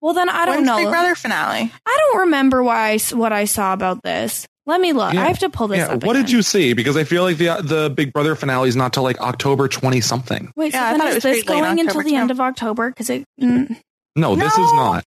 Well, 0.00 0.14
then 0.14 0.28
I 0.28 0.46
don't 0.46 0.56
When's 0.56 0.66
know. 0.66 0.76
Big 0.78 0.88
Brother 0.88 1.14
finale? 1.14 1.72
I 1.86 1.98
don't 2.00 2.20
remember 2.22 2.62
why 2.64 2.90
I 2.90 2.94
s 2.94 3.12
what 3.12 3.32
I 3.32 3.44
saw 3.44 3.72
about 3.72 4.02
this. 4.02 4.46
Let 4.66 4.80
me 4.80 4.92
look. 4.92 5.12
Yeah. 5.14 5.22
I 5.22 5.28
have 5.28 5.38
to 5.40 5.48
pull 5.50 5.68
this 5.68 5.78
Yeah, 5.78 5.94
up. 5.94 6.04
what 6.04 6.12
did 6.14 6.30
you 6.30 6.42
see? 6.42 6.72
Because 6.74 6.96
I 6.96 7.04
feel 7.04 7.22
like 7.22 7.36
the 7.38 7.56
the 7.62 7.90
Big 7.94 8.12
Brother 8.12 8.34
finale 8.34 8.68
is 8.68 8.76
not 8.76 8.92
till 8.92 9.02
like 9.02 9.20
October 9.20 9.66
twenty 9.68 10.00
something. 10.00 10.52
Wait, 10.56 10.72
Yeah, 10.72 10.84
I 10.84 10.92
so 10.92 10.92
then 10.92 10.98
thought 10.98 11.06
it 11.06 11.10
is 11.10 11.14
was 11.14 11.22
this 11.36 11.44
going 11.44 11.80
until 11.80 12.02
the 12.02 12.14
end 12.16 12.30
of 12.30 12.40
October? 12.40 12.90
Because 12.90 13.10
it. 13.10 13.24
Mm, 13.40 13.76
No, 14.16 14.34
this 14.36 14.52
is 14.52 14.72
not. 14.72 15.04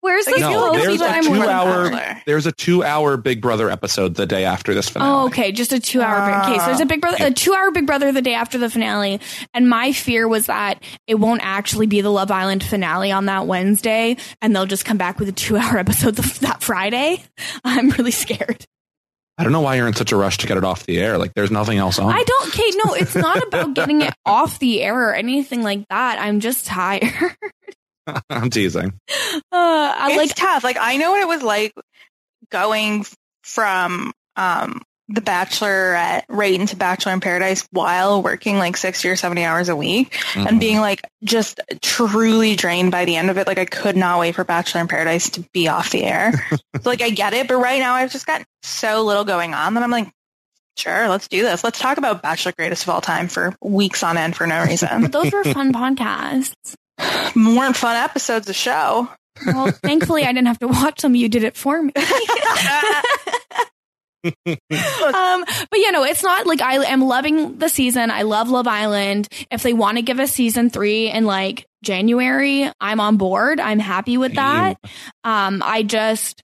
Where's 0.00 0.24
the 0.26 0.32
Like, 0.32 0.42
I 0.42 0.50
feel 0.50 0.60
No, 0.60 0.72
there's 0.72 1.00
a 1.00 1.22
two 1.22 1.42
hour 1.48 2.20
there's 2.26 2.46
a 2.46 2.52
two 2.52 2.82
hour 2.84 3.16
Big 3.16 3.40
Brother 3.40 3.70
episode 3.70 4.14
the 4.14 4.26
day 4.26 4.44
after 4.44 4.74
this 4.74 4.88
finale. 4.88 5.10
Oh, 5.10 5.26
okay. 5.26 5.52
Just 5.52 5.72
a 5.72 5.80
two 5.80 6.02
hour 6.02 6.16
Ah. 6.18 6.46
case. 6.52 6.64
There's 6.66 6.80
a 6.80 6.86
big 6.86 7.00
brother, 7.00 7.16
a 7.20 7.30
two 7.30 7.52
hour 7.54 7.70
Big 7.70 7.86
Brother 7.86 8.12
the 8.12 8.22
day 8.22 8.34
after 8.34 8.58
the 8.58 8.68
finale, 8.68 9.20
and 9.54 9.68
my 9.68 9.92
fear 9.92 10.26
was 10.28 10.46
that 10.46 10.82
it 11.06 11.14
won't 11.16 11.40
actually 11.44 11.86
be 11.86 12.00
the 12.00 12.10
Love 12.10 12.30
Island 12.30 12.62
finale 12.64 13.12
on 13.12 13.26
that 13.26 13.46
Wednesday, 13.46 14.16
and 14.42 14.54
they'll 14.54 14.66
just 14.66 14.84
come 14.84 14.96
back 14.98 15.18
with 15.18 15.28
a 15.28 15.32
two 15.32 15.56
hour 15.56 15.78
episode 15.78 16.16
th- 16.16 16.40
that 16.40 16.62
Friday. 16.62 17.22
I'm 17.64 17.90
really 17.90 18.10
scared. 18.10 18.64
I 19.38 19.42
don't 19.44 19.52
know 19.52 19.62
why 19.62 19.76
you're 19.76 19.86
in 19.86 19.94
such 19.94 20.12
a 20.12 20.16
rush 20.16 20.36
to 20.38 20.46
get 20.46 20.58
it 20.58 20.64
off 20.64 20.84
the 20.84 20.98
air. 20.98 21.16
Like 21.16 21.32
there's 21.34 21.50
nothing 21.50 21.78
else 21.78 21.98
on. 21.98 22.12
I 22.12 22.22
don't, 22.22 22.52
Kate. 22.52 22.74
No, 22.84 22.92
it's 22.94 23.14
not 23.14 23.42
about 23.46 23.72
getting 23.74 24.02
it 24.02 24.12
off 24.26 24.58
the 24.58 24.82
air 24.82 25.08
or 25.10 25.14
anything 25.14 25.62
like 25.62 25.88
that. 25.88 26.18
I'm 26.18 26.40
just 26.40 26.66
tired. 26.66 27.36
I'm 28.30 28.50
teasing. 28.50 28.92
Uh, 29.08 29.34
I 29.52 30.08
it's 30.10 30.16
like 30.16 30.34
tough. 30.34 30.64
Like 30.64 30.76
I 30.80 30.96
know 30.96 31.10
what 31.12 31.20
it 31.22 31.28
was 31.28 31.42
like 31.42 31.72
going 32.50 33.04
from 33.42 34.12
um 34.36 34.82
the 35.12 35.20
Bachelor 35.20 35.92
at 35.94 36.24
right 36.28 36.54
into 36.54 36.76
Bachelor 36.76 37.12
in 37.12 37.18
Paradise 37.20 37.66
while 37.72 38.22
working 38.22 38.58
like 38.58 38.76
sixty 38.76 39.08
or 39.08 39.16
seventy 39.16 39.44
hours 39.44 39.68
a 39.68 39.74
week 39.74 40.12
Mhm. 40.34 40.46
and 40.46 40.60
being 40.60 40.78
like 40.78 41.02
just 41.24 41.58
truly 41.82 42.54
drained 42.54 42.92
by 42.92 43.04
the 43.04 43.16
end 43.16 43.28
of 43.28 43.36
it. 43.36 43.46
Like 43.48 43.58
I 43.58 43.64
could 43.64 43.96
not 43.96 44.20
wait 44.20 44.36
for 44.36 44.44
Bachelor 44.44 44.80
in 44.82 44.88
Paradise 44.88 45.30
to 45.30 45.40
be 45.52 45.66
off 45.68 45.90
the 45.90 46.04
air. 46.04 46.32
so 46.50 46.58
like 46.84 47.02
I 47.02 47.10
get 47.10 47.34
it, 47.34 47.48
but 47.48 47.56
right 47.56 47.80
now 47.80 47.94
I've 47.94 48.12
just 48.12 48.26
got 48.26 48.42
so 48.62 49.02
little 49.02 49.24
going 49.24 49.52
on 49.52 49.74
that 49.74 49.82
I'm 49.82 49.90
like, 49.90 50.10
sure, 50.76 51.08
let's 51.08 51.26
do 51.26 51.42
this. 51.42 51.64
Let's 51.64 51.80
talk 51.80 51.98
about 51.98 52.22
Bachelor 52.22 52.52
Greatest 52.56 52.84
of 52.84 52.90
All 52.90 53.00
Time 53.00 53.26
for 53.26 53.52
weeks 53.60 54.04
on 54.04 54.16
end 54.16 54.36
for 54.36 54.46
no 54.46 54.62
reason. 54.64 55.02
but 55.02 55.10
those 55.12 55.32
were 55.32 55.42
fun 55.44 55.72
podcasts. 55.72 56.54
More 57.34 57.72
fun 57.74 57.96
episodes 57.96 58.48
of 58.48 58.56
show. 58.56 59.08
Well, 59.46 59.70
thankfully, 59.70 60.24
I 60.24 60.32
didn't 60.32 60.48
have 60.48 60.58
to 60.60 60.68
watch 60.68 61.02
them. 61.02 61.14
You 61.14 61.28
did 61.28 61.44
it 61.44 61.56
for 61.56 61.82
me. 61.82 61.92
um, 64.24 64.32
but 64.70 65.78
you 65.78 65.92
know, 65.92 66.04
it's 66.04 66.22
not 66.22 66.46
like 66.46 66.60
I 66.60 66.74
am 66.84 67.00
loving 67.00 67.56
the 67.58 67.68
season. 67.70 68.10
I 68.10 68.22
love 68.22 68.50
Love 68.50 68.66
Island. 68.66 69.28
If 69.50 69.62
they 69.62 69.72
want 69.72 69.96
to 69.96 70.02
give 70.02 70.20
us 70.20 70.32
season 70.32 70.68
three 70.68 71.10
in 71.10 71.24
like 71.24 71.64
January, 71.82 72.70
I'm 72.80 73.00
on 73.00 73.16
board. 73.16 73.60
I'm 73.60 73.78
happy 73.78 74.18
with 74.18 74.34
that. 74.34 74.76
Um, 75.24 75.62
I 75.64 75.82
just, 75.84 76.42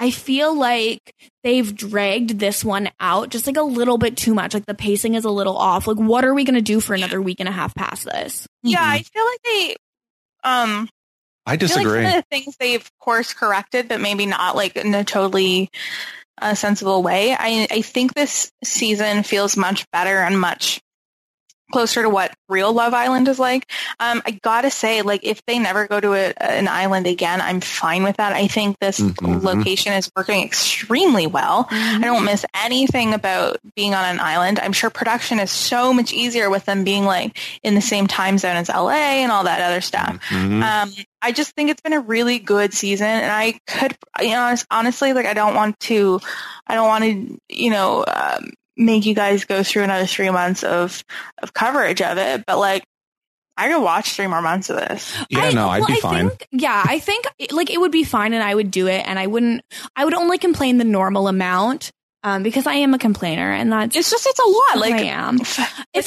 I 0.00 0.10
feel 0.10 0.58
like 0.58 0.98
they've 1.44 1.72
dragged 1.74 2.40
this 2.40 2.64
one 2.64 2.90
out 2.98 3.28
just 3.28 3.46
like 3.46 3.56
a 3.56 3.62
little 3.62 3.96
bit 3.98 4.16
too 4.16 4.34
much. 4.34 4.52
Like 4.52 4.66
the 4.66 4.74
pacing 4.74 5.14
is 5.14 5.24
a 5.24 5.30
little 5.30 5.56
off. 5.56 5.86
Like, 5.86 5.98
what 5.98 6.24
are 6.24 6.34
we 6.34 6.42
going 6.42 6.56
to 6.56 6.62
do 6.62 6.80
for 6.80 6.94
another 6.94 7.22
week 7.22 7.38
and 7.38 7.48
a 7.48 7.52
half 7.52 7.76
past 7.76 8.04
this? 8.06 8.48
Yeah, 8.64 8.78
Mhm. 8.80 8.90
I 8.90 9.02
feel 9.02 9.24
like 9.24 9.40
they 9.44 9.76
um 10.44 10.88
I 11.46 11.52
I 11.52 11.56
feel 11.56 11.76
like 11.76 11.86
disagree. 11.86 12.04
some 12.04 12.18
of 12.18 12.24
the 12.24 12.26
things 12.30 12.56
they've 12.58 12.90
course 13.00 13.32
corrected, 13.34 13.88
but 13.88 14.00
maybe 14.00 14.26
not 14.26 14.56
like 14.56 14.76
in 14.76 14.94
a 14.94 15.04
totally 15.04 15.70
uh, 16.40 16.54
sensible 16.54 17.02
way. 17.02 17.32
I 17.32 17.66
I 17.70 17.82
think 17.82 18.14
this 18.14 18.50
season 18.62 19.22
feels 19.22 19.56
much 19.56 19.90
better 19.92 20.18
and 20.18 20.40
much 20.40 20.80
closer 21.74 22.02
to 22.02 22.08
what 22.08 22.32
real 22.48 22.72
Love 22.72 22.94
Island 22.94 23.26
is 23.28 23.38
like. 23.38 23.68
Um, 23.98 24.22
I 24.24 24.30
gotta 24.42 24.70
say, 24.70 25.02
like 25.02 25.20
if 25.24 25.44
they 25.46 25.58
never 25.58 25.86
go 25.88 25.98
to 26.00 26.12
a, 26.14 26.32
an 26.40 26.68
island 26.68 27.06
again, 27.08 27.40
I'm 27.40 27.60
fine 27.60 28.04
with 28.04 28.16
that. 28.18 28.32
I 28.32 28.46
think 28.46 28.78
this 28.78 29.00
Mhm. 29.00 29.42
location 29.42 29.92
is 29.92 30.10
working 30.16 30.42
extremely 30.44 31.26
well. 31.26 31.66
I 31.70 31.98
don't 32.00 32.24
miss 32.24 32.44
anything 32.54 33.12
about 33.12 33.58
being 33.74 33.92
on 33.94 34.04
an 34.04 34.20
island. 34.20 34.60
I'm 34.60 34.72
sure 34.72 34.88
production 34.88 35.40
is 35.40 35.50
so 35.50 35.92
much 35.92 36.12
easier 36.12 36.48
with 36.48 36.64
them 36.64 36.84
being 36.84 37.04
like 37.04 37.36
in 37.64 37.74
the 37.74 37.80
same 37.80 38.06
time 38.06 38.38
zone 38.38 38.56
as 38.56 38.68
LA 38.68 39.22
and 39.24 39.32
all 39.32 39.44
that 39.44 39.60
other 39.60 39.80
stuff. 39.80 40.16
Mhm. 40.28 40.62
Um, 40.62 40.92
I 41.20 41.32
just 41.32 41.52
think 41.56 41.70
it's 41.70 41.80
been 41.80 41.92
a 41.94 42.00
really 42.00 42.38
good 42.38 42.72
season, 42.74 43.06
and 43.08 43.32
I 43.32 43.58
could, 43.66 43.96
you 44.20 44.30
know, 44.30 44.54
honestly, 44.70 45.12
like 45.12 45.26
I 45.26 45.34
don't 45.34 45.54
want 45.54 45.80
to, 45.80 46.20
I 46.66 46.74
don't 46.74 46.86
want 46.86 47.04
to, 47.04 47.38
you 47.48 47.70
know, 47.70 48.04
um, 48.06 48.52
make 48.76 49.06
you 49.06 49.14
guys 49.14 49.44
go 49.44 49.62
through 49.62 49.84
another 49.84 50.06
three 50.06 50.30
months 50.30 50.62
of 50.64 51.04
of 51.42 51.52
coverage 51.52 52.02
of 52.02 52.18
it, 52.18 52.44
but 52.46 52.58
like 52.58 52.84
I 53.56 53.68
could 53.70 53.82
watch 53.82 54.14
three 54.14 54.26
more 54.26 54.42
months 54.42 54.68
of 54.70 54.76
this. 54.76 55.16
yeah, 55.30 55.42
I- 55.42 55.50
no, 55.52 55.68
I'd 55.68 55.80
well, 55.80 55.88
be 55.88 55.94
I 55.94 56.00
fine. 56.00 56.28
Think, 56.30 56.48
yeah, 56.50 56.82
I 56.84 56.98
think 56.98 57.26
like 57.52 57.70
it 57.70 57.80
would 57.80 57.92
be 57.92 58.02
fine, 58.04 58.32
and 58.32 58.42
I 58.42 58.54
would 58.54 58.70
do 58.70 58.88
it, 58.88 59.06
and 59.06 59.18
I 59.18 59.26
wouldn't. 59.28 59.62
I 59.94 60.04
would 60.04 60.14
only 60.14 60.38
complain 60.38 60.78
the 60.78 60.84
normal 60.84 61.28
amount 61.28 61.92
um, 62.24 62.42
because 62.42 62.66
I 62.66 62.74
am 62.74 62.94
a 62.94 62.98
complainer, 62.98 63.52
and 63.52 63.70
that's 63.70 63.94
It's 63.96 64.10
just 64.10 64.26
it's 64.26 64.40
a 64.40 64.48
lot. 64.48 64.78
Like 64.80 64.94
I 64.94 65.02
am. 65.04 65.36
if, 65.40 65.58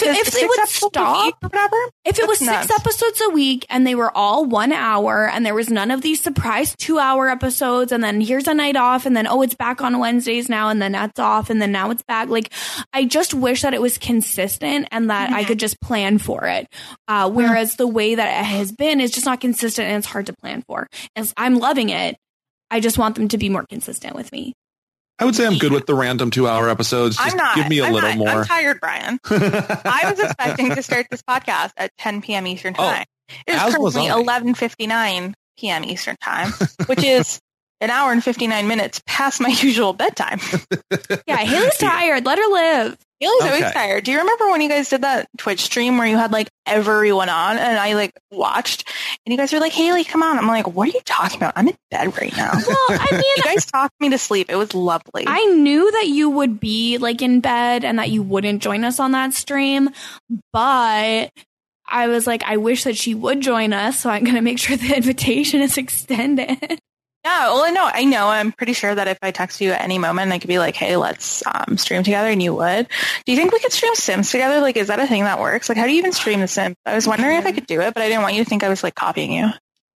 it- 0.02 0.18
if 0.18 0.32
they 0.32 0.46
would 0.46 0.68
stop- 0.68 1.36
whatever, 1.42 1.76
If 2.04 2.20
it 2.20 2.28
was 2.28 2.40
That's 2.40 2.68
six 2.68 2.80
episodes 2.80 3.22
a 3.28 3.30
week 3.30 3.66
and 3.70 3.86
they 3.88 3.96
were 3.96 4.12
all 4.16 4.46
one 4.46 4.72
hour 4.72 5.30
and 5.30 5.46
there 5.46 5.54
was 5.56 5.70
none 5.70 5.92
of 5.92 6.02
these 6.02 6.20
surprise 6.22 6.76
two 6.78 7.00
hour 7.00 7.30
episodes 7.30 7.92
and 7.92 8.04
then 8.04 8.20
here's 8.22 8.48
a 8.48 8.54
night 8.54 8.76
off 8.76 9.06
and 9.06 9.16
then 9.16 9.28
oh 9.28 9.42
it's 9.42 9.54
back 9.56 9.82
on 9.82 10.00
Wednesdays 10.00 10.50
now 10.50 10.70
and 10.70 10.82
then 10.82 10.94
that's 10.94 11.20
off 11.20 11.50
and 11.50 11.62
then 11.62 11.72
now 11.72 11.92
it's 11.92 12.04
back. 12.04 12.30
Like 12.30 12.52
I 12.94 13.06
just 13.06 13.34
wish 13.34 13.62
that 13.62 13.74
it 13.74 13.82
was 13.82 13.98
consistent 13.98 14.88
and 14.92 15.10
that 15.10 15.32
I 15.32 15.44
Mhm. 15.44 15.48
could 15.48 15.60
just 15.60 15.80
plan 15.82 16.18
for 16.18 16.46
it. 16.46 16.68
Uh, 17.08 17.30
whereas 17.30 17.76
the 17.76 17.88
way 17.88 18.16
that 18.16 18.28
it 18.42 18.46
has 18.46 18.72
been 18.72 19.00
is 19.02 19.12
just 19.12 19.26
not 19.26 19.40
consistent 19.42 19.88
and 19.88 19.98
it's 19.98 20.08
hard 20.08 20.26
to 20.28 20.34
plan 20.34 20.64
for. 20.68 20.88
As 21.16 21.34
I'm 21.38 21.60
loving 21.60 21.90
it, 21.90 22.16
I 22.72 22.80
just 22.80 22.98
want 22.98 23.16
them 23.16 23.28
to 23.30 23.38
be 23.38 23.50
more 23.50 23.66
consistent 23.70 24.16
with 24.16 24.32
me. 24.32 24.54
I 25.20 25.26
would 25.26 25.36
say 25.36 25.46
I'm 25.48 25.58
good 25.58 25.72
with 25.72 25.86
the 25.88 25.96
random 25.96 26.30
two 26.32 26.48
hour 26.48 26.70
episodes. 26.70 27.18
Just 27.18 27.32
I'm 27.32 27.38
not. 27.38 27.56
give 27.56 27.68
me 27.70 27.80
a 27.80 27.86
I'm 27.86 27.94
little 27.94 28.10
not. 28.10 28.18
more. 28.18 28.30
I'm 28.30 28.46
tired, 28.46 28.80
Brian. 28.80 29.20
I 29.30 30.04
was 30.12 30.20
expecting 30.20 30.76
to 30.76 30.84
start 30.84 31.08
this 31.10 31.22
podcast 31.24 31.72
at 31.78 31.92
10 31.98 32.22
p.m. 32.22 32.46
Eastern 32.48 32.76
Oh, 32.78 32.84
time. 32.84 33.06
it 33.48 33.54
is 33.56 33.60
currently 33.76 34.04
11:59 34.08 35.34
p.m. 35.58 35.84
Eastern 35.86 36.16
time, 36.22 36.52
which 36.86 37.04
is 37.04 37.40
an 37.82 37.90
hour 37.90 38.12
and 38.12 38.24
59 38.24 38.68
minutes 38.68 39.02
past 39.06 39.42
my 39.42 39.50
usual 39.62 39.94
bedtime. 39.94 40.40
Yeah, 41.28 41.38
Haley's 41.38 41.78
tired. 41.78 42.26
Let 42.26 42.38
her 42.38 42.48
live. 42.52 42.98
Haley's 43.20 43.42
always 43.44 43.64
Okay. 43.64 43.72
tired. 43.74 44.04
Do 44.04 44.12
you 44.12 44.20
remember 44.20 44.50
when 44.52 44.62
you 44.62 44.70
guys 44.70 44.90
did 44.90 45.02
that 45.02 45.28
Twitch 45.38 45.62
stream 45.62 45.98
where 45.98 46.06
you 46.08 46.18
had 46.18 46.32
like 46.32 46.50
everyone 46.66 47.30
on 47.30 47.58
and 47.58 47.78
I 47.80 47.94
like 47.94 48.14
watched 48.32 48.88
and 49.26 49.32
you 49.32 49.38
guys 49.38 49.52
were 49.52 49.60
like, 49.60 49.72
Haley, 49.74 50.04
come 50.04 50.22
on. 50.22 50.38
I'm 50.38 50.46
like, 50.48 50.68
what 50.68 50.88
are 50.88 50.92
you 50.92 51.02
talking 51.06 51.38
about? 51.38 51.54
I'm 51.56 51.68
in 51.68 51.76
bed 51.90 52.16
right 52.20 52.36
now. 52.38 52.52
Well, 52.68 52.78
I 52.90 53.08
mean, 53.12 53.22
you 53.38 53.44
guys 53.44 53.66
talked 53.66 54.00
me 54.00 54.10
to 54.10 54.18
sleep. 54.18 54.52
It 54.52 54.56
was 54.56 54.74
lovely. 54.76 55.24
I 55.26 55.46
knew 55.46 55.92
that 55.92 56.08
you 56.08 56.30
would 56.30 56.60
be 56.60 56.98
like 57.00 57.22
in 57.22 57.40
bed 57.40 57.84
and 57.84 57.98
that 58.00 58.10
you 58.12 58.22
wouldn't 58.22 58.62
join 58.62 58.84
us 58.84 59.00
on 59.00 59.12
that 59.14 59.34
stream, 59.34 59.90
but 60.54 61.30
I 61.90 62.08
was 62.08 62.28
like, 62.28 62.44
I 62.44 62.58
wish 62.58 62.84
that 62.84 62.98
she 62.98 63.16
would 63.16 63.42
join 63.42 63.72
us, 63.74 64.00
so 64.00 64.10
I'm 64.10 64.24
going 64.24 64.36
to 64.36 64.42
make 64.42 64.60
sure 64.60 64.76
the 64.76 64.94
invitation 64.98 65.62
is 65.62 65.78
extended. 65.78 66.80
Yeah, 67.28 67.48
well, 67.48 67.66
I 67.66 67.72
know, 67.72 67.90
I 67.94 68.06
know. 68.06 68.30
I'm 68.30 68.54
pretty 68.54 68.72
sure 68.72 68.96
that 68.96 69.10
if 69.10 69.18
I 69.22 69.32
text 69.32 69.60
you 69.60 69.72
at 69.72 69.82
any 69.82 69.98
moment, 69.98 70.32
I 70.32 70.40
could 70.40 70.48
be 70.48 70.60
like, 70.60 70.78
"Hey, 70.78 70.96
let's 70.96 71.44
um, 71.46 71.78
stream 71.78 72.02
together," 72.04 72.30
and 72.30 72.42
you 72.42 72.56
would. 72.56 72.88
Do 73.26 73.32
you 73.34 73.38
think 73.38 73.52
we 73.52 73.60
could 73.60 73.74
stream 73.74 73.94
Sims 73.96 74.32
together? 74.32 74.62
Like, 74.62 74.78
is 74.78 74.88
that 74.88 75.00
a 75.00 75.08
thing 75.08 75.26
that 75.26 75.38
works? 75.38 75.68
Like, 75.68 75.78
how 75.78 75.86
do 75.86 75.92
you 75.92 75.98
even 75.98 76.14
stream 76.14 76.40
the 76.40 76.48
Sims? 76.48 76.78
I 76.86 76.96
was 76.96 77.06
wondering 77.06 77.36
if 77.36 77.46
I 77.46 77.52
could 77.52 77.68
do 77.68 77.82
it, 77.82 77.94
but 77.94 78.02
I 78.02 78.08
didn't 78.08 78.22
want 78.22 78.36
you 78.36 78.44
to 78.46 78.50
think 78.50 78.64
I 78.64 78.70
was 78.70 78.82
like 78.82 78.96
copying 78.96 79.34
you. 79.34 79.50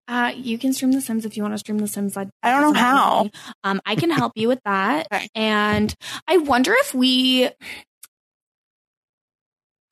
Uh, 0.09 0.33
you 0.35 0.57
can 0.57 0.73
stream 0.73 0.91
The 0.91 0.99
Sims 0.99 1.25
if 1.25 1.37
you 1.37 1.43
want 1.43 1.53
to 1.53 1.57
stream 1.57 1.77
The 1.77 1.87
Sims. 1.87 2.15
That 2.15 2.29
I 2.43 2.51
don't 2.51 2.63
know 2.63 2.77
how. 2.77 3.29
Um, 3.63 3.79
I 3.85 3.95
can 3.95 4.09
help 4.09 4.33
you 4.35 4.49
with 4.49 4.59
that. 4.65 5.07
Okay. 5.13 5.29
And 5.33 5.95
I 6.27 6.35
wonder 6.35 6.73
if 6.75 6.93
we. 6.93 7.49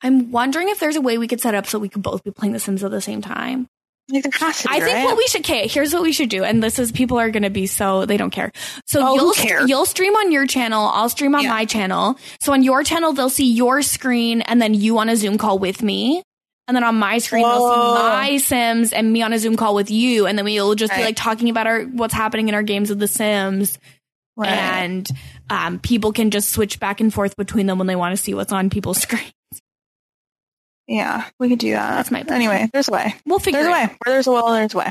I'm 0.02 0.30
wondering 0.30 0.68
if 0.68 0.78
there's 0.78 0.96
a 0.96 1.00
way 1.00 1.16
we 1.16 1.26
could 1.26 1.40
set 1.40 1.54
up 1.54 1.66
so 1.66 1.78
we 1.78 1.88
could 1.88 2.02
both 2.02 2.22
be 2.22 2.32
playing 2.32 2.52
The 2.52 2.60
Sims 2.60 2.84
at 2.84 2.90
the 2.90 3.00
same 3.00 3.22
time. 3.22 3.66
Like, 4.12 4.26
I 4.42 4.52
think 4.52 4.82
right? 4.82 5.04
what 5.04 5.16
we 5.16 5.26
should. 5.28 5.40
Okay, 5.42 5.66
here's 5.68 5.92
what 5.94 6.02
we 6.02 6.12
should 6.12 6.28
do, 6.28 6.42
and 6.44 6.62
this 6.62 6.78
is 6.78 6.90
people 6.92 7.18
are 7.18 7.30
going 7.30 7.44
to 7.44 7.50
be 7.50 7.66
so 7.66 8.06
they 8.06 8.16
don't 8.16 8.30
care. 8.30 8.50
So 8.86 9.00
Oh, 9.06 9.14
you'll 9.14 9.32
cares? 9.32 9.68
you'll 9.70 9.86
stream 9.86 10.14
on 10.16 10.32
your 10.32 10.46
channel, 10.46 10.88
I'll 10.92 11.08
stream 11.08 11.34
on 11.34 11.42
Yeah. 11.44 11.50
my 11.50 11.64
channel. 11.64 12.18
So 12.40 12.52
on 12.52 12.62
your 12.62 12.82
channel, 12.82 13.12
they'll 13.12 13.30
see 13.30 13.50
your 13.52 13.82
screen, 13.82 14.40
and 14.42 14.60
then 14.60 14.74
you 14.74 14.98
on 14.98 15.08
a 15.08 15.16
Zoom 15.16 15.38
call 15.38 15.58
with 15.58 15.82
me. 15.82 16.22
And 16.68 16.76
then 16.76 16.84
on 16.84 16.94
my 16.96 17.18
screen, 17.18 17.42
they'll 17.42 17.68
see 17.72 17.76
my 18.02 18.36
Sims 18.38 18.92
and 18.92 19.12
me 19.12 19.22
on 19.22 19.32
a 19.32 19.38
Zoom 19.40 19.56
call 19.56 19.74
with 19.74 19.90
you, 19.90 20.26
and 20.26 20.38
then 20.38 20.44
we'll 20.44 20.74
just 20.76 20.94
be 20.94 21.02
like 21.02 21.16
talking 21.16 21.48
about 21.50 21.66
our 21.66 21.82
what's 21.82 22.14
happening 22.14 22.48
in 22.48 22.54
our 22.54 22.62
games 22.62 22.90
of 22.90 22.98
The 23.00 23.08
Sims, 23.08 23.76
Right. 24.36 24.48
and 24.50 25.08
um, 25.50 25.80
people 25.80 26.12
can 26.12 26.30
just 26.30 26.50
switch 26.50 26.78
back 26.78 27.00
and 27.00 27.12
forth 27.12 27.36
between 27.36 27.66
them 27.66 27.78
when 27.78 27.86
they 27.88 27.96
want 27.96 28.16
to 28.16 28.22
see 28.22 28.34
what's 28.34 28.52
on 28.52 28.70
people's 28.70 28.98
screen. 29.02 29.32
Yeah, 30.90 31.26
we 31.38 31.48
could 31.48 31.60
do 31.60 31.70
that. 31.70 31.94
That's 31.96 32.10
my 32.10 32.24
plan. 32.24 32.34
Anyway, 32.36 32.68
there's 32.72 32.88
a 32.88 32.92
way. 32.92 33.14
We'll 33.24 33.38
figure 33.38 33.62
There's 33.62 33.68
a 33.72 33.76
way. 33.76 33.82
out. 33.84 33.90
Where 34.04 34.14
there's 34.14 34.26
a 34.26 34.32
will, 34.32 34.50
there's 34.52 34.74
a 34.74 34.78
way. 34.78 34.90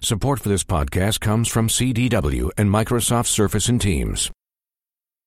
Support 0.00 0.40
for 0.40 0.48
this 0.48 0.64
podcast 0.64 1.20
comes 1.20 1.48
from 1.48 1.68
CDW 1.68 2.50
and 2.56 2.70
Microsoft 2.70 3.26
Surface 3.26 3.68
and 3.68 3.80
Teams. 3.80 4.30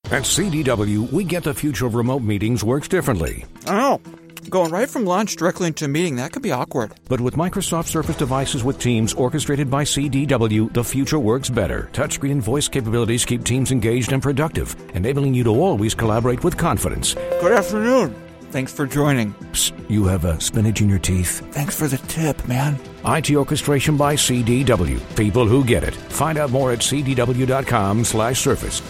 At 0.05 0.23
CDW, 0.23 1.11
we 1.11 1.23
get 1.23 1.43
the 1.43 1.53
future 1.53 1.85
of 1.85 1.93
remote 1.93 2.23
meetings 2.23 2.63
works 2.63 2.87
differently. 2.87 3.45
Oh, 3.67 4.01
going 4.49 4.71
right 4.71 4.89
from 4.89 5.05
lunch 5.05 5.35
directly 5.35 5.67
into 5.67 5.85
a 5.85 5.87
meeting, 5.87 6.15
that 6.15 6.31
could 6.31 6.41
be 6.41 6.51
awkward. 6.51 6.93
But 7.07 7.21
with 7.21 7.35
Microsoft 7.35 7.87
Surface 7.87 8.15
devices 8.17 8.63
with 8.63 8.79
Teams 8.79 9.13
orchestrated 9.13 9.69
by 9.69 9.83
CDW, 9.83 10.73
the 10.73 10.83
future 10.83 11.19
works 11.19 11.49
better. 11.51 11.87
Touchscreen 11.93 12.31
and 12.31 12.41
voice 12.41 12.67
capabilities 12.67 13.25
keep 13.25 13.43
teams 13.43 13.71
engaged 13.71 14.11
and 14.11 14.23
productive, 14.23 14.75
enabling 14.95 15.35
you 15.35 15.43
to 15.43 15.51
always 15.51 15.93
collaborate 15.93 16.43
with 16.43 16.57
confidence. 16.57 17.13
Good 17.13 17.51
afternoon. 17.51 18.15
Thanks 18.51 18.73
for 18.73 18.85
joining. 18.85 19.33
Psst, 19.53 19.89
you 19.89 20.03
have 20.05 20.25
a 20.25 20.37
spinach 20.41 20.81
in 20.81 20.89
your 20.89 20.99
teeth. 20.99 21.39
Thanks 21.53 21.73
for 21.73 21.87
the 21.87 21.97
tip, 22.09 22.45
man. 22.49 22.77
IT 23.05 23.31
orchestration 23.31 23.95
by 23.95 24.15
CDW. 24.15 24.99
People 25.15 25.47
who 25.47 25.63
get 25.63 25.83
it. 25.83 25.95
Find 25.95 26.37
out 26.37 26.51
more 26.51 26.73
at 26.73 26.79
cdw.com 26.79 28.03
slash 28.03 28.41
surface. 28.41 28.81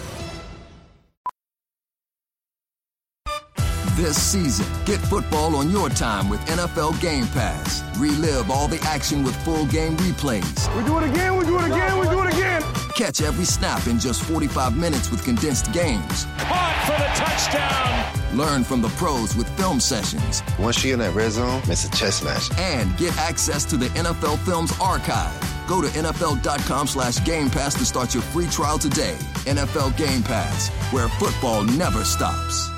This 3.95 4.19
season, 4.19 4.65
get 4.85 4.99
football 4.99 5.55
on 5.55 5.69
your 5.69 5.89
time 5.89 6.27
with 6.27 6.39
NFL 6.47 6.99
Game 6.99 7.27
Pass. 7.27 7.83
Relive 7.99 8.49
all 8.49 8.67
the 8.67 8.81
action 8.81 9.23
with 9.23 9.35
full 9.43 9.67
game 9.67 9.95
replays. 9.97 10.75
We 10.75 10.83
do 10.85 10.97
it 10.97 11.11
again, 11.11 11.37
we 11.37 11.45
do 11.45 11.59
it 11.59 11.65
again, 11.65 11.99
we 11.99 12.07
do 12.09 12.23
it 12.23 12.33
again. 12.33 12.80
Catch 12.95 13.21
every 13.21 13.45
snap 13.45 13.87
in 13.87 13.99
just 13.99 14.23
45 14.23 14.77
minutes 14.77 15.09
with 15.11 15.23
condensed 15.23 15.71
games. 15.71 16.25
Caught 16.37 16.83
for 16.85 16.91
the 16.91 17.09
touchdown. 17.15 18.37
Learn 18.37 18.63
from 18.63 18.81
the 18.81 18.89
pros 18.89 19.35
with 19.35 19.49
film 19.57 19.79
sessions. 19.79 20.43
Once 20.59 20.83
you're 20.83 20.93
in 20.93 20.99
that 20.99 21.13
red 21.13 21.31
zone, 21.31 21.61
it's 21.65 21.85
a 21.85 21.91
chess 21.91 22.23
match. 22.23 22.49
And 22.57 22.95
get 22.97 23.17
access 23.17 23.65
to 23.65 23.77
the 23.77 23.87
NFL 23.89 24.39
Films 24.39 24.71
archive. 24.81 25.37
Go 25.67 25.81
to 25.81 25.87
NFL.com 25.87 26.87
slash 26.87 27.23
Game 27.25 27.49
Pass 27.49 27.75
to 27.75 27.85
start 27.85 28.13
your 28.13 28.23
free 28.23 28.47
trial 28.47 28.77
today. 28.77 29.15
NFL 29.45 29.95
Game 29.97 30.23
Pass, 30.23 30.69
where 30.91 31.07
football 31.09 31.63
never 31.63 32.03
stops. 32.03 32.69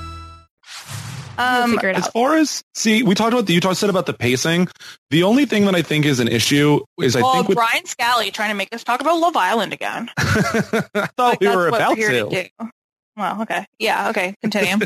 We'll 1.37 1.67
figure 1.67 1.89
it 1.89 1.97
As 1.97 2.05
out. 2.05 2.13
far 2.13 2.37
as 2.37 2.63
see, 2.73 3.03
we 3.03 3.15
talked 3.15 3.33
about 3.33 3.45
the 3.47 3.53
you 3.53 3.59
talked 3.61 3.77
said 3.77 3.89
about 3.89 4.05
the 4.05 4.13
pacing. 4.13 4.67
The 5.09 5.23
only 5.23 5.45
thing 5.45 5.65
that 5.65 5.75
I 5.75 5.81
think 5.81 6.05
is 6.05 6.19
an 6.19 6.27
issue 6.27 6.79
is 7.01 7.15
I 7.15 7.21
think 7.21 7.47
with, 7.49 7.55
Brian 7.57 7.85
Scally 7.85 8.31
trying 8.31 8.49
to 8.49 8.55
make 8.55 8.73
us 8.73 8.83
talk 8.83 9.01
about 9.01 9.19
Love 9.19 9.35
Island 9.35 9.73
again. 9.73 10.09
I 10.17 10.81
thought 11.17 11.17
Like, 11.17 11.39
we 11.41 11.47
were 11.47 11.67
about 11.67 11.97
we're 11.97 12.09
here 12.11 12.29
to. 12.29 12.49
do. 12.59 12.69
Well, 13.15 13.41
okay. 13.43 13.65
Yeah, 13.79 14.09
okay. 14.09 14.35
Continue. 14.41 14.85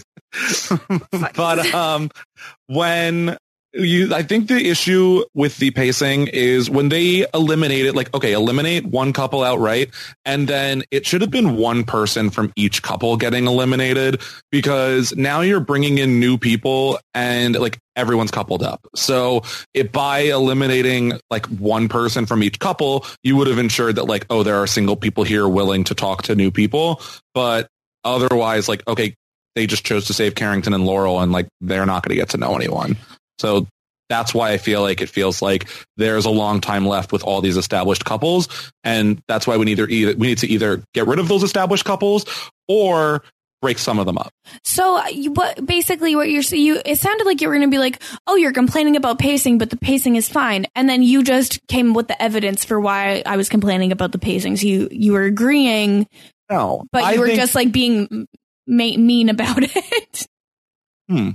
but 1.36 1.74
um 1.74 2.10
when 2.68 3.38
you 3.78 4.13
I 4.13 4.23
think 4.23 4.47
the 4.47 4.67
issue 4.67 5.23
with 5.34 5.57
the 5.57 5.71
pacing 5.71 6.28
is 6.28 6.69
when 6.69 6.89
they 6.89 7.25
eliminate 7.34 7.86
it, 7.86 7.95
like 7.95 8.13
okay 8.13 8.34
eliminate 8.34 8.86
one 8.86 9.13
couple 9.13 9.43
outright 9.43 9.91
and 10.25 10.47
then 10.47 10.84
it 10.91 11.05
should 11.05 11.21
have 11.21 11.32
been 11.32 11.57
one 11.57 11.84
person 11.84 12.30
from 12.30 12.51
each 12.55 12.82
couple 12.82 13.15
getting 13.17 13.47
eliminated 13.47 14.21
because 14.51 15.15
now 15.15 15.41
you're 15.41 15.59
bringing 15.59 15.97
in 15.97 16.19
new 16.19 16.38
people 16.38 16.99
and 17.13 17.57
like 17.57 17.78
everyone's 17.95 18.32
coupled 18.32 18.63
up 18.63 18.86
so 18.95 19.41
it 19.73 19.91
by 19.91 20.19
eliminating 20.19 21.13
like 21.30 21.45
one 21.47 21.88
person 21.88 22.25
from 22.25 22.43
each 22.43 22.59
couple 22.59 23.05
you 23.23 23.36
would 23.36 23.47
have 23.47 23.57
ensured 23.57 23.95
that 23.95 24.05
like 24.05 24.25
oh 24.30 24.43
there 24.43 24.57
are 24.57 24.67
single 24.67 24.95
people 24.95 25.23
here 25.23 25.47
willing 25.47 25.84
to 25.84 25.95
talk 25.95 26.23
to 26.23 26.36
new 26.36 26.51
people 26.51 27.01
but 27.34 27.67
otherwise 28.03 28.69
like 28.69 28.88
okay 28.88 29.15
they 29.57 29.65
just 29.65 29.84
chose 29.84 30.05
to 30.05 30.13
save 30.13 30.36
Carrington 30.36 30.75
and 30.75 30.86
Laurel 30.86 31.19
and 31.19 31.32
like 31.32 31.47
they're 31.61 31.88
not 31.88 32.03
going 32.03 32.15
to 32.15 32.15
get 32.15 32.30
to 32.30 32.38
know 32.38 32.55
anyone. 32.55 32.95
So 33.39 33.67
that's 34.09 34.33
why 34.33 34.51
I 34.51 34.57
feel 34.57 34.81
like 34.81 35.01
it 35.01 35.09
feels 35.09 35.41
like 35.41 35.67
there's 35.97 36.25
a 36.25 36.29
long 36.29 36.61
time 36.61 36.85
left 36.85 37.11
with 37.11 37.23
all 37.23 37.41
these 37.41 37.57
established 37.57 38.05
couples 38.05 38.47
and 38.83 39.21
that's 39.27 39.45
why 39.45 39.57
we 39.57 39.65
need 39.65 39.79
either 39.79 40.15
we 40.15 40.27
need 40.27 40.38
to 40.39 40.47
either 40.47 40.81
get 40.93 41.07
rid 41.07 41.19
of 41.19 41.27
those 41.27 41.43
established 41.43 41.83
couples 41.83 42.25
or 42.69 43.21
break 43.61 43.77
some 43.79 43.97
of 43.99 44.05
them 44.05 44.17
up. 44.19 44.31
So, 44.63 44.97
uh, 44.97 45.07
you, 45.07 45.31
what 45.31 45.65
basically 45.65 46.15
what 46.15 46.29
you're 46.29 46.43
so 46.43 46.55
you 46.55 46.79
it 46.85 46.99
sounded 46.99 47.25
like 47.25 47.41
you 47.41 47.47
were 47.49 47.55
going 47.55 47.67
to 47.67 47.71
be 47.71 47.79
like, 47.79 48.01
"Oh, 48.27 48.35
you're 48.35 48.53
complaining 48.53 48.95
about 48.95 49.17
pacing, 49.19 49.57
but 49.57 49.71
the 49.71 49.77
pacing 49.77 50.15
is 50.15 50.29
fine." 50.29 50.67
And 50.75 50.88
then 50.88 51.01
you 51.03 51.23
just 51.23 51.59
came 51.67 51.93
with 51.95 52.07
the 52.07 52.21
evidence 52.21 52.63
for 52.63 52.79
why 52.79 53.23
I 53.25 53.35
was 53.35 53.49
complaining 53.49 53.91
about 53.91 54.11
the 54.13 54.19
pacing. 54.19 54.57
So 54.57 54.67
you 54.67 54.88
you 54.91 55.11
were 55.13 55.23
agreeing, 55.23 56.05
No, 56.51 56.83
but 56.93 56.99
you 56.99 57.05
I 57.07 57.17
were 57.17 57.27
think- 57.27 57.39
just 57.39 57.55
like 57.55 57.71
being 57.71 58.27
ma- 58.67 58.95
mean 58.95 59.27
about 59.29 59.57
it. 59.63 60.27
hmm, 61.09 61.31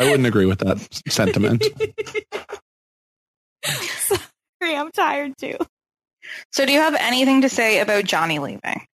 I 0.00 0.04
wouldn't 0.10 0.26
agree 0.26 0.46
with 0.46 0.58
that 0.60 0.78
sentiment. 1.08 1.64
Sorry, 3.64 4.76
I'm 4.76 4.90
tired 4.92 5.36
too. 5.38 5.56
so, 6.52 6.64
do 6.66 6.72
you 6.72 6.80
have 6.80 6.94
anything 6.98 7.42
to 7.42 7.48
say 7.48 7.80
about 7.80 8.04
Johnny 8.04 8.38
leaving? 8.38 8.86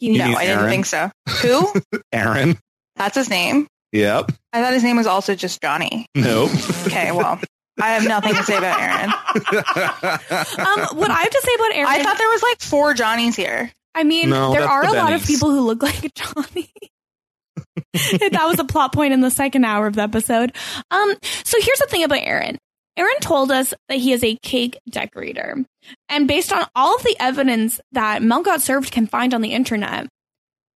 You 0.00 0.18
no, 0.18 0.26
mean 0.28 0.36
I 0.36 0.44
didn't 0.44 0.58
Aaron? 0.60 0.70
think 0.70 0.86
so. 0.86 1.10
Who? 1.42 1.72
Aaron. 2.12 2.58
That's 2.96 3.16
his 3.16 3.30
name. 3.30 3.66
Yep. 3.92 4.32
I 4.52 4.62
thought 4.62 4.72
his 4.74 4.84
name 4.84 4.96
was 4.96 5.06
also 5.06 5.34
just 5.34 5.60
Johnny. 5.62 6.06
Nope. 6.14 6.50
Okay, 6.86 7.10
well, 7.10 7.40
I 7.80 7.90
have 7.92 8.06
nothing 8.06 8.34
to 8.34 8.42
say 8.42 8.56
about 8.58 8.80
Aaron. 8.80 9.12
Um, 10.58 10.98
what 10.98 11.10
I 11.10 11.20
have 11.20 11.30
to 11.30 11.42
say 11.42 11.54
about 11.54 11.74
Aaron, 11.74 11.88
I 11.88 12.02
thought 12.02 12.18
there 12.18 12.28
was 12.28 12.42
like 12.42 12.60
four 12.60 12.92
Johnnies 12.94 13.34
here. 13.36 13.70
I 13.94 14.04
mean, 14.04 14.28
No, 14.30 14.52
there 14.52 14.66
are 14.68 14.84
the 14.84 14.92
a 14.92 14.94
lot 14.98 15.12
of 15.12 15.24
people 15.24 15.50
who 15.50 15.60
look 15.62 15.82
like 15.82 16.12
Johnny. 16.14 16.70
that 17.92 18.46
was 18.46 18.58
a 18.58 18.64
plot 18.64 18.92
point 18.92 19.12
in 19.12 19.20
the 19.20 19.30
second 19.30 19.64
hour 19.64 19.86
of 19.86 19.94
the 19.94 20.02
episode. 20.02 20.54
Um, 20.90 21.14
so 21.22 21.58
here's 21.60 21.78
the 21.78 21.86
thing 21.88 22.04
about 22.04 22.20
Aaron. 22.22 22.58
Aaron 22.96 23.20
told 23.20 23.52
us 23.52 23.72
that 23.88 23.98
he 23.98 24.12
is 24.12 24.24
a 24.24 24.36
cake 24.42 24.78
decorator. 24.90 25.64
And 26.08 26.26
based 26.26 26.52
on 26.52 26.66
all 26.74 26.96
of 26.96 27.04
the 27.04 27.16
evidence 27.20 27.80
that 27.92 28.22
Mel 28.22 28.42
Got 28.42 28.60
Served 28.60 28.90
can 28.90 29.06
find 29.06 29.32
on 29.32 29.40
the 29.40 29.52
internet, 29.52 30.08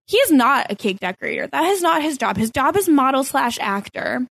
he 0.07 0.17
is 0.19 0.31
not 0.31 0.71
a 0.71 0.77
cake 0.77 1.01
decorator. 1.01 1.49
That 1.49 1.65
is 1.65 1.83
not 1.83 2.03
his 2.03 2.19
job. 2.19 2.37
His 2.37 2.51
job 2.51 2.77
is 2.77 2.89
model 2.89 3.25
slash 3.25 3.59
actor. 3.61 4.27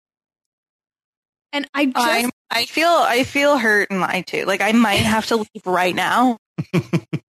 And 1.52 1.68
I 1.74 1.86
just 1.86 1.96
I 1.98 2.30
I 2.50 2.64
feel 2.64 2.88
I 2.88 3.24
feel 3.24 3.58
hurt 3.58 3.90
and 3.90 4.00
lied 4.00 4.26
to. 4.28 4.46
Like 4.46 4.62
I 4.62 4.72
might 4.72 4.94
have 4.96 5.26
to 5.26 5.36
leave 5.36 5.66
right 5.66 5.94
now. 5.94 6.38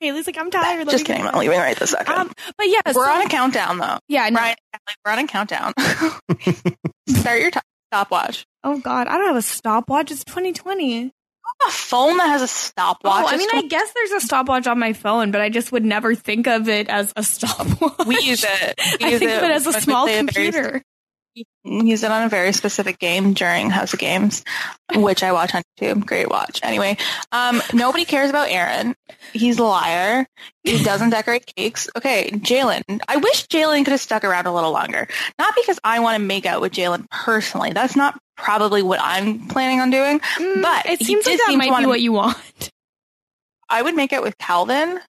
Haley's 0.00 0.26
like, 0.26 0.38
I'm 0.38 0.50
tired. 0.50 0.86
let 0.86 0.92
Just 0.92 1.04
kidding. 1.06 1.22
I'm 1.22 1.32
not 1.32 1.38
leaving 1.40 1.58
right 1.58 1.76
this 1.78 1.90
second. 1.90 2.14
Um, 2.14 2.32
but 2.58 2.68
yeah, 2.68 2.80
we're 2.86 2.92
so- 2.92 3.00
on 3.02 3.22
a 3.26 3.28
countdown 3.28 3.78
though. 3.78 3.98
yeah, 4.08 4.28
no, 4.28 4.40
Right, 4.40 4.56
we're 5.04 5.12
on 5.12 5.18
a 5.20 5.26
countdown. 5.26 5.72
Start 7.08 7.40
your 7.40 7.50
t- 7.50 7.60
stopwatch. 7.92 8.46
Oh 8.64 8.78
God, 8.78 9.06
I 9.06 9.16
don't 9.18 9.28
have 9.28 9.36
a 9.36 9.42
stopwatch. 9.42 10.10
It's 10.10 10.24
2020. 10.24 11.12
A 11.66 11.70
phone 11.70 12.18
that 12.18 12.26
has 12.28 12.42
a 12.42 12.48
stopwatch. 12.48 13.24
Oh, 13.24 13.28
I 13.28 13.36
mean, 13.38 13.48
I 13.52 13.62
guess 13.62 13.90
there's 13.94 14.10
a 14.10 14.20
stopwatch 14.20 14.66
on 14.66 14.78
my 14.78 14.92
phone, 14.92 15.30
but 15.30 15.40
I 15.40 15.48
just 15.48 15.72
would 15.72 15.84
never 15.86 16.14
think 16.14 16.46
of 16.48 16.68
it 16.68 16.88
as 16.88 17.12
a 17.16 17.22
stopwatch. 17.22 18.06
we 18.06 18.20
use 18.20 18.44
it. 18.44 18.74
We 19.00 19.06
I 19.06 19.10
use 19.10 19.18
think 19.20 19.30
of 19.30 19.42
it 19.44 19.50
as 19.52 19.66
a 19.66 19.70
when 19.70 19.80
small 19.80 20.06
computer. 20.08 20.82
We 21.36 21.44
use 21.64 22.02
it 22.02 22.10
on 22.10 22.22
a 22.22 22.28
very 22.28 22.52
specific 22.52 22.98
game 22.98 23.34
during 23.34 23.68
House 23.70 23.92
of 23.92 23.98
Games, 23.98 24.42
which 24.94 25.22
I 25.22 25.32
watch 25.32 25.54
on 25.54 25.62
YouTube. 25.78 26.06
Great 26.06 26.30
watch. 26.30 26.60
Anyway, 26.62 26.96
um, 27.32 27.60
nobody 27.74 28.04
cares 28.06 28.30
about 28.30 28.48
Aaron. 28.48 28.94
He's 29.32 29.58
a 29.58 29.64
liar. 29.64 30.26
He 30.64 30.82
doesn't 30.82 31.10
decorate 31.10 31.44
cakes. 31.54 31.88
Okay, 31.96 32.30
Jalen. 32.32 33.00
I 33.06 33.16
wish 33.16 33.46
Jalen 33.48 33.84
could 33.84 33.92
have 33.92 34.00
stuck 34.00 34.24
around 34.24 34.46
a 34.46 34.54
little 34.54 34.72
longer. 34.72 35.06
Not 35.38 35.54
because 35.54 35.78
I 35.84 36.00
want 36.00 36.16
to 36.18 36.24
make 36.24 36.46
out 36.46 36.60
with 36.62 36.72
Jalen 36.72 37.06
personally. 37.10 37.72
That's 37.72 37.96
not 37.96 38.18
probably 38.36 38.82
what 38.82 39.00
I'm 39.02 39.46
planning 39.48 39.80
on 39.80 39.90
doing. 39.90 40.20
Mm, 40.20 40.62
But 40.62 40.86
it 40.86 41.00
seems 41.00 41.26
like 41.26 41.34
did 41.34 41.40
that 41.40 41.48
seem 41.50 41.58
might 41.58 41.78
be 41.80 41.86
what 41.86 42.00
you 42.00 42.12
want. 42.12 42.70
I 43.68 43.82
would 43.82 43.94
make 43.94 44.12
out 44.12 44.22
with 44.22 44.38
Calvin, 44.38 45.00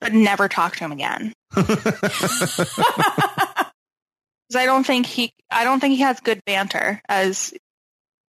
but 0.00 0.12
never 0.12 0.48
talk 0.48 0.76
to 0.76 0.84
him 0.84 0.92
again. 0.92 1.32
Because 4.52 4.62
I 4.62 4.66
don't 4.66 4.84
think 4.84 5.06
he, 5.06 5.32
I 5.50 5.64
don't 5.64 5.80
think 5.80 5.94
he 5.96 6.02
has 6.02 6.20
good 6.20 6.44
banter, 6.44 7.00
as 7.08 7.54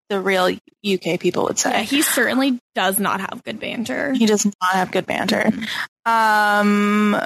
the 0.10 0.22
real 0.22 0.46
UK 0.86 1.20
people 1.20 1.44
would 1.46 1.60
say. 1.60 1.72
Yeah, 1.72 1.82
he 1.82 2.02
certainly 2.02 2.60
does 2.76 2.98
not 2.98 3.20
have 3.20 3.44
good 3.44 3.60
banter. 3.60 4.14
He 4.14 4.26
does 4.26 4.46
not 4.46 4.72
have 4.74 4.90
good 4.92 5.06
banter. 5.06 5.52
Um, 6.06 7.16
uh, 7.16 7.20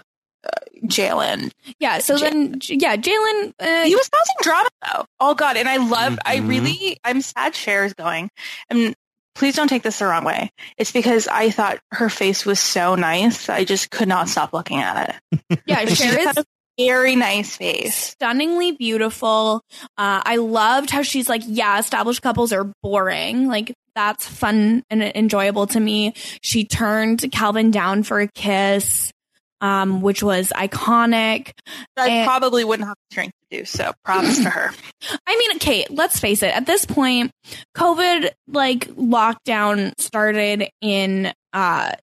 Jalen. 0.85 1.51
Yeah, 1.79 1.99
so 1.99 2.17
J- 2.17 2.29
then, 2.29 2.59
yeah, 2.63 2.95
Jalen. 2.95 3.53
Uh, 3.59 3.83
He 3.85 3.95
was 3.95 4.09
causing 4.09 4.35
drama 4.41 4.69
though. 4.91 5.05
Oh 5.19 5.35
God, 5.35 5.57
and 5.57 5.67
I 5.69 5.77
love. 5.77 6.17
I 6.25 6.37
Mhm. 6.37 6.47
really, 6.47 6.97
I'm 7.03 7.21
sad 7.21 7.53
Cher 7.55 7.85
is 7.85 7.93
going. 7.93 8.29
And 8.69 8.95
please 9.35 9.55
don't 9.55 9.67
take 9.67 9.83
this 9.83 9.99
the 9.99 10.05
wrong 10.05 10.23
way. 10.23 10.49
It's 10.77 10.91
because 10.91 11.27
I 11.27 11.51
thought 11.51 11.79
her 11.91 12.09
face 12.09 12.45
was 12.45 12.59
so 12.59 12.95
nice. 12.95 13.49
I 13.49 13.63
just 13.63 13.91
could 13.91 14.07
not 14.07 14.29
stop 14.29 14.53
looking 14.53 14.79
at 14.79 15.21
it. 15.49 15.59
yeah, 15.67 15.85
She 15.89 15.95
Cher 15.95 16.17
is 16.19 16.25
had 16.25 16.37
a 16.39 16.45
very 16.77 17.15
nice 17.15 17.55
face. 17.57 17.95
stunningly 17.95 18.71
beautiful. 18.73 19.61
Uh, 19.97 20.21
I 20.23 20.35
loved 20.37 20.89
how 20.89 21.01
she's 21.01 21.27
like, 21.29 21.41
yeah, 21.45 21.79
established 21.79 22.21
couples 22.21 22.53
are 22.53 22.71
boring. 22.83 23.47
Like 23.47 23.73
that's 23.95 24.27
fun 24.27 24.83
and 24.89 25.01
enjoyable 25.01 25.67
to 25.67 25.79
me. 25.79 26.13
She 26.41 26.65
turned 26.65 27.25
Calvin 27.31 27.71
down 27.71 28.03
for 28.03 28.19
a 28.19 28.27
kiss, 28.27 29.11
um, 29.59 30.01
which 30.03 30.21
was 30.21 30.53
iconic. 30.55 31.51
I 31.97 32.07
And- 32.09 32.27
probably 32.27 32.63
wouldn't 32.63 32.87
have 32.87 32.97
the 33.09 33.13
strength 33.13 33.33
to 33.51 33.57
do 33.59 33.65
so. 33.65 33.91
Props 34.05 34.37
to 34.43 34.49
her. 34.51 34.71
I 35.27 35.35
mean, 35.35 35.57
Kate, 35.57 35.89
let's 35.89 36.19
face 36.19 36.43
it. 36.43 36.55
At 36.55 36.67
this 36.67 36.85
point, 36.85 37.31
COVID 37.75 38.29
like 38.47 38.87
lockdown 38.89 39.93
started 39.99 40.69
in 40.81 41.33
uh 41.53 41.93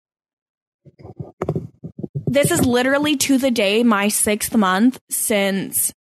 this 2.34 2.50
is 2.50 2.64
literally 2.66 3.16
to 3.16 3.38
the 3.38 3.50
day 3.50 3.82
my 3.82 4.08
sixth 4.08 4.54
month 4.54 4.98
since 5.10 5.92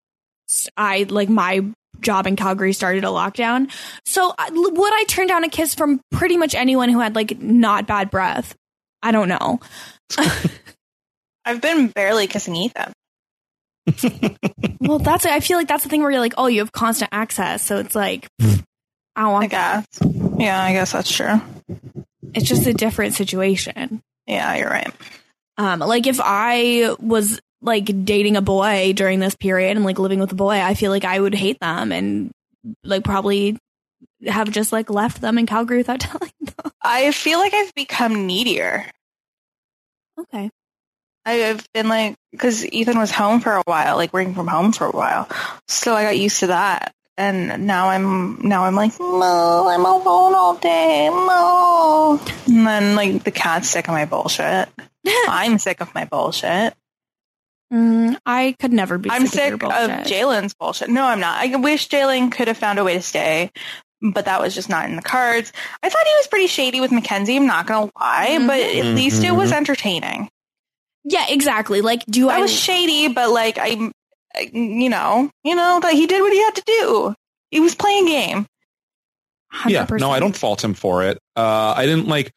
I 0.76 1.06
like 1.08 1.28
my 1.28 1.62
job 2.00 2.26
in 2.26 2.36
Calgary 2.36 2.72
started 2.72 3.04
a 3.04 3.08
lockdown. 3.08 3.72
So 4.04 4.34
would 4.50 4.92
I 4.92 5.04
turn 5.08 5.26
down 5.26 5.44
a 5.44 5.48
kiss 5.48 5.74
from 5.74 6.00
pretty 6.10 6.36
much 6.36 6.54
anyone 6.54 6.88
who 6.88 7.00
had 7.00 7.14
like 7.14 7.40
not 7.40 7.86
bad 7.86 8.10
breath? 8.10 8.54
I 9.02 9.12
don't 9.12 9.28
know. 9.28 9.60
I've 11.44 11.60
been 11.60 11.88
barely 11.88 12.26
kissing 12.26 12.56
Ethan. 12.56 12.92
well, 14.80 14.98
that's 14.98 15.26
I 15.26 15.40
feel 15.40 15.58
like 15.58 15.68
that's 15.68 15.82
the 15.84 15.90
thing 15.90 16.02
where 16.02 16.10
you're 16.10 16.20
like, 16.20 16.34
oh, 16.38 16.46
you 16.46 16.60
have 16.60 16.72
constant 16.72 17.10
access, 17.12 17.62
so 17.62 17.78
it's 17.78 17.94
like 17.94 18.28
I 18.40 19.22
don't 19.22 19.28
I 19.28 19.28
want. 19.28 19.50
guess. 19.50 19.86
Yeah, 20.38 20.62
I 20.62 20.72
guess 20.72 20.92
that's 20.92 21.10
true. 21.14 21.40
It's 22.32 22.48
just 22.48 22.66
a 22.66 22.72
different 22.72 23.14
situation. 23.14 24.02
Yeah, 24.26 24.56
you're 24.56 24.70
right. 24.70 24.92
Um, 25.56 25.80
like 25.80 26.06
if 26.06 26.20
I 26.22 26.94
was 26.98 27.40
like 27.62 28.04
dating 28.04 28.36
a 28.36 28.42
boy 28.42 28.92
during 28.94 29.20
this 29.20 29.34
period 29.34 29.76
and 29.76 29.84
like 29.84 29.98
living 29.98 30.20
with 30.20 30.32
a 30.32 30.36
boy, 30.36 30.60
I 30.60 30.74
feel 30.74 30.90
like 30.90 31.04
I 31.04 31.18
would 31.18 31.34
hate 31.34 31.58
them 31.60 31.92
and 31.92 32.30
like 32.82 33.04
probably 33.04 33.56
have 34.26 34.50
just 34.50 34.72
like 34.72 34.90
left 34.90 35.20
them 35.20 35.38
in 35.38 35.46
Calgary 35.46 35.78
without 35.78 36.00
telling 36.00 36.32
them. 36.40 36.72
I 36.82 37.12
feel 37.12 37.38
like 37.38 37.54
I've 37.54 37.74
become 37.74 38.26
needier. 38.26 38.86
Okay. 40.18 40.50
I've 41.26 41.66
been 41.72 41.88
like, 41.88 42.16
because 42.32 42.66
Ethan 42.66 42.98
was 42.98 43.10
home 43.10 43.40
for 43.40 43.54
a 43.54 43.62
while, 43.64 43.96
like 43.96 44.12
working 44.12 44.34
from 44.34 44.46
home 44.46 44.72
for 44.72 44.86
a 44.86 44.90
while, 44.90 45.28
so 45.66 45.94
I 45.94 46.02
got 46.02 46.18
used 46.18 46.40
to 46.40 46.48
that. 46.48 46.92
And 47.16 47.66
now 47.66 47.88
I'm 47.88 48.40
now 48.42 48.64
I'm 48.64 48.74
like, 48.74 48.92
no, 48.98 49.68
I'm 49.68 49.86
alone 49.86 50.34
all 50.34 50.56
day, 50.56 51.08
no. 51.08 52.20
And 52.46 52.66
then 52.66 52.96
like 52.96 53.24
the 53.24 53.30
cat's 53.30 53.70
sick 53.70 53.88
of 53.88 53.94
my 53.94 54.04
bullshit. 54.04 54.68
I'm 55.28 55.58
sick 55.58 55.80
of 55.80 55.94
my 55.94 56.04
bullshit. 56.04 56.74
Mm, 57.72 58.16
I 58.24 58.54
could 58.60 58.72
never 58.72 58.98
be. 58.98 59.10
I'm 59.10 59.26
sick 59.26 59.52
sick 59.52 59.62
of, 59.62 59.70
of. 59.72 59.90
Jalen's 60.06 60.54
bullshit. 60.54 60.88
No, 60.88 61.04
I'm 61.04 61.20
not. 61.20 61.38
I 61.40 61.56
wish 61.56 61.88
Jalen 61.88 62.30
could 62.30 62.48
have 62.48 62.58
found 62.58 62.78
a 62.78 62.84
way 62.84 62.94
to 62.94 63.02
stay, 63.02 63.50
but 64.00 64.26
that 64.26 64.40
was 64.40 64.54
just 64.54 64.68
not 64.68 64.88
in 64.88 64.96
the 64.96 65.02
cards. 65.02 65.52
I 65.82 65.88
thought 65.88 66.06
he 66.06 66.14
was 66.16 66.26
pretty 66.28 66.46
shady 66.46 66.80
with 66.80 66.92
Mackenzie. 66.92 67.36
I'm 67.36 67.46
not 67.46 67.66
gonna 67.66 67.90
lie, 67.98 68.38
but 68.46 68.60
at 68.60 68.94
least 68.94 69.24
it 69.24 69.32
was 69.32 69.50
entertaining. 69.50 70.28
Yeah, 71.04 71.26
exactly. 71.28 71.80
Like, 71.80 72.04
do 72.06 72.28
I 72.28 72.36
I? 72.36 72.40
was 72.40 72.52
shady, 72.52 73.08
but 73.08 73.30
like 73.30 73.58
I, 73.58 73.90
I- 74.34 74.50
you 74.52 74.88
know, 74.88 75.30
you 75.42 75.54
know 75.54 75.80
that 75.80 75.92
he 75.94 76.06
did 76.06 76.20
what 76.22 76.32
he 76.32 76.40
had 76.42 76.54
to 76.56 76.62
do. 76.66 77.14
He 77.50 77.60
was 77.60 77.74
playing 77.74 78.06
game. 78.06 78.46
Yeah, 79.66 79.86
100%. 79.86 80.00
no, 80.00 80.10
I 80.10 80.18
don't 80.18 80.36
fault 80.36 80.62
him 80.64 80.74
for 80.74 81.04
it. 81.04 81.18
Uh, 81.36 81.74
I 81.76 81.86
didn't 81.86 82.08
like. 82.08 82.32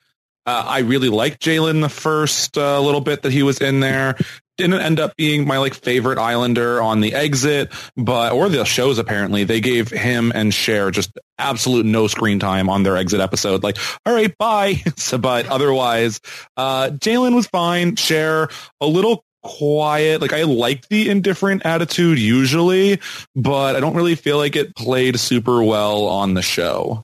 Uh, 0.48 0.64
I 0.66 0.80
really 0.80 1.10
liked 1.10 1.42
Jalen 1.42 1.82
the 1.82 1.90
first 1.90 2.58
uh, 2.58 2.80
little 2.80 3.02
bit 3.02 3.24
that 3.24 3.34
he 3.34 3.44
was 3.44 3.60
in 3.60 3.82
there. 3.82 4.16
Didn't 4.58 4.80
end 4.80 5.00
up 5.00 5.16
being 5.18 5.46
my 5.46 5.58
like 5.58 5.74
favorite 5.74 6.18
Islander 6.18 6.82
on 6.82 7.02
the 7.02 7.14
exit, 7.14 7.74
but 7.98 8.32
or 8.32 8.48
the 8.48 8.64
shows 8.64 8.98
apparently 8.98 9.44
they 9.44 9.60
gave 9.60 9.90
him 9.90 10.32
and 10.34 10.54
Cher 10.54 10.90
just 10.90 11.12
absolute 11.38 11.86
no 11.86 12.08
screen 12.08 12.40
time 12.40 12.70
on 12.70 12.84
their 12.84 12.96
exit 12.96 13.20
episode. 13.20 13.62
Like, 13.62 13.78
all 14.06 14.14
right, 14.14 14.36
bye. 14.38 14.82
so, 14.96 15.18
but 15.18 15.48
otherwise, 15.48 16.22
uh, 16.56 16.92
Jalen 16.92 17.36
was 17.36 17.46
fine. 17.48 17.98
Cher 17.98 18.48
a 18.80 18.88
little 18.88 19.26
quiet. 19.44 20.22
Like 20.22 20.34
I 20.34 20.44
liked 20.44 20.88
the 20.88 21.10
indifferent 21.10 21.66
attitude 21.66 22.20
usually, 22.20 23.02
but 23.36 23.76
I 23.76 23.82
don't 23.82 23.96
really 23.96 24.16
feel 24.16 24.38
like 24.38 24.56
it 24.56 24.76
played 24.78 25.20
super 25.20 25.62
well 25.62 26.06
on 26.06 26.36
the 26.36 26.42
show. 26.42 27.04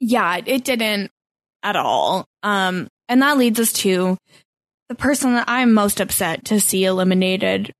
Yeah, 0.00 0.40
it 0.44 0.64
didn't 0.64 1.12
at 1.62 1.76
all. 1.76 2.26
Um, 2.42 2.88
and 3.08 3.22
that 3.22 3.38
leads 3.38 3.60
us 3.60 3.72
to 3.74 4.16
the 4.88 4.94
person 4.94 5.34
that 5.34 5.44
I'm 5.48 5.72
most 5.74 6.00
upset 6.00 6.44
to 6.46 6.60
see 6.60 6.84
eliminated 6.84 7.72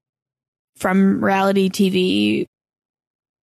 from 0.77 1.23
reality 1.25 1.69
TV 1.69 2.47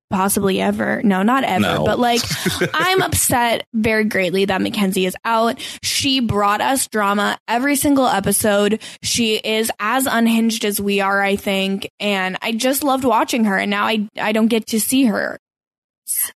possibly 0.10 0.60
ever. 0.60 1.04
No, 1.04 1.22
not 1.22 1.44
ever, 1.44 1.62
No. 1.62 1.86
but 1.86 2.00
like 2.00 2.22
I'm 2.74 3.02
upset 3.04 3.64
very 3.76 4.06
greatly 4.06 4.46
that 4.46 4.60
Mackenzie 4.62 5.06
is 5.06 5.16
out. 5.24 5.60
She 5.84 6.20
brought 6.20 6.62
us 6.62 6.88
drama 6.88 7.38
every 7.48 7.76
single 7.76 8.08
episode. 8.08 8.82
She 9.04 9.36
is 9.36 9.72
as 9.80 10.08
unhinged 10.08 10.66
as 10.66 10.82
we 10.82 11.00
are, 11.00 11.22
I 11.22 11.36
think, 11.36 11.88
and 12.00 12.38
I 12.42 12.54
just 12.54 12.84
loved 12.84 13.04
watching 13.04 13.44
her 13.46 13.58
and 13.58 13.70
now 13.70 13.86
I 13.86 14.08
I 14.20 14.32
don't 14.32 14.48
get 14.48 14.66
to 14.68 14.80
see 14.80 15.06
her. 15.06 15.38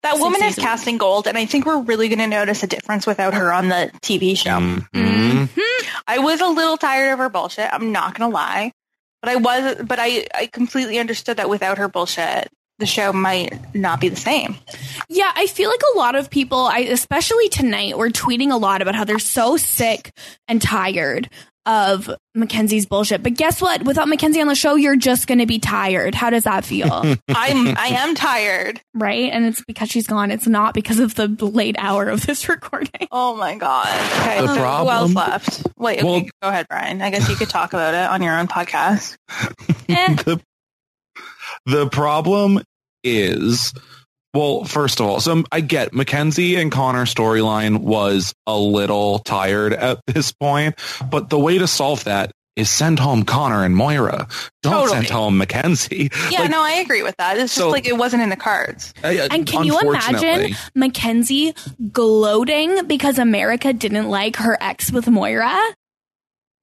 That 0.03 0.11
Six 0.13 0.21
woman 0.21 0.41
is 0.41 0.47
days 0.49 0.57
week. 0.57 0.65
casting 0.65 0.97
gold, 0.97 1.27
and 1.27 1.37
I 1.37 1.45
think 1.45 1.65
we're 1.65 1.79
really 1.81 2.07
going 2.07 2.19
to 2.19 2.27
notice 2.27 2.63
a 2.63 2.67
difference 2.67 3.05
without 3.07 3.33
her 3.33 3.53
on 3.53 3.69
the 3.69 3.91
TV 4.01 4.35
show. 4.37 4.51
Mhm. 4.51 5.49
I 6.07 6.19
was 6.19 6.41
a 6.41 6.47
little 6.47 6.77
tired 6.77 7.13
of 7.13 7.19
her 7.19 7.29
bullshit. 7.29 7.69
I'm 7.71 7.91
not 7.91 8.17
going 8.17 8.29
to 8.29 8.33
lie, 8.33 8.71
but 9.21 9.29
I 9.31 9.35
was, 9.37 9.75
but 9.85 9.99
I, 9.99 10.27
I 10.33 10.47
completely 10.47 10.99
understood 10.99 11.37
that 11.37 11.49
without 11.49 11.77
her 11.77 11.87
bullshit, 11.87 12.49
the 12.79 12.85
show 12.85 13.13
might 13.13 13.53
not 13.75 14.01
be 14.01 14.09
the 14.09 14.15
same. 14.15 14.55
Yeah, 15.07 15.31
I 15.35 15.45
feel 15.47 15.69
like 15.69 15.81
a 15.93 15.97
lot 15.97 16.15
of 16.15 16.29
people, 16.31 16.59
I 16.65 16.79
especially 16.79 17.47
tonight, 17.49 17.97
were 17.97 18.09
tweeting 18.09 18.51
a 18.51 18.57
lot 18.57 18.81
about 18.81 18.95
how 18.95 19.03
they're 19.03 19.19
so 19.19 19.55
sick 19.57 20.11
and 20.47 20.61
tired 20.61 21.29
of 21.65 22.09
Mackenzie's 22.33 22.85
bullshit. 22.85 23.21
But 23.21 23.35
guess 23.35 23.61
what? 23.61 23.83
Without 23.83 24.07
Mackenzie 24.07 24.41
on 24.41 24.47
the 24.47 24.55
show, 24.55 24.75
you're 24.75 24.95
just 24.95 25.27
going 25.27 25.37
to 25.39 25.45
be 25.45 25.59
tired. 25.59 26.15
How 26.15 26.29
does 26.31 26.45
that 26.45 26.65
feel? 26.65 26.91
I'm, 26.91 27.17
I 27.77 27.87
am 27.99 28.15
tired. 28.15 28.81
right? 28.95 29.31
And 29.31 29.45
it's 29.45 29.63
because 29.65 29.89
she's 29.89 30.07
gone. 30.07 30.31
It's 30.31 30.47
not 30.47 30.73
because 30.73 30.99
of 30.99 31.13
the 31.15 31.27
late 31.27 31.75
hour 31.77 32.09
of 32.09 32.25
this 32.25 32.49
recording. 32.49 33.07
Oh 33.11 33.35
my 33.35 33.55
god. 33.57 33.87
Okay, 34.21 34.41
The 34.41 34.47
so 34.47 34.83
who 34.83 34.89
else 34.89 35.13
left? 35.13 35.67
Wait, 35.77 35.99
okay, 35.99 36.07
Well- 36.07 36.21
go 36.41 36.49
ahead, 36.49 36.67
Brian. 36.69 37.01
I 37.01 37.09
guess 37.11 37.29
you 37.29 37.35
could 37.35 37.49
talk 37.49 37.73
about 37.73 37.93
it 37.93 38.09
on 38.09 38.23
your 38.23 38.37
own 38.39 38.47
podcast. 38.47 39.17
Eh. 39.89 40.15
the, 40.25 40.41
the 41.67 41.87
problem 41.89 42.59
is 43.03 43.73
well 44.33 44.63
first 44.63 44.99
of 44.99 45.05
all 45.05 45.19
so 45.19 45.43
i 45.51 45.59
get 45.59 45.93
mackenzie 45.93 46.55
and 46.55 46.71
connor 46.71 47.05
storyline 47.05 47.77
was 47.79 48.33
a 48.47 48.57
little 48.57 49.19
tired 49.19 49.73
at 49.73 49.99
this 50.07 50.31
point 50.31 50.75
but 51.09 51.29
the 51.29 51.39
way 51.39 51.57
to 51.57 51.67
solve 51.67 52.03
that 52.05 52.31
is 52.57 52.69
send 52.69 52.99
home 52.99 53.23
connor 53.23 53.63
and 53.63 53.75
moira 53.75 54.27
don't 54.63 54.73
Totally. 54.73 54.89
send 54.97 55.09
home 55.09 55.37
mackenzie 55.37 56.09
Yeah, 56.29 56.41
Like, 56.41 56.51
no, 56.51 56.61
I 56.61 56.73
agree 56.73 57.01
with 57.01 57.15
that. 57.17 57.37
It's 57.37 57.55
just 57.55 57.67
like 57.67 57.87
it 57.87 57.95
wasn't 57.97 58.23
in 58.23 58.29
the 58.29 58.35
cards. 58.35 58.93
uh, 59.03 59.07
And 59.31 59.47
can 59.47 59.63
you 59.63 59.79
imagine 59.79 60.15
unfortunately- 60.15 60.55
Mackenzie 60.75 61.53
gloating 61.93 62.85
because 62.87 63.19
America 63.19 63.71
didn't 63.71 64.09
like 64.09 64.35
her 64.35 64.57
ex 64.61 64.91
with 64.91 65.07
Moira? 65.07 65.57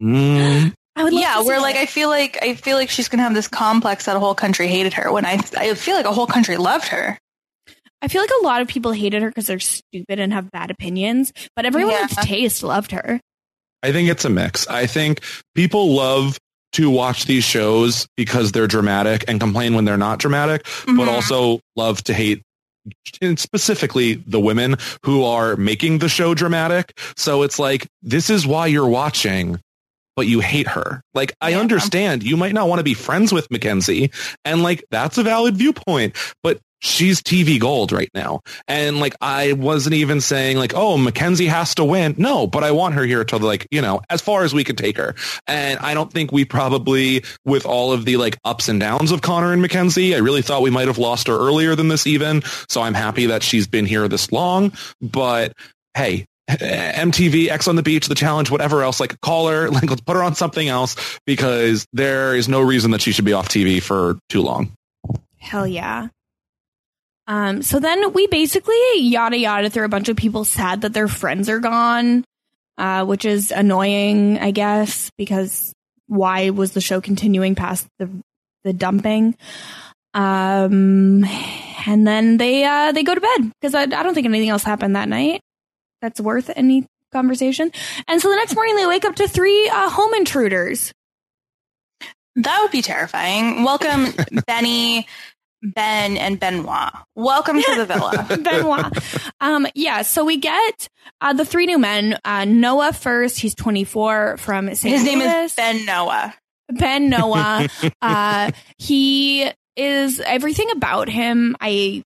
Mm, 0.03 0.73
I 0.95 1.05
would 1.05 1.13
love 1.13 1.23
Yeah, 1.23 1.39
we're 1.41 1.45
where 1.47 1.57
it. 1.57 1.63
like 1.63 1.77
I 1.77 1.87
feel 1.87 2.09
like 2.09 2.39
I 2.43 2.55
feel 2.55 2.77
like 2.77 2.91
she's 2.91 3.09
gonna 3.09 3.23
have 3.23 3.35
this 3.35 3.49
complex 3.49 4.05
that 4.05 4.15
a 4.17 4.21
whole 4.21 4.35
country 4.35 4.69
hated 4.69 4.93
her 4.95 5.11
when 5.11 5.25
I 5.25 5.41
I 5.57 5.75
feel 5.75 5.97
like 5.97 6.07
a 6.07 6.13
whole 6.13 6.27
country 6.27 6.57
loved 6.59 6.89
her. 6.89 7.19
I 8.01 8.09
feel 8.09 8.21
like 8.23 8.31
a 8.41 8.45
lot 8.45 8.63
of 8.63 8.69
people 8.69 8.93
hated 8.93 9.23
her 9.23 9.29
because 9.29 9.47
they're 9.47 9.59
stupid 9.59 10.19
and 10.21 10.33
have 10.33 10.51
bad 10.51 10.71
opinions, 10.71 11.33
but 11.57 11.65
everyone 11.65 11.93
Yeah. 11.95 12.03
with 12.03 12.19
taste 12.21 12.63
loved 12.63 12.93
her. 12.93 13.21
I 13.83 13.93
think 13.93 14.09
it's 14.09 14.25
a 14.25 14.31
mix. 14.31 14.67
I 14.69 14.87
think 14.87 15.21
people 15.55 15.95
love 15.95 16.39
to 16.73 16.91
watch 16.91 17.25
these 17.25 17.45
shows 17.45 18.07
because 18.17 18.53
they're 18.53 18.67
dramatic 18.67 19.25
and 19.27 19.41
complain 19.41 19.75
when 19.75 19.85
they're 19.85 19.97
not 19.97 20.19
dramatic, 20.19 20.65
but 20.87 20.95
Mhm. 20.95 21.09
also 21.09 21.61
love 21.77 22.03
to 22.05 22.15
hate 22.15 22.43
and 23.21 23.39
specifically 23.39 24.15
the 24.27 24.41
women 24.41 24.77
who 25.05 25.23
are 25.25 25.57
making 25.57 25.99
the 25.99 26.09
show 26.09 26.35
dramatic. 26.35 26.99
So 27.17 27.43
it's 27.43 27.59
like, 27.59 27.87
this 28.03 28.31
is 28.31 28.47
why 28.47 28.67
you're 28.67 28.89
watching, 28.89 29.61
but 30.17 30.27
you 30.27 30.41
hate 30.41 30.69
her. 30.69 31.03
Like, 31.15 31.33
I 31.41 31.51
Yeah. 31.51 31.61
understand 31.61 32.23
you 32.23 32.37
might 32.37 32.55
not 32.55 32.69
want 32.69 32.79
to 32.79 32.85
be 32.85 32.95
friends 32.95 33.33
with 33.33 33.51
Mackenzie 33.51 34.11
and 34.45 34.63
like, 34.63 34.85
that's 34.91 35.19
a 35.19 35.23
valid 35.23 35.57
viewpoint, 35.57 36.17
but 36.43 36.61
she's 36.81 37.23
TV 37.23 37.61
gold 37.61 37.93
right 37.93 38.11
now. 38.15 38.41
And 38.67 39.01
like, 39.01 39.15
I 39.21 39.53
wasn't 39.53 39.95
even 39.95 40.21
saying 40.21 40.57
like, 40.59 40.73
oh, 40.75 40.97
Mackenzie 40.97 41.47
has 41.47 41.75
to 41.77 41.85
win. 41.85 42.15
No, 42.19 42.47
but 42.47 42.65
I 42.65 42.71
want 42.71 42.95
her 42.95 43.05
here 43.05 43.25
to 43.25 43.37
like, 43.39 43.67
you 43.71 43.83
know, 43.83 44.01
as 44.11 44.21
far 44.21 44.45
as 44.45 44.55
we 44.55 44.65
could 44.65 44.79
take 44.79 44.97
her. 44.97 45.15
And 45.47 45.79
I 45.81 45.95
don't 45.95 46.13
think 46.13 46.33
we 46.33 46.45
probably, 46.45 47.25
with 47.45 47.67
all 47.67 47.93
of 47.93 48.05
the 48.05 48.17
like 48.17 48.39
ups 48.45 48.69
and 48.69 48.81
downs 48.81 49.11
of 49.13 49.23
Connor 49.23 49.53
and 49.53 49.63
Mackenzie, 49.63 50.15
I 50.15 50.19
really 50.19 50.43
thought 50.43 50.63
we 50.63 50.71
might 50.71 50.89
have 50.89 50.99
lost 50.99 51.27
her 51.29 51.39
earlier 51.39 51.75
than 51.75 51.89
this 51.89 52.07
even. 52.07 52.43
So 52.69 52.83
I'm 52.83 52.95
happy 52.95 53.27
that 53.27 53.43
she's 53.43 53.67
been 53.67 53.87
here 53.87 54.09
this 54.09 54.33
long. 54.33 54.73
But 55.01 55.53
hey, 55.95 56.27
MTV, 56.49 57.49
X 57.49 57.69
on 57.69 57.77
the 57.77 57.83
Beach, 57.83 58.09
The 58.09 58.15
Challenge, 58.15 58.51
whatever 58.51 58.83
else, 58.83 59.01
like 59.01 59.21
call 59.21 59.49
her, 59.49 59.69
like 59.71 59.89
let's 59.89 60.01
put 60.01 60.17
her 60.17 60.23
on 60.23 60.35
something 60.35 60.69
else 60.69 61.19
because 61.27 61.87
there 61.93 62.35
is 62.35 62.49
no 62.49 62.61
reason 62.61 62.93
that 62.93 63.03
she 63.03 63.13
should 63.13 63.25
be 63.25 63.33
off 63.33 63.49
TV 63.49 63.83
for 63.83 64.19
too 64.29 64.43
long. 64.43 64.73
Hell 65.39 65.67
yeah. 65.67 66.09
Um, 67.29 67.63
so 67.63 67.79
then 67.79 68.15
we 68.15 68.27
basically 68.27 68.81
yada 68.97 69.37
yada 69.37 69.69
through 69.69 69.85
a 69.85 69.91
bunch 69.91 70.09
of 70.09 70.17
people 70.17 70.45
sad 70.45 70.81
that 70.81 70.95
their 70.95 71.09
friends 71.09 71.51
are 71.51 71.61
gone, 71.61 72.25
uh, 72.79 73.05
which 73.05 73.27
is 73.27 73.53
annoying, 73.53 74.39
I 74.39 74.51
guess, 74.51 75.11
because 75.19 75.75
why 76.07 76.51
was 76.51 76.73
the 76.73 76.81
show 76.81 77.03
continuing 77.03 77.55
past 77.55 77.87
the 77.99 78.09
the 78.65 78.73
dumping? 78.73 79.37
Um, 80.15 81.23
and 81.87 82.07
then 82.07 82.39
they 82.39 82.65
uh 82.65 82.93
they 82.93 83.03
go 83.03 83.15
to 83.15 83.21
bed 83.21 83.53
because 83.61 83.75
I, 83.75 83.83
I 83.83 84.03
don't 84.03 84.15
think 84.15 84.27
anything 84.27 84.49
else 84.49 84.65
happened 84.65 84.97
that 84.97 85.11
night 85.11 85.43
that's 86.01 86.21
worth 86.21 86.51
any 86.57 86.87
conversation. 87.13 87.71
And 88.09 88.23
so 88.23 88.31
the 88.31 88.37
next 88.37 88.55
morning 88.55 88.77
they 88.77 88.87
wake 88.87 89.05
up 89.05 89.17
to 89.17 89.29
three 89.29 89.69
uh, 89.69 89.91
home 89.91 90.15
intruders. 90.15 90.93
That 92.37 92.63
would 92.63 92.71
be 92.71 92.83
terrifying. 92.83 93.65
Welcome, 93.65 94.15
Benny, 94.47 95.07
Ben, 95.63 96.17
and 96.17 96.39
Benoit. 96.39 96.93
Welcome 97.17 97.61
to 97.61 97.75
the 97.77 97.85
villa. 97.93 98.27
Benoit. 98.43 99.33
Um, 99.41 99.67
yeah, 99.75 100.03
so 100.03 100.25
we 100.25 100.37
get 100.37 100.89
uh, 101.21 101.33
the 101.33 101.45
three 101.45 101.67
new 101.67 101.79
men. 101.79 102.19
Uh, 102.25 102.45
Noah 102.45 102.93
first, 102.93 103.39
he's 103.41 103.55
24 103.55 104.37
from 104.39 104.73
St. 104.75 104.95
His 104.95 105.05
name 105.05 105.19
Louis. 105.19 105.45
is 105.47 105.55
Ben 105.55 105.85
Noah. 105.85 106.35
Ben 106.71 107.09
Noah. 107.09 107.69
uh, 108.03 108.51
he 108.79 109.51
is 109.77 110.21
everything 110.21 110.71
about 110.71 111.09
him. 111.09 111.57
I 111.61 112.03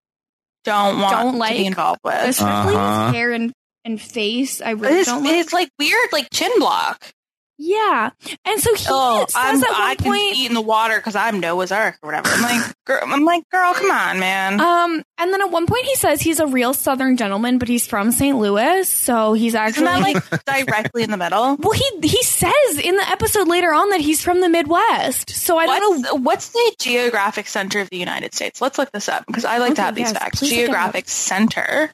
don't 0.64 0.99
want 1.01 1.12
don't 1.16 1.32
to 1.34 1.38
like, 1.38 1.57
be 1.57 1.66
involved 1.66 2.01
with. 2.05 2.14
especially 2.14 2.74
Uh-huh. 2.74 3.07
his 3.07 3.14
hair 3.14 3.30
and, 3.32 3.53
and 3.84 4.01
face. 4.01 4.61
I 4.61 4.70
really 4.70 4.99
It's, 4.99 5.09
don't 5.09 5.22
like. 5.22 5.32
it's 5.34 5.53
like 5.53 5.68
weird, 5.78 6.09
like 6.12 6.28
chin 6.32 6.51
block. 6.59 7.12
Yeah, 7.59 8.11
and 8.44 8.61
so 8.61 8.74
he 8.74 8.84
Oh, 8.88 9.24
says 9.28 9.34
I'm, 9.34 9.64
at 9.64 9.70
one 9.70 9.80
I 9.80 9.94
can 9.94 10.12
point. 10.12 10.36
eat 10.36 10.48
in 10.48 10.54
the 10.54 10.61
water 10.61 10.96
because 10.96 11.16
I'm 11.16 11.40
Noah's 11.40 11.72
Ark 11.72 11.96
or 12.02 12.09
whatever. 12.09 12.28
I'm 12.28 12.42
like, 12.42 12.74
girl, 12.84 13.00
I'm 13.02 13.24
like, 13.24 13.48
girl, 13.50 13.72
come 13.72 13.90
on, 13.90 14.18
man. 14.20 14.61
Um, 14.61 15.02
and 15.16 15.32
then 15.32 15.40
at 15.40 15.50
one 15.50 15.66
point 15.66 15.86
he 15.86 15.94
says 15.94 16.20
he's 16.20 16.38
a 16.38 16.46
real 16.46 16.74
Southern 16.74 17.16
gentleman, 17.16 17.57
but 17.59 17.68
he's 17.68 17.86
from 17.86 18.12
St. 18.12 18.36
Louis, 18.38 18.86
so 18.88 19.32
he's 19.32 19.54
actually 19.54 19.84
that 19.86 20.02
like 20.02 20.44
directly 20.66 21.02
in 21.02 21.11
the 21.11 21.16
middle? 21.16 21.57
Well, 21.66 21.72
he 21.72 21.90
he 22.07 22.22
says 22.22 22.78
in 22.82 22.96
the 22.96 23.09
episode 23.09 23.48
later 23.48 23.72
on 23.72 23.88
that 23.90 24.00
he's 24.00 24.22
from 24.22 24.40
the 24.42 24.48
Midwest. 24.48 25.30
So 25.30 25.57
I 25.59 25.66
don't 25.66 26.02
know. 26.02 26.14
What's, 26.14 26.24
what's 26.24 26.48
the 26.50 26.76
geographic 26.78 27.46
center 27.48 27.80
of 27.80 27.88
the 27.90 27.96
United 27.96 28.34
States? 28.34 28.61
Let's 28.61 28.78
look 28.78 28.92
this 28.92 29.09
up 29.09 29.24
because 29.26 29.44
I 29.46 29.59
like 29.59 29.68
Okay, 29.72 29.76
to 29.76 29.82
have 29.82 29.94
these 29.94 30.12
facts. 30.12 30.40
please 30.40 30.50
look 30.52 30.59
it 30.59 30.62
up. 30.64 30.66
Geographic 30.66 31.09
center 31.09 31.90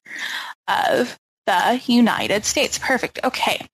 of 0.68 1.18
the 1.46 1.80
United 1.86 2.44
States. 2.44 2.78
Perfect. 2.78 3.20
Okay. 3.24 3.66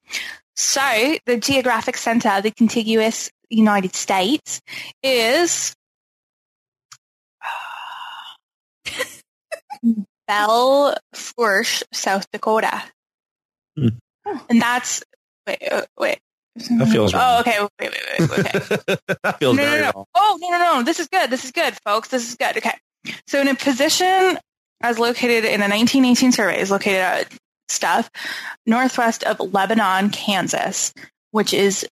So 0.61 1.17
the 1.25 1.37
geographic 1.37 1.97
center 1.97 2.31
of 2.31 2.43
the 2.43 2.51
contiguous 2.51 3.31
United 3.49 3.95
States 3.95 4.61
is 5.05 5.73
Belle 10.27 10.97
Fourche, 11.15 11.85
South 11.93 12.29
Dakota. 12.33 12.83
Hmm. 13.77 13.89
And 14.51 14.61
that's 14.61 15.05
wait, 15.47 15.63
uh, 15.71 15.83
wait. 15.97 16.19
That 16.57 16.89
feels 16.89 17.15
Oh, 17.15 17.19
wrong. 17.19 17.39
okay. 17.41 17.61
Wait, 17.79 17.93
wait, 17.93 18.03
wait. 18.19 18.31
Okay. 18.41 18.59
that 19.23 19.39
feels 19.39 19.57
no, 19.57 19.65
no, 19.65 19.79
no. 19.81 19.93
wrong. 19.95 20.07
Oh, 20.17 20.39
no, 20.41 20.49
no, 20.51 20.59
no. 20.59 20.83
This 20.83 20.99
is 20.99 21.07
good. 21.07 21.31
This 21.31 21.45
is 21.45 21.53
good, 21.53 21.75
folks. 21.85 22.09
This 22.09 22.29
is 22.29 22.35
good. 22.35 22.57
Okay. 22.57 22.75
So 23.29 23.41
in 23.41 23.47
a 23.47 23.55
position 23.55 24.39
as 24.81 24.99
located 24.99 25.45
in 25.45 25.61
a 25.63 25.69
1918 25.69 26.33
survey 26.33 26.61
is 26.61 26.73
located 26.73 26.97
at 26.97 27.33
stuff 27.69 28.11
northwest 28.67 29.25
of 29.25 29.41
Lebanon, 29.41 30.11
Kansas, 30.11 30.93
which 31.31 31.53
is 31.55 31.87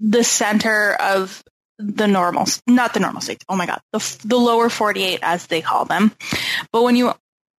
the 0.00 0.22
center 0.24 0.94
of 0.94 1.42
the 1.78 2.06
normal, 2.06 2.46
not 2.66 2.94
the 2.94 3.00
normal 3.00 3.20
states. 3.20 3.44
Oh 3.48 3.56
my 3.56 3.66
God. 3.66 3.80
The, 3.92 4.18
the 4.24 4.36
lower 4.36 4.68
48 4.68 5.20
as 5.22 5.46
they 5.48 5.60
call 5.60 5.84
them. 5.86 6.12
But 6.72 6.82
when 6.82 6.96
you 6.96 7.12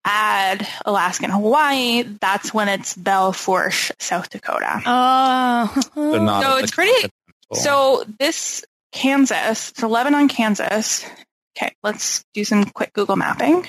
add 0.05 0.67
Alaska 0.85 1.25
and 1.25 1.33
Hawaii, 1.33 2.03
that's 2.21 2.53
when 2.53 2.69
it's 2.69 2.93
Belle 2.95 3.33
Fourche, 3.33 3.91
South 3.99 4.29
Dakota. 4.29 4.81
Oh, 4.85 5.81
So 6.43 6.57
it's 6.57 6.71
pretty- 6.71 7.09
So 7.53 8.03
this 8.19 8.63
Kansas, 8.91 9.73
so 9.75 9.87
Lebanon, 9.87 10.27
Kansas. 10.27 11.03
Okay, 11.57 11.73
let's 11.83 12.23
do 12.33 12.43
some 12.43 12.65
quick 12.65 12.93
Google 12.93 13.15
mapping. 13.15 13.65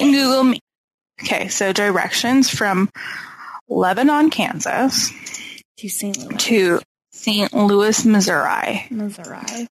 And 0.00 0.12
Google 0.12 0.44
me. 0.44 0.60
Okay, 1.22 1.48
so 1.48 1.72
directions 1.72 2.50
from 2.50 2.90
Lebanon, 3.68 4.30
Kansas 4.30 5.10
to 5.78 5.88
St. 5.88 6.18
Louis, 6.18 6.36
to 6.36 6.80
St. 7.10 7.52
Louis, 7.52 8.04
Missouri. 8.04 8.86
Missouri. 8.90 9.66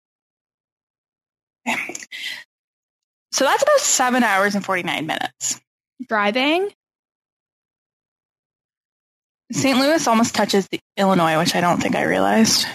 So 3.31 3.43
that's 3.43 3.63
about 3.63 3.79
seven 3.79 4.23
hours 4.23 4.55
and 4.55 4.63
49 4.63 5.05
minutes. 5.05 5.59
Driving. 6.07 6.71
St. 9.51 9.77
Louis 9.77 10.07
almost 10.07 10.33
touches 10.33 10.67
the 10.69 10.79
Illinois, 10.97 11.37
which 11.37 11.53
I 11.53 11.61
don't 11.61 11.81
think 11.81 11.95
I 11.95 12.03
realized. 12.03 12.65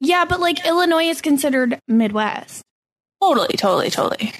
Yeah, 0.00 0.24
but 0.24 0.40
like 0.40 0.66
Illinois 0.66 1.04
is 1.08 1.20
considered 1.20 1.78
Midwest. 1.86 2.62
Totally, 3.22 3.56
totally, 3.56 3.90
totally. 3.90 4.32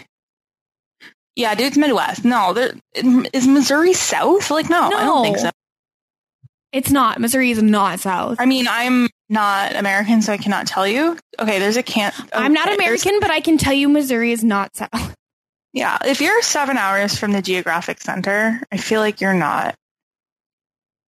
Yeah, 1.40 1.54
dude, 1.54 1.68
it's 1.68 1.78
Midwest. 1.78 2.22
No, 2.22 2.52
there, 2.52 2.74
is 2.92 3.48
Missouri 3.48 3.94
South? 3.94 4.50
Like, 4.50 4.68
no, 4.68 4.78
I 4.78 4.90
don't 4.90 5.22
think 5.22 5.38
so. 5.38 5.48
It's 6.70 6.90
not. 6.90 7.18
Missouri 7.18 7.50
is 7.50 7.62
not 7.62 7.98
South. 7.98 8.36
I 8.38 8.44
mean, 8.44 8.66
I'm 8.68 9.08
not 9.30 9.74
American, 9.74 10.20
so 10.20 10.34
I 10.34 10.36
cannot 10.36 10.66
tell 10.66 10.86
you. 10.86 11.16
Okay, 11.38 11.58
there's 11.58 11.78
a 11.78 11.82
can't. 11.82 12.14
Oh, 12.20 12.26
I'm 12.34 12.52
not 12.52 12.70
American, 12.70 13.20
but 13.20 13.30
I 13.30 13.40
can 13.40 13.56
tell 13.56 13.72
you 13.72 13.88
Missouri 13.88 14.32
is 14.32 14.44
not 14.44 14.76
South. 14.76 15.16
Yeah, 15.72 15.98
if 16.04 16.20
you're 16.20 16.42
seven 16.42 16.76
hours 16.76 17.16
from 17.16 17.30
the 17.30 17.40
geographic 17.40 18.00
center, 18.00 18.60
I 18.72 18.76
feel 18.76 18.98
like 18.98 19.20
you're 19.20 19.34
not. 19.34 19.76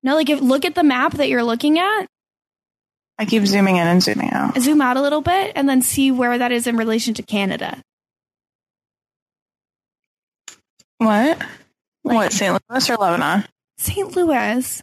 No, 0.04 0.14
like 0.14 0.30
if 0.30 0.40
look 0.40 0.64
at 0.64 0.76
the 0.76 0.84
map 0.84 1.14
that 1.14 1.28
you're 1.28 1.42
looking 1.42 1.80
at, 1.80 2.06
I 3.18 3.24
keep 3.24 3.44
zooming 3.44 3.74
in 3.74 3.88
and 3.88 4.00
zooming 4.00 4.30
out. 4.30 4.56
zoom 4.60 4.80
out 4.80 4.96
a 4.96 5.02
little 5.02 5.20
bit, 5.20 5.52
and 5.56 5.68
then 5.68 5.82
see 5.82 6.12
where 6.12 6.38
that 6.38 6.52
is 6.52 6.68
in 6.68 6.76
relation 6.76 7.12
to 7.14 7.24
Canada. 7.24 7.82
What? 11.04 11.38
Like- 12.04 12.16
what? 12.16 12.32
St. 12.32 12.58
Louis 12.70 12.90
or 12.90 12.96
Lebanon? 12.96 13.44
St. 13.78 14.14
Louis, 14.16 14.82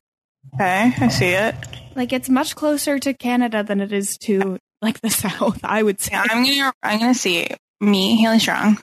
Okay, 0.55 0.93
I 0.99 1.07
see 1.09 1.27
it. 1.27 1.55
like 1.95 2.11
it's 2.13 2.27
much 2.29 2.55
closer 2.55 2.97
to 2.99 3.13
Canada 3.13 3.63
than 3.63 3.81
it 3.81 3.91
is 3.93 4.17
to 4.19 4.57
like 4.81 4.99
the 5.01 5.09
South. 5.23 5.59
I 5.63 5.83
would 5.83 5.99
say. 6.01 6.11
Yeah, 6.13 6.25
I'm 6.29 6.43
gonna. 6.43 6.73
I'm 6.83 6.99
gonna 6.99 7.13
see 7.13 7.47
me, 7.81 8.15
Haley 8.21 8.39
Strong. 8.39 8.77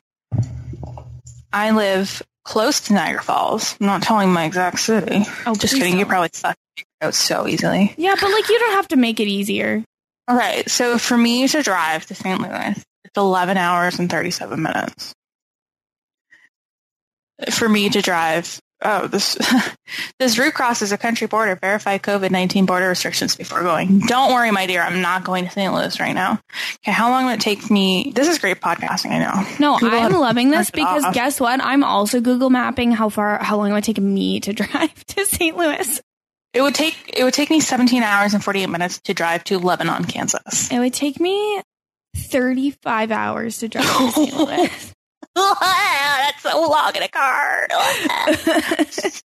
I 1.52 1.70
live 1.70 2.22
close 2.44 2.80
to 2.82 2.92
Niagara 2.94 3.22
Falls. 3.22 3.76
I'm 3.80 3.86
not 3.86 4.02
telling 4.02 4.32
my 4.32 4.44
exact 4.44 4.78
city. 4.78 5.24
Oh, 5.46 5.54
Just 5.54 5.74
kidding. 5.74 5.94
You 5.94 6.00
don't. 6.00 6.08
probably 6.08 6.28
fucking 6.32 6.56
figure 6.76 6.86
it 7.00 7.04
out 7.06 7.14
so 7.14 7.46
easily. 7.48 7.94
Yeah, 7.96 8.14
but 8.20 8.30
like 8.30 8.48
you 8.48 8.58
don't 8.58 8.72
have 8.74 8.88
to 8.88 8.96
make 8.96 9.20
it 9.20 9.28
easier. 9.28 9.82
Okay, 10.30 10.64
so 10.66 10.98
for 10.98 11.16
me 11.16 11.46
to 11.48 11.62
drive 11.62 12.04
to 12.06 12.14
St. 12.14 12.40
Louis, 12.40 12.82
it's 13.04 13.16
11 13.16 13.56
hours 13.56 13.98
and 13.98 14.10
37 14.10 14.60
minutes. 14.60 15.14
For 17.50 17.68
me 17.68 17.90
to 17.90 18.00
drive, 18.00 18.60
oh, 18.82 19.06
this 19.08 19.36
this 20.18 20.38
route 20.38 20.54
crosses 20.54 20.92
a 20.92 20.98
country 20.98 21.26
border. 21.26 21.54
Verify 21.56 21.98
COVID 21.98 22.30
19 22.30 22.66
border 22.66 22.88
restrictions 22.88 23.36
before 23.36 23.62
going. 23.62 24.00
Don't 24.00 24.32
worry, 24.32 24.50
my 24.50 24.66
dear. 24.66 24.82
I'm 24.82 25.02
not 25.02 25.24
going 25.24 25.44
to 25.44 25.50
St. 25.50 25.72
Louis 25.72 26.00
right 26.00 26.14
now. 26.14 26.40
Okay, 26.82 26.92
how 26.92 27.10
long 27.10 27.26
would 27.26 27.34
it 27.34 27.40
take 27.40 27.70
me? 27.70 28.12
This 28.14 28.28
is 28.28 28.38
great 28.38 28.60
podcasting. 28.60 29.10
I 29.10 29.18
know. 29.18 29.56
No, 29.60 29.78
Google 29.78 29.98
I'm 29.98 30.12
loving 30.12 30.50
this 30.50 30.70
because 30.70 31.04
off. 31.04 31.14
guess 31.14 31.40
what? 31.40 31.62
I'm 31.62 31.84
also 31.84 32.20
Google 32.20 32.50
mapping 32.50 32.90
how 32.92 33.08
far, 33.10 33.42
how 33.42 33.58
long 33.58 33.70
it 33.70 33.74
would 33.74 33.84
take 33.84 33.98
me 34.00 34.40
to 34.40 34.52
drive 34.54 35.04
to 35.06 35.26
St. 35.26 35.56
Louis. 35.56 36.00
It 36.54 36.62
would 36.62 36.74
take 36.74 36.96
it 37.14 37.22
would 37.22 37.34
take 37.34 37.50
me 37.50 37.60
17 37.60 38.02
hours 38.02 38.32
and 38.32 38.42
48 38.42 38.66
minutes 38.68 39.00
to 39.02 39.12
drive 39.12 39.44
to 39.44 39.58
Lebanon, 39.58 40.04
Kansas. 40.04 40.72
It 40.72 40.78
would 40.78 40.94
take 40.94 41.20
me 41.20 41.60
35 42.16 43.12
hours 43.12 43.58
to 43.58 43.68
drive 43.68 43.84
to 43.84 44.10
St. 44.10 44.34
Louis. 44.38 44.92
That's 45.36 46.42
so 46.42 46.68
long 46.68 46.92
in 46.96 47.02
a 47.02 47.08
car. 47.08 47.66
and 47.68 49.22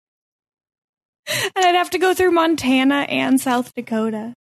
I'd 1.55 1.75
have 1.75 1.89
to 1.91 1.97
go 1.97 2.13
through 2.13 2.31
Montana 2.31 3.05
and 3.09 3.39
South 3.41 3.73
Dakota. 3.73 4.33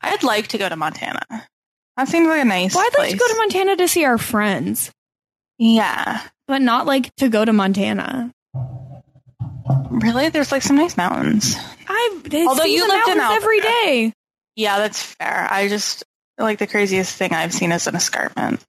I'd 0.00 0.22
like 0.22 0.48
to 0.48 0.58
go 0.58 0.68
to 0.68 0.76
Montana. 0.76 1.22
That 1.96 2.08
seems 2.08 2.28
like 2.28 2.42
a 2.42 2.44
nice. 2.44 2.74
Well, 2.74 2.84
I'd 2.86 2.98
like 2.98 3.10
to 3.10 3.16
go 3.18 3.28
to 3.28 3.34
Montana 3.36 3.76
to 3.76 3.88
see 3.88 4.04
our 4.04 4.16
friends, 4.18 4.90
Yeah. 5.58 6.22
but 6.46 6.62
not 6.62 6.86
like 6.86 7.14
to 7.16 7.28
go 7.28 7.44
to 7.44 7.52
Montana. 7.52 8.30
Really? 9.90 10.28
There's 10.30 10.52
like 10.52 10.62
some 10.62 10.76
nice 10.76 10.96
mountains. 10.96 11.56
I 11.88 12.20
Although 12.48 12.64
you 12.64 12.88
lived 12.88 13.08
in 13.08 13.18
every 13.20 13.60
day. 13.60 14.12
Yeah, 14.56 14.78
that's 14.78 15.02
fair. 15.02 15.46
I 15.50 15.68
just 15.68 16.04
like 16.38 16.58
the 16.58 16.66
craziest 16.66 17.14
thing 17.16 17.34
I've 17.34 17.52
seen 17.52 17.72
is 17.72 17.86
an 17.86 17.96
escarpment. 17.96 18.64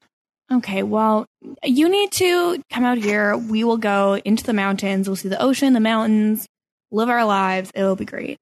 Okay, 0.52 0.84
well, 0.84 1.26
you 1.64 1.88
need 1.88 2.12
to 2.14 2.62
come 2.70 2.84
out 2.84 2.98
here. 2.98 3.38
We 3.38 3.64
will 3.64 3.78
go 3.78 4.18
into 4.18 4.44
the 4.44 4.54
mountains. 4.54 5.08
We'll 5.08 5.16
see 5.16 5.30
the 5.30 5.42
ocean, 5.42 5.74
the 5.74 5.80
mountains, 5.80 6.46
live 6.92 7.10
our 7.10 7.24
lives. 7.26 7.72
It'll 7.74 7.96
be 7.96 8.06
great. 8.06 8.38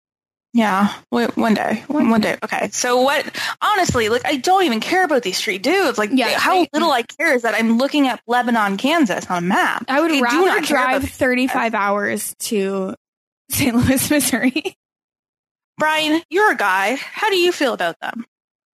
Yeah, 0.51 0.91
one 1.11 1.53
day, 1.53 1.83
One 1.87 2.09
one 2.09 2.21
day. 2.21 2.35
Okay, 2.43 2.69
so 2.71 3.01
what? 3.01 3.23
Honestly, 3.61 4.09
like 4.09 4.25
I 4.25 4.37
don't 4.37 4.63
even 4.63 4.79
care 4.79 5.03
about 5.05 5.21
these 5.21 5.39
three 5.39 5.59
dudes. 5.59 5.99
Like, 5.99 6.09
Yeah, 6.11 6.29
how 6.39 6.61
I- 6.63 6.67
little 6.73 6.91
I 6.91 7.03
care 7.03 7.35
is 7.35 7.43
that 7.43 7.53
I'm 7.53 7.77
looking 7.77 8.07
at 8.07 8.19
Lebanon, 8.25 8.77
Kansas 8.77 9.29
on 9.29 9.43
a 9.43 9.45
map. 9.45 9.85
I 9.87 10.01
would 10.01 10.09
rather 10.19 10.47
not 10.47 10.63
drive 10.63 11.01
these 11.03 11.11
35 11.15 11.75
hours 11.75 12.33
to 12.39 12.95
St. 13.51 13.75
Louis, 13.75 14.09
Missouri. 14.09 14.75
Brian, 15.77 16.21
you're 16.31 16.51
a 16.51 16.57
guy. 16.57 16.95
How 16.95 17.29
do 17.29 17.37
you 17.37 17.51
feel 17.51 17.73
about 17.73 17.99
them? 17.99 18.25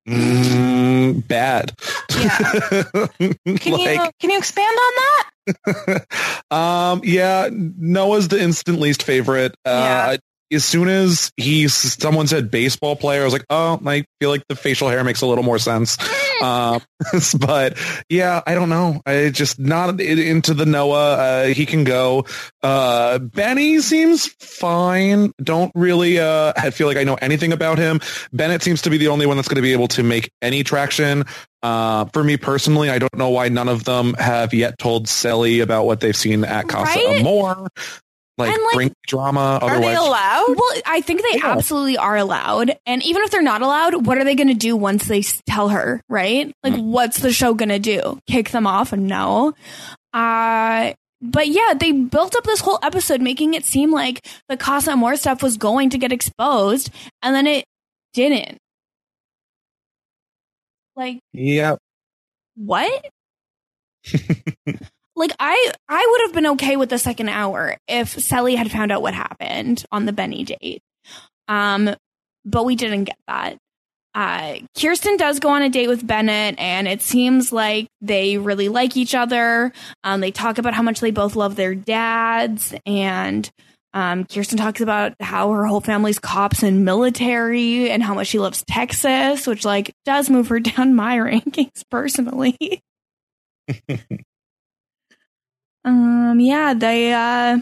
Mm, 0.08 1.28
bad. 1.28 1.74
Yeah. 2.18 2.38
Can 3.58 3.80
you 3.80 3.86
like, 3.98 4.18
can 4.20 4.30
you 4.30 4.38
expand 4.38 4.78
on 4.78 4.94
that? 4.98 6.06
um, 6.52 7.02
yeah, 7.04 7.50
Noah's 7.52 8.28
the 8.28 8.42
instant 8.42 8.80
least 8.80 9.04
favorite. 9.04 9.56
Uh, 9.66 9.70
Yeah. 9.70 10.18
As 10.52 10.64
soon 10.64 10.88
as 10.88 11.32
he 11.38 11.68
someone 11.68 12.28
said 12.28 12.52
baseball 12.52 12.96
player, 12.96 13.22
I 13.22 13.24
was 13.26 13.34
like, 13.34 13.46
oh, 13.50 13.80
I 13.86 14.06
feel 14.20 14.30
like 14.30 14.44
the 14.48 14.56
facial 14.56 14.90
hair 14.90 15.04
makes 15.04 15.22
a 15.22 15.26
little 15.26 15.44
more 15.44 15.60
sense. 15.60 15.98
um, 16.42 16.82
but 17.40 17.78
yeah, 18.10 18.42
I 18.46 18.56
don't 18.56 18.70
know. 18.70 19.02
I 19.06 19.30
just 19.30 19.60
not 19.60 20.00
into 20.00 20.54
the 20.54 20.66
Noah. 20.66 21.14
Uh, 21.14 21.46
he 21.48 21.66
can 21.66 21.84
go. 21.84 22.26
Uh, 22.62 23.20
Benny 23.20 23.80
seems 23.80 24.28
fine. 24.40 25.32
Don't 25.42 25.72
really. 25.76 26.20
Uh, 26.20 26.54
I 26.56 26.70
feel 26.70 26.88
like 26.88 26.98
I 26.98 27.04
know 27.04 27.16
anything 27.16 27.52
about 27.52 27.78
him. 27.78 28.00
Bennett 28.32 28.64
seems 28.64 28.84
to 28.84 28.90
be 28.90 28.98
the 28.98 29.08
only 29.10 29.26
one 29.26 29.38
that's 29.38 29.48
going 29.48 29.58
to 29.58 29.62
be 29.62 29.74
able 29.74 29.88
to 29.90 30.04
make 30.04 30.32
any 30.42 30.64
traction. 30.64 31.26
Uh, 31.64 32.06
for 32.14 32.24
me 32.24 32.38
personally, 32.38 32.92
I 32.92 33.00
don't 33.00 33.16
know 33.16 33.30
why 33.30 33.50
none 33.50 33.70
of 33.70 33.86
them 33.86 34.14
have 34.20 34.54
yet 34.54 34.78
told 34.78 35.08
Cely 35.08 35.62
about 35.62 35.88
what 35.88 36.00
they've 36.00 36.16
seen 36.16 36.44
at 36.44 36.68
Casa 36.68 36.84
Right? 36.84 37.20
Amor. 37.22 37.68
Like, 38.38 38.52
And, 38.54 38.62
like, 38.64 38.74
bring 38.76 38.94
drama. 39.08 39.60
Are 39.62 39.80
they 39.80 39.96
allowed? 39.96 40.46
Well, 40.58 40.82
I 40.86 41.00
think 41.02 41.22
they 41.22 41.38
Yeah. 41.40 41.54
absolutely 41.54 41.98
are 41.98 42.18
allowed. 42.18 42.76
And 42.86 43.02
even 43.04 43.22
if 43.24 43.32
they're 43.32 43.42
not 43.42 43.62
allowed, 43.62 44.06
what 44.06 44.18
are 44.18 44.26
they 44.26 44.36
going 44.36 44.50
to 44.50 44.54
do 44.54 44.76
once 44.76 45.06
they 45.08 45.22
tell 45.48 45.70
her, 45.70 46.02
right? 46.10 46.52
Like, 46.62 46.74
Mm. 46.74 46.84
what's 46.84 47.20
the 47.20 47.32
show 47.32 47.54
going 47.54 47.70
to 47.70 47.80
do? 47.80 48.20
Kick 48.28 48.50
them 48.50 48.68
off? 48.68 48.92
No. 48.92 49.54
Uh, 50.14 50.92
but 51.22 51.48
yeah, 51.48 51.74
they 51.80 51.94
built 51.94 52.36
up 52.36 52.44
this 52.44 52.60
whole 52.60 52.78
episode 52.84 53.22
making 53.22 53.54
it 53.54 53.64
seem 53.64 53.90
like 53.92 54.28
the 54.50 54.58
Casa 54.58 54.92
Amor 54.92 55.16
stuff 55.16 55.42
was 55.42 55.56
going 55.58 55.90
to 55.92 55.98
get 55.98 56.12
exposed, 56.12 56.90
and 57.24 57.34
then 57.34 57.48
it 57.48 57.64
didn't. 58.14 58.58
Like, 60.98 61.20
yeah. 61.34 61.76
what? 62.56 63.06
like 65.16 65.32
I 65.40 65.72
I 65.88 66.08
would 66.12 66.22
have 66.28 66.34
been 66.34 66.52
okay 66.54 66.76
with 66.78 66.90
the 66.90 67.00
second 67.00 67.30
hour 67.30 67.78
if 67.88 68.10
Cely 68.20 68.56
had 68.56 68.72
found 68.72 68.92
out 68.92 69.02
what 69.02 69.14
happened 69.14 69.86
on 69.92 70.06
the 70.06 70.14
Benny 70.14 70.44
date. 70.44 70.82
Um 71.48 71.96
but 72.44 72.66
we 72.66 72.76
didn't 72.76 73.06
get 73.06 73.18
that. 73.28 73.58
Uh 74.14 74.56
Kirsten 74.80 75.18
does 75.18 75.40
go 75.40 75.50
on 75.50 75.62
a 75.62 75.70
date 75.70 75.88
with 75.88 76.06
Bennett 76.06 76.56
and 76.60 76.88
it 76.88 77.02
seems 77.02 77.52
like 77.52 77.88
they 78.02 78.38
really 78.38 78.70
like 78.70 78.98
each 78.98 79.16
other. 79.16 79.72
Um 80.04 80.22
they 80.22 80.32
talk 80.32 80.58
about 80.58 80.74
how 80.74 80.84
much 80.84 81.00
they 81.00 81.12
both 81.12 81.36
love 81.36 81.56
their 81.56 81.76
dads 81.76 82.74
and 82.86 83.50
um, 83.96 84.26
Kirsten 84.26 84.58
talks 84.58 84.82
about 84.82 85.14
how 85.22 85.54
her 85.54 85.66
whole 85.66 85.80
family's 85.80 86.20
cops 86.20 86.64
and 86.64 86.84
military 86.84 87.90
and 87.90 88.04
how 88.04 88.14
much 88.14 88.28
she 88.28 88.40
loves 88.40 88.62
Texas, 88.68 89.48
which 89.48 89.64
like 89.64 89.94
does 90.04 90.30
move 90.30 90.50
her 90.50 90.60
down 90.60 90.96
my 90.96 91.18
rankings 91.18 91.82
personally. 91.90 92.82
um, 95.86 96.40
yeah, 96.42 96.74
they, 96.74 97.14
uh, 97.14 97.60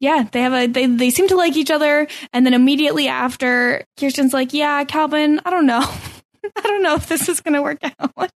yeah, 0.00 0.26
they 0.32 0.40
have 0.40 0.52
a, 0.52 0.66
they, 0.66 0.86
they 0.86 1.10
seem 1.10 1.28
to 1.28 1.36
like 1.36 1.56
each 1.56 1.70
other. 1.70 2.08
And 2.32 2.44
then 2.44 2.54
immediately 2.54 3.06
after, 3.06 3.84
Kirsten's 4.00 4.32
like, 4.32 4.52
yeah, 4.52 4.82
Calvin, 4.84 5.40
I 5.44 5.50
don't 5.50 5.66
know. 5.66 5.80
I 6.56 6.60
don't 6.62 6.82
know 6.82 6.94
if 6.96 7.08
this 7.08 7.28
is 7.28 7.40
going 7.40 7.54
to 7.54 7.62
work 7.62 7.78
out. 8.00 8.30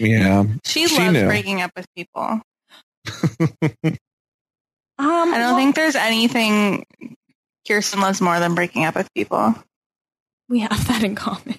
Yeah. 0.00 0.44
She, 0.64 0.86
She 0.88 0.98
loves 0.98 1.12
knew. 1.12 1.26
breaking 1.26 1.60
up 1.60 1.72
with 1.76 1.86
people. 1.94 2.40
Um, 4.98 5.34
I 5.34 5.36
don't 5.36 5.56
think 5.56 5.74
there's 5.74 5.94
anything 5.94 6.86
Kirsten 7.68 8.00
loves 8.00 8.22
more 8.22 8.40
than 8.40 8.54
breaking 8.54 8.86
up 8.86 8.94
with 8.94 9.12
people. 9.12 9.54
we 10.48 10.60
have 10.60 10.88
that 10.88 11.04
in 11.04 11.14
common. 11.14 11.58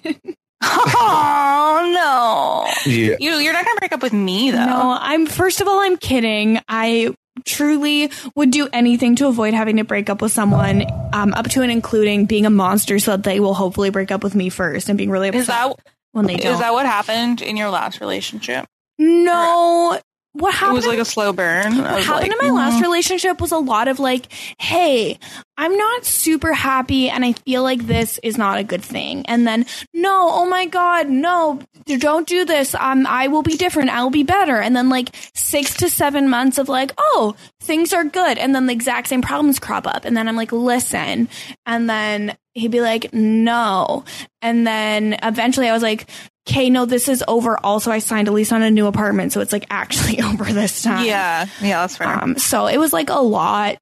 Oh 0.86 2.70
no! 2.84 2.90
Yeah. 2.92 3.16
You 3.20 3.32
you're 3.38 3.52
not 3.52 3.64
gonna 3.64 3.78
break 3.78 3.92
up 3.92 4.02
with 4.02 4.12
me 4.12 4.50
though. 4.50 4.64
No, 4.64 4.96
I'm 5.00 5.26
first 5.26 5.60
of 5.60 5.68
all, 5.68 5.80
I'm 5.80 5.96
kidding. 5.96 6.60
I 6.68 7.14
truly 7.44 8.10
would 8.34 8.50
do 8.50 8.68
anything 8.72 9.16
to 9.16 9.28
avoid 9.28 9.54
having 9.54 9.76
to 9.76 9.84
break 9.84 10.10
up 10.10 10.20
with 10.20 10.32
someone, 10.32 10.84
um, 11.12 11.32
up 11.34 11.48
to 11.50 11.62
and 11.62 11.70
including 11.70 12.26
being 12.26 12.46
a 12.46 12.50
monster, 12.50 12.98
so 12.98 13.12
that 13.12 13.22
they 13.22 13.40
will 13.40 13.54
hopefully 13.54 13.90
break 13.90 14.10
up 14.10 14.22
with 14.24 14.34
me 14.34 14.48
first 14.48 14.88
and 14.88 14.98
being 14.98 15.10
really 15.10 15.28
upset 15.28 15.40
Is 15.42 15.46
that 15.46 15.76
when 16.12 16.26
they 16.26 16.36
don't. 16.36 16.52
is 16.54 16.58
that 16.58 16.72
what 16.72 16.86
happened 16.86 17.40
in 17.42 17.56
your 17.56 17.70
last 17.70 18.00
relationship? 18.00 18.66
no, 18.98 19.98
what 20.38 20.54
happened? 20.54 20.72
It 20.72 20.76
was 20.76 20.86
like 20.86 20.98
a 20.98 21.04
slow 21.04 21.32
burn. 21.32 21.78
what 21.78 22.04
happened 22.04 22.30
like, 22.30 22.32
in 22.32 22.38
my 22.40 22.50
last 22.50 22.78
mm, 22.78 22.82
relationship 22.82 23.40
was 23.40 23.52
a 23.52 23.58
lot 23.58 23.88
of 23.88 23.98
like, 23.98 24.32
hey, 24.58 25.18
I'm 25.56 25.76
not 25.76 26.04
super 26.04 26.52
happy 26.52 27.10
and 27.10 27.24
I 27.24 27.32
feel 27.32 27.62
like 27.62 27.86
this 27.86 28.18
is 28.22 28.38
not 28.38 28.58
a 28.58 28.64
good 28.64 28.82
thing. 28.82 29.26
And 29.26 29.46
then, 29.46 29.66
no, 29.92 30.28
oh 30.30 30.46
my 30.46 30.66
God, 30.66 31.08
no, 31.08 31.60
don't 31.84 32.26
do 32.28 32.44
this. 32.44 32.74
Um, 32.76 33.06
I 33.06 33.26
will 33.28 33.42
be 33.42 33.56
different. 33.56 33.90
I 33.90 34.02
will 34.02 34.10
be 34.10 34.22
better. 34.22 34.56
And 34.58 34.76
then 34.76 34.88
like 34.88 35.14
six 35.34 35.74
to 35.78 35.90
seven 35.90 36.28
months 36.28 36.58
of 36.58 36.68
like, 36.68 36.92
oh, 36.96 37.34
things 37.60 37.92
are 37.92 38.04
good. 38.04 38.38
And 38.38 38.54
then 38.54 38.66
the 38.66 38.72
exact 38.72 39.08
same 39.08 39.22
problems 39.22 39.58
crop 39.58 39.86
up. 39.86 40.04
And 40.04 40.16
then 40.16 40.28
I'm 40.28 40.36
like, 40.36 40.52
listen. 40.52 41.28
And 41.66 41.90
then 41.90 42.36
he'd 42.54 42.70
be 42.70 42.80
like, 42.80 43.12
no. 43.12 44.04
And 44.40 44.66
then 44.66 45.16
eventually 45.22 45.68
I 45.68 45.72
was 45.72 45.82
like, 45.82 46.08
okay, 46.48 46.70
no, 46.70 46.86
this 46.86 47.08
is 47.08 47.22
over. 47.28 47.58
Also, 47.64 47.90
I 47.90 47.98
signed 47.98 48.28
a 48.28 48.32
lease 48.32 48.52
on 48.52 48.62
a 48.62 48.70
new 48.70 48.86
apartment. 48.86 49.32
So 49.32 49.40
it's 49.40 49.52
like 49.52 49.66
actually 49.70 50.20
over 50.22 50.44
this 50.44 50.82
time. 50.82 51.04
Yeah, 51.04 51.46
yeah, 51.60 51.80
that's 51.82 52.00
right. 52.00 52.22
Um, 52.22 52.38
so 52.38 52.66
it 52.66 52.78
was 52.78 52.92
like 52.92 53.10
a 53.10 53.20
lot. 53.20 53.78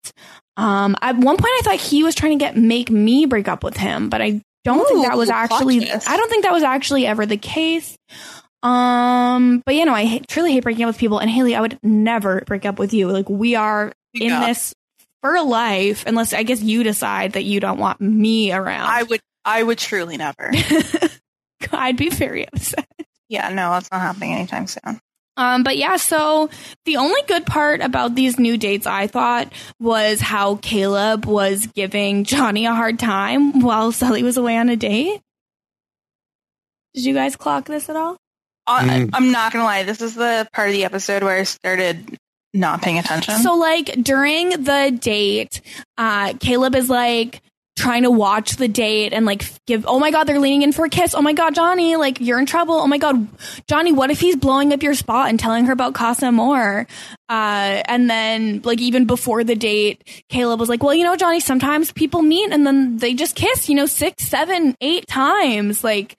Um, 0.56 0.96
at 1.02 1.16
one 1.16 1.36
point, 1.36 1.50
I 1.58 1.60
thought 1.64 1.76
he 1.76 2.02
was 2.02 2.14
trying 2.14 2.38
to 2.38 2.44
get 2.44 2.56
make 2.56 2.90
me 2.90 3.26
break 3.26 3.46
up 3.48 3.62
with 3.62 3.76
him, 3.76 4.08
but 4.08 4.20
I 4.22 4.40
don't 4.64 4.86
think 4.88 5.06
that 5.06 5.16
was 5.16 5.30
actually. 5.30 5.90
I 5.90 6.16
don't 6.16 6.28
think 6.30 6.44
that 6.44 6.52
was 6.52 6.62
actually 6.62 7.06
ever 7.06 7.24
the 7.26 7.36
case. 7.36 7.96
Um, 8.62 9.62
but 9.64 9.74
you 9.74 9.84
know, 9.84 9.94
I 9.94 10.06
hate, 10.06 10.26
truly 10.28 10.52
hate 10.52 10.62
breaking 10.62 10.84
up 10.84 10.88
with 10.88 10.98
people. 10.98 11.18
And 11.18 11.30
Haley, 11.30 11.54
I 11.54 11.60
would 11.60 11.78
never 11.82 12.40
break 12.46 12.64
up 12.66 12.78
with 12.78 12.92
you. 12.94 13.08
Like 13.08 13.28
we 13.28 13.54
are 13.54 13.92
in 14.14 14.22
Yeah. 14.30 14.46
this 14.46 14.74
for 15.22 15.40
life, 15.42 16.04
unless 16.06 16.32
I 16.32 16.42
guess 16.42 16.62
you 16.62 16.82
decide 16.82 17.34
that 17.34 17.44
you 17.44 17.60
don't 17.60 17.78
want 17.78 18.00
me 18.00 18.52
around. 18.52 18.88
I 18.88 19.02
would 19.04 19.20
I 19.44 19.62
would 19.62 19.78
truly 19.78 20.16
never. 20.16 20.52
I'd 21.72 21.96
be 21.96 22.08
very 22.10 22.46
upset. 22.48 22.86
yeah, 23.28 23.48
no, 23.50 23.70
that's 23.70 23.90
not 23.90 24.00
happening 24.00 24.32
anytime 24.34 24.66
soon. 24.66 24.98
Um, 25.38 25.64
but 25.64 25.76
yeah, 25.76 25.96
so 25.96 26.48
the 26.86 26.96
only 26.96 27.20
good 27.28 27.44
part 27.44 27.82
about 27.82 28.14
these 28.14 28.38
new 28.38 28.56
dates 28.56 28.86
I 28.86 29.06
thought 29.06 29.52
was 29.78 30.20
how 30.20 30.56
Caleb 30.56 31.26
was 31.26 31.66
giving 31.74 32.24
Johnny 32.24 32.64
a 32.64 32.72
hard 32.74 32.98
time 32.98 33.60
while 33.60 33.92
Cely 33.92 34.22
was 34.22 34.38
away 34.38 34.56
on 34.56 34.70
a 34.70 34.76
date. 34.76 35.20
Did 36.94 37.04
you 37.04 37.12
guys 37.14 37.36
clock 37.36 37.66
this 37.66 37.88
at 37.90 37.96
all? 37.96 38.16
I, 38.66 38.82
Mm. 38.84 39.10
I'm 39.12 39.30
not 39.30 39.52
gonna 39.52 39.64
lie. 39.64 39.82
This 39.84 40.00
is 40.00 40.14
the 40.14 40.48
part 40.52 40.68
of 40.68 40.72
the 40.74 40.84
episode 40.84 41.22
where 41.22 41.38
I 41.38 41.42
started 41.44 42.16
not 42.54 42.80
paying 42.82 42.98
attention. 42.98 43.34
So 43.36 43.54
like 43.56 43.86
during 44.02 44.48
the 44.48 44.96
date, 44.98 45.60
uh, 45.98 46.32
Caleb 46.40 46.74
is 46.74 46.88
like 46.88 47.42
trying 47.76 48.02
to 48.04 48.10
watch 48.10 48.56
the 48.56 48.68
date 48.68 49.12
and 49.12 49.26
like 49.26 49.44
give, 49.66 49.84
oh 49.86 49.98
my 49.98 50.10
God, 50.10 50.24
they're 50.24 50.40
leaning 50.40 50.62
in 50.62 50.72
for 50.72 50.86
a 50.86 50.88
kiss. 50.88 51.14
Oh 51.14 51.20
my 51.22 51.34
God, 51.34 51.54
Johnny, 51.54 51.96
like 51.96 52.20
you're 52.20 52.38
in 52.38 52.46
trouble. 52.46 52.74
Oh 52.74 52.86
my 52.86 52.98
God, 52.98 53.28
Johnny, 53.68 53.92
what 53.92 54.10
if 54.10 54.18
he's 54.18 54.34
blowing 54.36 54.72
up 54.72 54.82
your 54.82 54.94
spot 54.94 55.28
and 55.28 55.38
telling 55.38 55.66
her 55.66 55.72
about 55.72 55.94
Casa 55.94 56.26
Amor 56.26 56.86
Uh, 57.28 57.82
and 57.86 58.08
then 58.08 58.62
like 58.64 58.80
even 58.80 59.04
before 59.04 59.44
the 59.44 59.54
date, 59.54 60.24
Caleb 60.28 60.58
was 60.58 60.68
like, 60.68 60.82
well, 60.82 60.94
you 60.94 61.04
know, 61.04 61.16
Johnny, 61.16 61.38
sometimes 61.40 61.92
people 61.92 62.22
meet 62.22 62.50
and 62.50 62.66
then 62.66 62.96
they 62.96 63.14
just 63.14 63.36
kiss, 63.36 63.68
you 63.68 63.74
know, 63.74 63.86
six, 63.86 64.24
seven, 64.24 64.74
eight 64.80 65.06
times. 65.06 65.84
Like, 65.84 66.16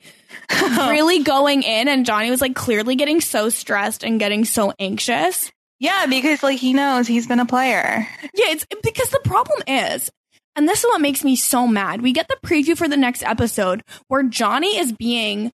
really 0.77 1.23
going 1.23 1.63
in 1.63 1.87
and 1.87 2.05
Johnny 2.05 2.29
was 2.29 2.41
like 2.41 2.55
clearly 2.55 2.95
getting 2.95 3.19
so 3.19 3.49
stressed 3.49 4.03
and 4.03 4.19
getting 4.19 4.45
so 4.45 4.73
anxious. 4.79 5.51
yeah, 5.79 6.05
because 6.05 6.43
like 6.43 6.59
he 6.59 6.73
knows 6.73 7.07
he's 7.07 7.27
been 7.27 7.39
a 7.39 7.45
player. 7.45 8.07
Yeah, 8.33 8.51
it's 8.51 8.65
because 8.83 9.09
the 9.09 9.21
problem 9.23 9.59
is, 9.67 10.11
and 10.57 10.67
this 10.67 10.79
is 10.79 10.85
what 10.85 10.99
makes 10.99 11.23
me 11.23 11.35
so 11.35 11.67
mad. 11.67 12.01
We 12.01 12.11
get 12.11 12.27
the 12.27 12.37
preview 12.45 12.75
for 12.75 12.89
the 12.89 12.97
next 12.97 13.23
episode 13.23 13.83
where 14.07 14.23
Johnny 14.23 14.77
is 14.77 14.91
being 14.91 15.51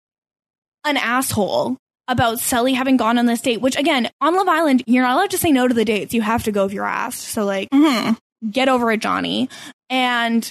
an 0.86 0.97
asshole 0.97 1.78
about 2.08 2.39
Cely 2.39 2.72
having 2.72 2.97
gone 2.97 3.18
on 3.18 3.26
this 3.26 3.41
date, 3.41 3.62
which 3.62 3.78
again, 3.78 4.10
on 4.22 4.36
Love 4.36 4.47
Island, 4.47 4.84
you're 4.88 5.04
not 5.04 5.16
allowed 5.16 5.32
to 5.32 5.38
say 5.38 5.51
no 5.51 5.68
to 5.68 5.74
the 5.74 5.86
dates. 5.86 6.14
You 6.14 6.22
have 6.22 6.43
to 6.45 6.51
go 6.51 6.66
if 6.66 6.74
you're 6.74 6.86
asked. 6.86 7.22
So 7.22 7.45
like 7.45 7.68
hmm 7.72 8.12
get 8.49 8.70
over 8.70 8.91
it, 8.91 8.99
Johnny. 8.99 9.49
And 9.89 10.49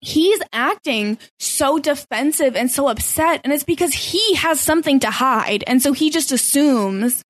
he's 0.00 0.40
acting 0.52 1.18
so 1.38 1.78
defensive 1.78 2.56
and 2.56 2.70
so 2.70 2.88
upset. 2.88 3.40
And 3.44 3.52
it's 3.52 3.64
because 3.64 3.92
he 3.92 4.34
has 4.34 4.60
something 4.60 5.00
to 5.00 5.10
hide. 5.10 5.64
And 5.66 5.82
so 5.82 5.92
he 5.92 6.10
just 6.10 6.32
assumes 6.32 7.22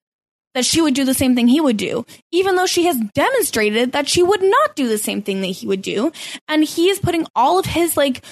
that 0.55 0.65
she 0.65 0.81
would 0.81 0.95
do 0.95 1.05
the 1.05 1.15
same 1.15 1.35
thing 1.35 1.49
he 1.49 1.61
would 1.61 1.77
do, 1.77 2.05
even 2.33 2.57
though 2.57 2.67
she 2.67 2.87
has 2.87 2.99
demonstrated 3.15 3.93
that 3.93 4.09
she 4.09 4.23
would 4.23 4.43
not 4.43 4.75
do 4.77 4.89
the 4.89 4.99
same 4.99 5.23
thing 5.23 5.41
that 5.43 5.49
he 5.49 5.67
would 5.67 5.83
do. 5.83 6.11
And 6.49 6.65
he 6.65 6.89
is 6.89 6.99
putting 6.99 7.27
all 7.37 7.59
of 7.59 7.67
his 7.67 7.97
like, 7.97 8.25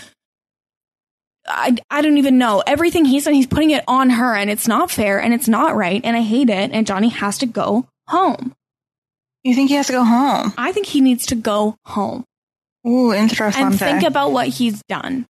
I, 1.47 1.77
I 1.91 2.03
don't 2.03 2.19
even 2.19 2.39
know 2.39 2.62
everything 2.67 3.05
he's 3.05 3.25
done. 3.25 3.35
He's 3.35 3.47
putting 3.47 3.71
it 3.71 3.85
on 3.87 4.11
her 4.11 4.35
and 4.35 4.51
it's 4.51 4.67
not 4.67 4.91
fair 4.91 5.21
and 5.21 5.33
it's 5.33 5.47
not 5.47 5.77
right. 5.77 6.01
And 6.03 6.17
I 6.17 6.23
hate 6.23 6.51
it. 6.51 6.73
And 6.73 6.87
Johnny 6.87 7.09
has 7.11 7.39
to 7.39 7.47
go 7.47 7.87
home. 8.09 8.55
You 9.45 9.55
think 9.55 9.69
he 9.71 9.77
has 9.77 9.87
to 9.87 9.93
go 9.93 10.03
home? 10.05 10.53
I 10.59 10.73
think 10.73 10.87
he 10.87 11.01
needs 11.01 11.27
to 11.27 11.37
go 11.37 11.77
home 11.85 12.25
Ooh, 12.85 13.12
interesting. 13.12 13.67
and 13.67 13.79
think 13.79 14.03
about 14.03 14.33
what 14.33 14.49
he's 14.49 14.83
done. 14.89 15.27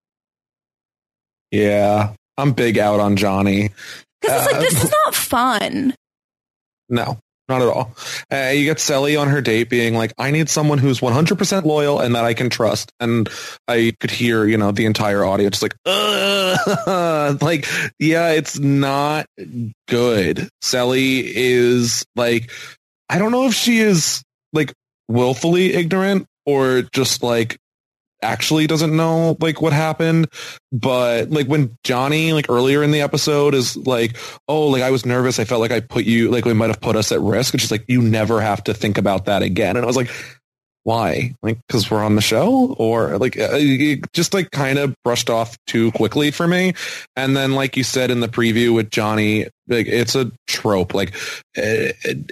Yeah. 1.50 2.12
I'm 2.36 2.52
big 2.52 2.78
out 2.78 3.00
on 3.00 3.16
Johnny. 3.16 3.70
Because 4.20 4.42
it's 4.42 4.52
like, 4.52 4.56
Uh, 4.56 4.60
this 4.60 4.84
is 4.84 4.90
not 5.04 5.14
fun. 5.14 5.94
No. 6.88 7.18
Not 7.46 7.60
at 7.60 7.68
all. 7.68 7.94
Uh, 8.32 8.52
you 8.54 8.64
get 8.64 8.80
Cely 8.80 9.16
on 9.16 9.28
her 9.28 9.42
date 9.42 9.68
being 9.68 9.94
like, 9.94 10.14
I 10.16 10.30
need 10.30 10.48
someone 10.48 10.78
who's 10.78 11.00
100% 11.00 11.64
loyal 11.64 12.00
and 12.00 12.14
that 12.14 12.24
I 12.24 12.32
can 12.32 12.48
trust. 12.48 12.90
And 13.00 13.28
I 13.68 13.92
could 14.00 14.10
hear, 14.10 14.46
you 14.46 14.56
know, 14.56 14.72
the 14.72 14.86
entire 14.86 15.24
audience 15.24 15.60
like, 15.60 15.74
Ugh! 15.84 17.42
like, 17.42 17.66
yeah, 17.98 18.30
it's 18.30 18.58
not 18.58 19.26
good. 19.88 20.48
Cely 20.62 21.22
is 21.22 22.06
like, 22.16 22.50
I 23.10 23.18
don't 23.18 23.32
know 23.32 23.46
if 23.46 23.54
she 23.54 23.78
is 23.78 24.22
like 24.54 24.72
willfully 25.08 25.74
ignorant 25.74 26.26
or 26.46 26.82
just 26.94 27.22
like 27.22 27.58
actually 28.24 28.66
doesn't 28.66 28.96
know 28.96 29.36
like 29.40 29.60
what 29.62 29.72
happened 29.72 30.26
but 30.72 31.30
like 31.30 31.46
when 31.46 31.76
johnny 31.84 32.32
like 32.32 32.46
earlier 32.48 32.82
in 32.82 32.90
the 32.90 33.00
episode 33.00 33.54
is 33.54 33.76
like 33.76 34.16
oh 34.48 34.66
like 34.66 34.82
i 34.82 34.90
was 34.90 35.06
nervous. 35.06 35.38
I 35.38 35.44
felt 35.44 35.60
like 35.60 35.70
i 35.70 35.80
put 35.80 36.04
you 36.04 36.30
like 36.30 36.44
we 36.44 36.54
might 36.54 36.70
have 36.70 36.80
put 36.80 36.96
us 36.96 37.12
at 37.12 37.20
risk. 37.20 37.54
And 37.54 37.60
she's 37.60 37.70
like 37.70 37.84
you 37.86 38.02
never 38.02 38.40
have 38.40 38.64
to 38.64 38.74
think 38.74 38.98
about 38.98 39.26
that 39.26 39.42
again. 39.42 39.76
And 39.76 39.84
i 39.84 39.86
was 39.86 39.96
like 39.96 40.10
why? 40.84 41.34
Like 41.42 41.58
because 41.66 41.90
we're 41.90 42.04
on 42.04 42.14
the 42.14 42.20
show? 42.20 42.74
Or 42.78 43.18
like 43.18 43.38
uh, 43.38 43.58
just 44.12 44.34
like 44.34 44.50
kind 44.50 44.78
of 44.78 44.94
brushed 45.02 45.30
off 45.30 45.56
too 45.66 45.90
quickly 45.92 46.30
for 46.30 46.46
me. 46.46 46.74
And 47.16 47.36
then 47.36 47.52
like 47.52 47.76
you 47.76 47.82
said 47.82 48.10
in 48.10 48.20
the 48.20 48.28
preview 48.28 48.74
with 48.74 48.90
johnny 48.90 49.48
like 49.66 49.86
it's 49.86 50.14
a 50.14 50.30
trope. 50.46 50.92
Like 50.92 51.14
uh, 51.56 51.88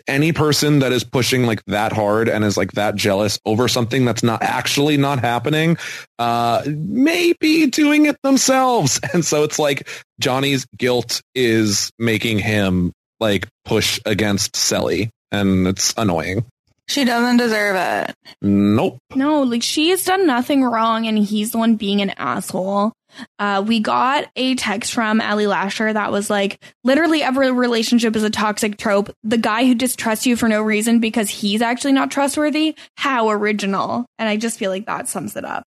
any 0.06 0.32
person 0.32 0.80
that 0.80 0.92
is 0.92 1.02
pushing 1.02 1.46
like 1.46 1.64
that 1.64 1.92
hard 1.94 2.28
and 2.28 2.44
is 2.44 2.58
like 2.58 2.72
that 2.72 2.94
jealous 2.94 3.38
over 3.46 3.68
something 3.68 4.04
that's 4.04 4.22
not 4.22 4.42
actually 4.42 4.98
not 4.98 5.18
happening 5.18 5.78
uh 6.18 6.62
may 6.66 7.32
be 7.40 7.66
doing 7.66 8.06
it 8.06 8.16
themselves. 8.22 9.00
And 9.12 9.24
so 9.24 9.44
it's 9.44 9.58
like 9.58 9.88
johnny's 10.20 10.66
guilt 10.76 11.20
is 11.34 11.90
making 11.98 12.38
him 12.38 12.92
like 13.20 13.46
push 13.64 14.00
against 14.06 14.56
Cely 14.56 15.10
and 15.30 15.66
it's 15.66 15.92
annoying 15.96 16.44
She 16.88 17.04
doesn't 17.04 17.36
deserve 17.36 17.76
it. 17.76 18.14
nope 18.42 18.98
No, 19.14 19.42
like 19.42 19.62
she 19.62 19.90
has 19.90 20.04
done 20.04 20.26
nothing 20.26 20.62
wrong 20.62 21.06
and 21.06 21.16
he's 21.18 21.52
the 21.52 21.58
one 21.58 21.76
being 21.76 22.02
an 22.02 22.10
asshole. 22.10 22.92
Uh, 23.38 23.62
we 23.66 23.80
got 23.80 24.30
a 24.36 24.54
text 24.54 24.92
from 24.92 25.20
Allie 25.20 25.46
Lasher 25.46 25.92
that 25.92 26.10
was 26.10 26.30
like, 26.30 26.62
literally 26.82 27.22
every 27.22 27.52
relationship 27.52 28.16
is 28.16 28.22
a 28.24 28.30
toxic 28.30 28.78
trope. 28.78 29.14
The 29.22 29.38
guy 29.38 29.64
who 29.66 29.74
distrusts 29.74 30.26
you 30.26 30.34
for 30.36 30.48
no 30.48 30.62
reason 30.62 30.98
because 30.98 31.28
he's 31.28 31.62
actually 31.62 31.92
not 31.92 32.10
trustworthy. 32.10 32.74
How 32.96 33.30
original. 33.30 34.06
And 34.18 34.28
I 34.28 34.36
just 34.36 34.58
feel 34.58 34.70
like 34.70 34.86
that 34.86 35.08
sums 35.08 35.36
it 35.36 35.44
up. 35.44 35.64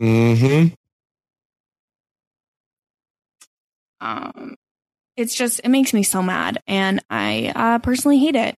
mm-hmm 0.00 0.74
Um, 4.00 4.54
it's 5.16 5.34
just, 5.34 5.60
it 5.64 5.68
makes 5.68 5.92
me 5.92 6.02
so 6.02 6.22
mad 6.22 6.62
and 6.66 7.02
I 7.10 7.52
uh, 7.54 7.78
personally 7.80 8.18
hate 8.18 8.36
it. 8.36 8.56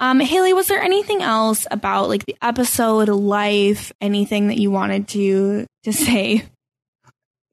Um, 0.00 0.20
Haley, 0.20 0.52
was 0.52 0.68
there 0.68 0.82
anything 0.82 1.22
else 1.22 1.66
about 1.70 2.08
like 2.08 2.26
the 2.26 2.36
episode, 2.42 3.08
life, 3.08 3.92
anything 4.00 4.48
that 4.48 4.58
you 4.58 4.70
wanted 4.70 5.08
to 5.08 5.66
to 5.84 5.92
say? 5.92 6.44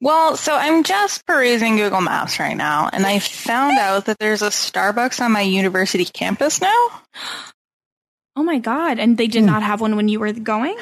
Well, 0.02 0.36
so 0.36 0.56
I'm 0.56 0.84
just 0.84 1.28
perusing 1.28 1.78
Google 1.78 2.02
Maps 2.02 2.39
right 2.39 2.58
now, 2.58 2.89
and 2.92 3.06
I 3.06 3.20
found 3.20 3.78
out 3.80 4.06
that 4.06 4.18
there's 4.18 4.42
a 4.42 4.48
Starbucks 4.48 5.22
on 5.22 5.32
my 5.32 5.42
university 5.42 6.06
campus 6.06 6.60
now. 6.60 6.88
Oh 8.36 8.44
my 8.44 8.58
god! 8.58 8.98
And 8.98 9.18
they 9.18 9.28
did 9.28 9.44
not 9.44 9.62
have 9.62 9.82
one 9.82 9.96
when 9.96 10.10
you 10.10 10.20
were 10.20 10.34
going. 10.34 10.78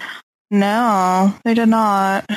No, 0.52 1.34
they 1.44 1.54
did 1.54 1.70
not. 1.70 2.30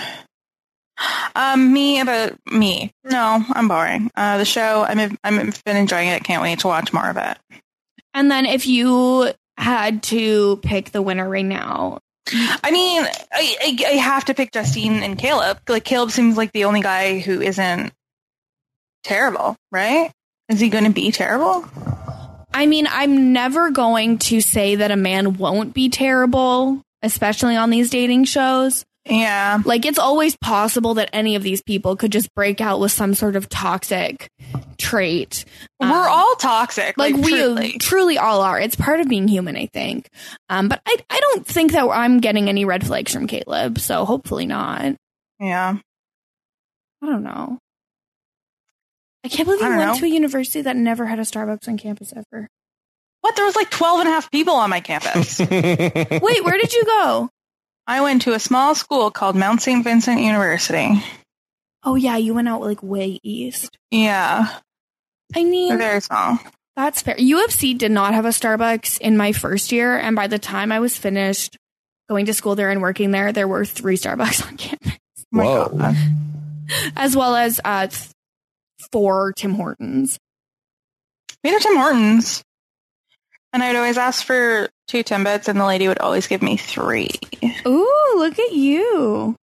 Um, 1.35 1.73
me 1.73 2.01
about 2.01 2.35
me. 2.51 2.93
No, 3.05 3.45
I'm 3.51 3.69
boring. 3.69 4.11
Uh, 4.15 4.39
the 4.39 4.45
show. 4.45 4.85
I'm 4.87 5.17
I'm 5.25 5.53
been 5.65 5.77
enjoying 5.77 6.09
it. 6.09 6.25
Can't 6.25 6.43
wait 6.43 6.61
to 6.61 6.67
watch 6.67 6.93
more 6.93 7.09
of 7.09 7.17
it. 7.17 7.39
And 8.15 8.31
then 8.31 8.47
if 8.47 8.67
you 8.67 9.33
had 9.57 10.03
to 10.05 10.57
pick 10.59 10.91
the 10.91 11.03
winner 11.03 11.29
right 11.29 11.45
now, 11.45 11.99
I 12.63 12.71
mean, 12.71 13.03
I, 13.33 13.57
I 13.61 13.79
I 13.87 13.95
have 13.97 14.27
to 14.27 14.35
pick 14.35 14.53
Justine 14.53 15.03
and 15.03 15.19
Caleb. 15.19 15.59
Like 15.69 15.85
Caleb 15.85 16.11
seems 16.11 16.37
like 16.37 16.53
the 16.53 16.65
only 16.65 16.81
guy 16.81 17.19
who 17.19 17.41
isn't 17.41 17.93
terrible, 19.03 19.57
right? 19.71 20.13
Is 20.49 20.61
he 20.61 20.69
going 20.69 20.85
to 20.85 20.91
be 20.91 21.11
terrible? 21.11 21.65
I 22.55 22.67
mean, 22.67 22.87
I'm 22.91 23.33
never 23.33 23.71
going 23.71 24.19
to 24.19 24.41
say 24.41 24.77
that 24.77 24.91
a 24.91 24.97
man 24.97 25.35
won't 25.39 25.75
be 25.75 25.89
terrible, 25.89 26.83
especially 27.03 27.57
on 27.57 27.71
these 27.71 27.91
dating 27.91 28.25
shows. 28.25 28.85
Yeah. 29.05 29.61
Like 29.65 29.85
it's 29.85 29.99
always 29.99 30.37
possible 30.37 30.95
that 30.95 31.11
any 31.13 31.35
of 31.35 31.43
these 31.43 31.61
people 31.63 31.97
could 31.97 32.13
just 32.13 32.33
break 32.35 32.61
out 32.61 32.79
with 32.79 32.93
some 32.93 33.15
sort 33.15 33.35
of 33.35 33.49
toxic 33.49 34.29
trait. 34.79 35.45
We're 35.81 35.89
Um, 35.89 36.07
all 36.09 36.35
toxic. 36.37 36.97
like, 36.97 37.15
Like, 37.15 37.25
we 37.25 37.31
truly. 37.33 37.79
truly 37.79 38.19
all 38.19 38.43
are. 38.43 38.61
It's 38.61 38.77
part 38.77 39.01
of 39.01 39.09
being 39.09 39.27
human, 39.27 39.57
I 39.57 39.67
think. 39.73 40.09
Um, 40.49 40.69
but 40.69 40.81
I 40.87 40.97
I 41.11 41.19
don't 41.21 41.45
think 41.47 41.73
that 41.73 41.85
I'm 41.85 42.21
getting 42.21 42.49
any 42.49 42.65
red 42.65 42.87
flags 42.87 43.13
from 43.13 43.27
Caleb, 43.27 43.79
so 43.81 44.05
hopefully 44.05 44.47
not. 44.47 44.95
Yeah. 45.41 45.77
I 47.03 47.07
don't 47.07 47.25
know. 47.25 47.59
I 49.25 49.29
can't 49.29 49.47
believe 49.47 49.63
I 49.63 49.71
you 49.71 49.77
went 49.79 49.93
know. 49.95 49.99
to 49.99 50.05
a 50.05 50.09
university 50.09 50.63
that 50.63 50.77
never 50.77 51.07
had 51.07 51.19
a 51.19 51.23
Starbucks 51.23 51.67
on 51.69 51.77
campus 51.79 52.13
ever. 52.15 52.49
What? 53.23 53.35
There 53.37 53.45
was 53.45 53.57
like 53.57 53.71
12 53.71 54.01
and 54.01 54.09
a 54.09 54.13
half 54.13 54.31
people 54.31 54.55
on 54.55 54.71
my 54.71 54.81
campus. 54.81 55.39
Wait, 55.41 56.45
where 56.45 56.59
did 56.59 56.73
you 56.73 56.85
go? 56.85 57.29
I 57.87 58.01
went 58.01 58.23
to 58.23 58.33
a 58.35 58.39
small 58.39 58.75
school 58.75 59.11
called 59.11 59.37
Mount 59.37 59.61
St. 59.63 59.83
Vincent 59.85 60.21
University. 60.21 61.03
Oh 61.85 61.97
yeah, 61.97 62.17
you 62.17 62.35
went 62.35 62.49
out 62.49 62.61
like 62.61 62.83
way 62.83 63.19
east. 63.23 63.77
Yeah. 63.91 64.49
I 65.35 65.45
mean, 65.45 65.77
Very 65.79 66.01
small. 66.01 66.39
that's 66.77 67.03
fair. 67.03 67.19
U 67.19 67.45
of 67.45 67.51
C 67.51 67.75
did 67.75 67.91
not 67.91 68.15
have 68.15 68.25
a 68.25 68.29
Starbucks 68.31 69.01
in 69.01 69.17
my 69.17 69.33
first 69.33 69.73
year, 69.73 69.97
and 69.97 70.15
by 70.15 70.27
the 70.27 70.39
time 70.39 70.71
I 70.71 70.79
was 70.81 70.97
finished 70.97 71.57
going 72.09 72.27
to 72.27 72.35
school 72.35 72.55
there 72.55 72.71
and 72.71 72.83
working 72.83 73.11
there, 73.11 73.33
there 73.33 73.49
were 73.49 73.65
three 73.65 73.97
Starbucks 73.97 74.47
on 74.47 74.57
campus, 74.57 74.99
my 75.33 75.45
Whoa. 75.45 75.69
God. 75.77 75.97
as 76.97 77.17
well 77.17 77.35
as 77.35 77.61
uh, 77.65 77.89
four 78.93 79.33
Tim 79.33 79.55
Hortons. 79.55 80.19
Me 81.43 81.55
or 81.55 81.59
Tim 81.59 81.77
Hortons. 81.77 82.43
And 83.53 83.63
I'd 83.63 83.77
always 83.77 83.99
ask 83.99 84.25
for 84.25 84.69
two 84.89 85.05
Timbits, 85.05 85.49
and 85.49 85.61
the 85.61 85.67
lady 85.67 85.87
would 85.89 85.99
always 85.99 86.27
give 86.27 86.41
me 86.43 86.57
three. 86.57 87.11
Ooh, 87.67 88.13
look 88.17 88.39
at 88.39 88.53
you! 88.53 89.37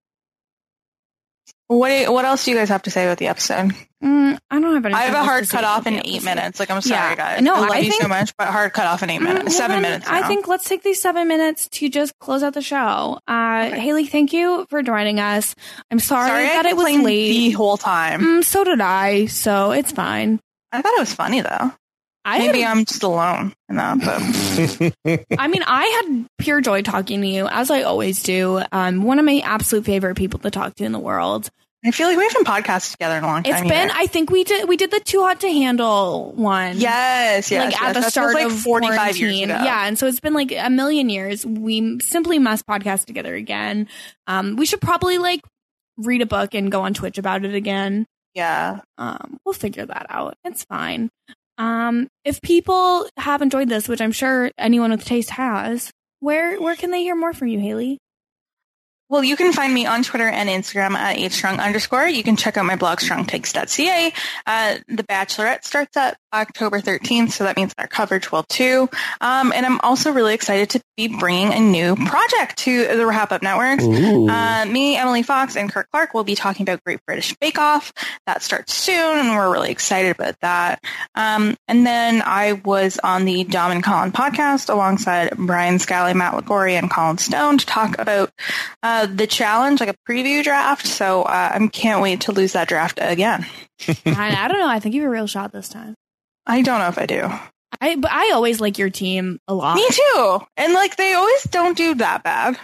What 1.66 1.90
do- 1.90 2.10
What 2.12 2.24
else 2.24 2.44
do 2.46 2.50
you 2.50 2.56
guys 2.56 2.70
have 2.70 2.82
to 2.84 2.90
say 2.90 3.04
about 3.04 3.18
the 3.18 3.26
episode? 3.28 3.72
Mm, 4.02 4.38
I 4.50 4.60
don't 4.60 4.74
have 4.74 4.86
any. 4.86 4.94
I 4.94 5.02
have 5.02 5.14
a 5.14 5.24
hard 5.24 5.46
cut 5.50 5.64
off 5.64 5.86
in 5.86 6.00
eight 6.06 6.22
minutes. 6.24 6.58
Like 6.58 6.70
I'm 6.70 6.80
sorry, 6.80 7.10
Yeah. 7.10 7.14
guys. 7.16 7.42
No, 7.42 7.56
I 7.56 7.60
love 7.60 7.70
I 7.72 7.78
you 7.80 7.90
so 7.92 7.98
think- 7.98 8.08
much, 8.08 8.32
but 8.38 8.48
hard 8.48 8.72
cut 8.72 8.86
off 8.86 9.02
in 9.02 9.10
eight 9.10 9.20
Mm, 9.20 9.24
minutes. 9.24 9.44
well 9.46 9.54
Seven 9.54 9.82
minutes. 9.82 10.06
I 10.08 10.26
think 10.26 10.48
let's 10.48 10.64
take 10.64 10.82
these 10.82 11.02
seven 11.02 11.28
minutes 11.28 11.68
to 11.72 11.90
just 11.90 12.18
close 12.20 12.42
out 12.42 12.54
the 12.54 12.62
show. 12.62 13.18
Uh, 13.28 13.70
Haley, 13.70 14.06
thank 14.06 14.32
you 14.32 14.66
for 14.70 14.82
joining 14.82 15.20
us. 15.20 15.54
I'm 15.90 15.98
sorry, 15.98 16.28
Sorry, 16.30 16.44
that 16.46 16.64
it 16.64 16.76
was 16.76 16.86
late. 16.86 17.32
the 17.32 17.50
whole 17.50 17.76
time. 17.76 18.22
Mm, 18.22 18.44
so 18.44 18.64
did 18.64 18.80
I, 18.80 19.26
so 19.26 19.72
it's 19.72 19.92
fine. 19.92 20.40
I 20.72 20.80
thought 20.80 20.94
it 20.94 21.00
was 21.00 21.12
funny 21.12 21.42
though. 21.42 21.72
I 22.28 22.38
Maybe 22.38 22.60
had, 22.60 22.76
I'm 22.76 22.84
just 22.84 23.02
alone 23.02 23.54
in 23.70 23.76
that, 23.76 23.98
but 24.00 25.24
I 25.38 25.48
mean, 25.48 25.62
I 25.66 25.84
had 25.84 26.26
pure 26.38 26.60
joy 26.60 26.82
talking 26.82 27.22
to 27.22 27.26
you, 27.26 27.48
as 27.48 27.70
I 27.70 27.82
always 27.82 28.22
do. 28.22 28.62
Um, 28.70 29.02
one 29.02 29.18
of 29.18 29.24
my 29.24 29.40
absolute 29.44 29.86
favorite 29.86 30.16
people 30.16 30.38
to 30.40 30.50
talk 30.50 30.74
to 30.76 30.84
in 30.84 30.92
the 30.92 30.98
world. 30.98 31.48
I 31.84 31.90
feel 31.90 32.08
like 32.08 32.18
we 32.18 32.24
haven't 32.24 32.46
podcasted 32.46 32.92
together 32.92 33.16
in 33.16 33.24
a 33.24 33.26
long 33.26 33.44
time. 33.44 33.54
It's 33.54 33.62
been, 33.62 33.90
either. 33.90 33.92
I 33.94 34.06
think 34.06 34.30
we 34.30 34.44
did, 34.44 34.68
we 34.68 34.76
did 34.76 34.90
the 34.90 35.00
too 35.00 35.22
hot 35.22 35.40
to 35.40 35.48
handle 35.48 36.32
one. 36.32 36.78
yes, 36.78 37.50
yes, 37.50 37.64
like 37.64 37.72
yes. 37.72 37.82
at 37.82 37.92
the 37.94 38.00
That 38.00 38.10
start 38.10 38.34
like 38.34 38.46
of 38.46 38.60
45 38.60 39.16
years 39.16 39.40
ago. 39.42 39.64
Yeah, 39.64 39.86
and 39.86 39.98
so 39.98 40.06
it's 40.06 40.20
been 40.20 40.34
like 40.34 40.52
a 40.52 40.68
million 40.68 41.08
years. 41.08 41.46
We 41.46 42.00
simply 42.00 42.38
must 42.38 42.66
podcast 42.66 43.06
together 43.06 43.34
again. 43.34 43.88
Um, 44.26 44.56
we 44.56 44.66
should 44.66 44.80
probably 44.82 45.18
like 45.18 45.40
read 45.96 46.20
a 46.20 46.26
book 46.26 46.54
and 46.54 46.70
go 46.70 46.82
on 46.82 46.94
Twitch 46.94 47.16
about 47.16 47.44
it 47.44 47.54
again. 47.54 48.06
yeah. 48.34 48.80
Um, 48.98 49.38
we'll 49.46 49.54
figure 49.54 49.86
that 49.86 50.06
out. 50.10 50.34
It's 50.44 50.64
fine. 50.64 51.10
Um, 51.58 52.08
if 52.24 52.40
people 52.40 53.08
have 53.16 53.42
enjoyed 53.42 53.68
this, 53.68 53.88
which 53.88 54.00
I'm 54.00 54.12
sure 54.12 54.50
anyone 54.56 54.90
with 54.92 55.04
taste 55.04 55.30
has, 55.30 55.90
where 56.20 56.60
where 56.60 56.76
can 56.76 56.90
they 56.92 57.02
hear 57.02 57.16
more 57.16 57.32
from 57.32 57.48
you, 57.48 57.58
Haley? 57.58 57.98
Well, 59.10 59.24
you 59.24 59.36
can 59.36 59.52
find 59.52 59.72
me 59.72 59.86
on 59.86 60.02
Twitter 60.02 60.28
and 60.28 60.48
Instagram 60.48 60.92
at 60.92 61.18
hstrong 61.18 61.60
underscore. 61.60 62.06
You 62.06 62.22
can 62.22 62.36
check 62.36 62.56
out 62.56 62.66
my 62.66 62.76
blog, 62.76 62.98
strongtakes.ca. 62.98 64.12
Uh, 64.46 64.78
the 64.86 65.02
Bachelorette 65.02 65.64
starts 65.64 65.96
at 65.96 66.18
October 66.32 66.80
13th, 66.80 67.32
so 67.32 67.44
that 67.44 67.56
means 67.56 67.72
our 67.78 67.86
coverage 67.86 68.30
will 68.30 68.42
too. 68.42 68.88
Um, 69.20 69.52
and 69.54 69.64
I'm 69.64 69.80
also 69.80 70.12
really 70.12 70.34
excited 70.34 70.70
to 70.70 70.82
be 70.96 71.08
bringing 71.08 71.52
a 71.54 71.60
new 71.60 71.96
project 71.96 72.58
to 72.58 72.86
the 72.96 73.06
Wrap 73.06 73.32
Up 73.32 73.42
Network. 73.42 73.80
Uh, 73.80 74.66
me, 74.66 74.96
Emily 74.96 75.22
Fox, 75.22 75.56
and 75.56 75.72
Kirk 75.72 75.88
Clark 75.90 76.12
will 76.12 76.24
be 76.24 76.34
talking 76.34 76.64
about 76.64 76.84
Great 76.84 77.00
British 77.06 77.34
Bake 77.40 77.58
Off. 77.58 77.92
That 78.26 78.42
starts 78.42 78.74
soon, 78.74 79.18
and 79.18 79.30
we're 79.30 79.50
really 79.50 79.70
excited 79.70 80.10
about 80.10 80.38
that. 80.40 80.82
Um, 81.14 81.56
and 81.66 81.86
then 81.86 82.22
I 82.24 82.52
was 82.52 82.98
on 83.02 83.24
the 83.24 83.44
Dom 83.44 83.70
and 83.70 83.82
Colin 83.82 84.12
podcast 84.12 84.68
alongside 84.68 85.30
Brian 85.36 85.78
Scally, 85.78 86.12
Matt 86.12 86.36
Liguori, 86.36 86.76
and 86.76 86.90
Colin 86.90 87.16
Stone 87.16 87.58
to 87.58 87.66
talk 87.66 87.98
about 87.98 88.32
uh, 88.82 88.97
the 89.06 89.26
challenge, 89.26 89.80
like 89.80 89.88
a 89.90 89.94
preview 90.10 90.42
draft. 90.42 90.86
So 90.86 91.22
uh, 91.22 91.50
I 91.54 91.66
can't 91.68 92.02
wait 92.02 92.22
to 92.22 92.32
lose 92.32 92.52
that 92.54 92.68
draft 92.68 92.98
again. 93.02 93.46
I, 94.06 94.44
I 94.44 94.48
don't 94.48 94.58
know. 94.58 94.68
I 94.68 94.80
think 94.80 94.94
you 94.94 95.02
have 95.02 95.08
a 95.08 95.12
real 95.12 95.26
shot 95.26 95.52
this 95.52 95.68
time. 95.68 95.94
I 96.46 96.62
don't 96.62 96.78
know 96.80 96.88
if 96.88 96.98
I 96.98 97.06
do. 97.06 97.28
I 97.80 97.96
but 97.96 98.10
I 98.10 98.32
always 98.32 98.60
like 98.60 98.78
your 98.78 98.90
team 98.90 99.38
a 99.46 99.54
lot. 99.54 99.74
Me 99.76 99.86
too. 99.90 100.40
And 100.56 100.72
like 100.72 100.96
they 100.96 101.12
always 101.12 101.42
don't 101.44 101.76
do 101.76 101.94
that 101.96 102.22
bad. 102.24 102.58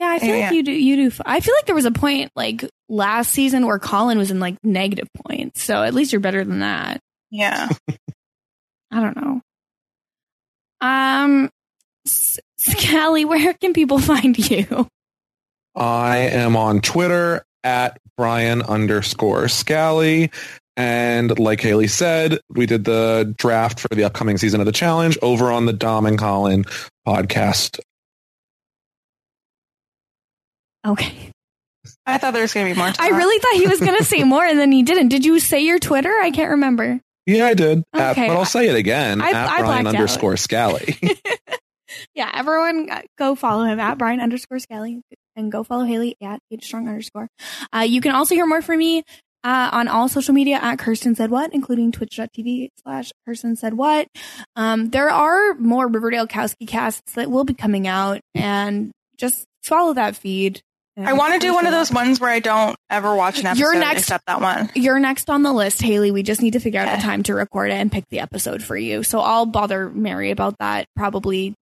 Yeah, 0.00 0.08
I 0.08 0.18
feel 0.18 0.34
Yeah. 0.36 0.46
like 0.46 0.54
you 0.54 0.62
do. 0.62 0.72
You 0.72 0.96
do. 0.96 1.06
f- 1.08 1.20
I 1.24 1.40
feel 1.40 1.54
like 1.54 1.66
there 1.66 1.74
was 1.74 1.84
a 1.84 1.90
point 1.92 2.30
like 2.36 2.64
last 2.88 3.32
season 3.32 3.66
where 3.66 3.78
Colin 3.78 4.18
was 4.18 4.30
in 4.30 4.40
like 4.40 4.56
negative 4.64 5.08
points. 5.26 5.62
So 5.62 5.82
at 5.82 5.94
least 5.94 6.12
you're 6.12 6.20
better 6.20 6.44
than 6.44 6.60
that. 6.60 7.00
Yeah. 7.30 7.68
I 8.90 9.00
don't 9.00 9.16
know. 9.16 9.40
Um, 10.80 11.50
S- 12.06 12.38
Scally, 12.58 13.24
where 13.24 13.54
can 13.54 13.72
people 13.72 13.98
find 14.00 14.36
you? 14.38 14.88
I 15.78 16.16
am 16.18 16.56
on 16.56 16.80
Twitter 16.80 17.44
at 17.64 17.98
Brian 18.16 18.62
underscore 18.62 19.48
Scally. 19.48 20.30
And 20.76 21.38
like 21.38 21.60
Haley 21.60 21.86
said, 21.88 22.38
we 22.50 22.66
did 22.66 22.84
the 22.84 23.32
draft 23.38 23.80
for 23.80 23.88
the 23.88 24.04
upcoming 24.04 24.38
season 24.38 24.60
of 24.60 24.66
the 24.66 24.72
challenge 24.72 25.16
over 25.22 25.50
on 25.50 25.66
the 25.66 25.72
Dom 25.72 26.04
and 26.06 26.18
Colin 26.18 26.64
podcast. 27.06 27.78
Okay. 30.86 31.30
I 32.06 32.18
thought 32.18 32.32
there 32.32 32.42
was 32.42 32.54
gonna 32.54 32.72
be 32.72 32.78
more. 32.78 32.90
To 32.90 33.02
I 33.02 33.10
that. 33.10 33.16
really 33.16 33.38
thought 33.40 33.54
he 33.60 33.66
was 33.66 33.80
going 33.80 33.96
to 33.96 34.04
say 34.04 34.22
more 34.24 34.44
and 34.44 34.58
then 34.58 34.72
he 34.72 34.82
didn't. 34.82 35.08
Did 35.08 35.24
you 35.24 35.40
say 35.40 35.60
your 35.60 35.78
Twitter? 35.78 36.12
I 36.12 36.30
can't 36.30 36.50
remember. 36.52 37.00
Yeah, 37.26 37.46
I 37.46 37.54
did. 37.54 37.82
At- 37.92 38.12
Okay. 38.12 38.28
but 38.28 38.36
I'll 38.36 38.44
say 38.44 38.68
it 38.68 38.76
again 38.76 39.20
I- 39.20 39.30
at 39.30 39.34
I 39.48 39.58
Brian 39.60 39.64
blacked 39.84 39.86
out. 39.86 39.94
underscore 40.00 40.36
Scally. 40.36 40.96
Yeah, 42.14 42.30
everyone 42.34 42.88
uh, 42.90 43.00
go 43.16 43.34
follow 43.34 43.64
him 43.64 43.80
at 43.80 43.96
Brian 43.96 44.20
underscore 44.20 44.58
Scally 44.58 45.00
and 45.38 45.50
go 45.52 45.62
follow 45.64 45.84
Haley 45.84 46.16
at 46.20 46.40
H 46.50 46.64
Strong 46.64 46.88
underscore. 46.88 47.28
Uh, 47.74 47.80
you 47.88 48.00
can 48.00 48.12
also 48.12 48.34
hear 48.34 48.46
more 48.46 48.60
from 48.60 48.78
me 48.78 49.04
uh, 49.44 49.70
on 49.72 49.88
all 49.88 50.08
social 50.08 50.34
media 50.34 50.56
at 50.60 50.78
Kirsten 50.78 51.14
Said 51.14 51.30
What, 51.30 51.54
including 51.54 51.92
twitch.tv 51.92 52.68
slash 52.82 53.12
Kirsten 53.24 53.56
Said 53.56 53.74
What. 53.74 54.08
Um, 54.56 54.90
there 54.90 55.08
are 55.10 55.54
more 55.54 55.86
Riverdale 55.88 56.26
Kowski 56.26 56.66
casts 56.66 57.12
that 57.14 57.30
will 57.30 57.44
be 57.44 57.54
coming 57.54 57.86
out 57.86 58.20
and 58.34 58.90
just 59.16 59.44
follow 59.62 59.94
that 59.94 60.16
feed. 60.16 60.60
I 61.00 61.12
want 61.12 61.34
to 61.34 61.38
do 61.38 61.54
one 61.54 61.64
of 61.64 61.70
those 61.70 61.92
ones 61.92 62.18
where 62.18 62.30
I 62.30 62.40
don't 62.40 62.74
ever 62.90 63.14
watch 63.14 63.38
an 63.38 63.46
episode 63.46 63.60
You're 63.60 63.78
next- 63.78 64.00
except 64.00 64.26
that 64.26 64.40
one. 64.40 64.68
You're 64.74 64.98
next 64.98 65.30
on 65.30 65.44
the 65.44 65.52
list, 65.52 65.80
Haley. 65.80 66.10
We 66.10 66.24
just 66.24 66.42
need 66.42 66.54
to 66.54 66.58
figure 66.58 66.80
out 66.80 66.88
Okay. 66.88 66.98
a 66.98 67.00
time 67.00 67.22
to 67.22 67.34
record 67.36 67.70
it 67.70 67.74
and 67.74 67.92
pick 67.92 68.02
the 68.10 68.18
episode 68.18 68.64
for 68.64 68.76
you. 68.76 69.04
So 69.04 69.20
I'll 69.20 69.46
bother 69.46 69.88
Mary 69.90 70.32
about 70.32 70.58
that 70.58 70.86
probably 70.96 71.54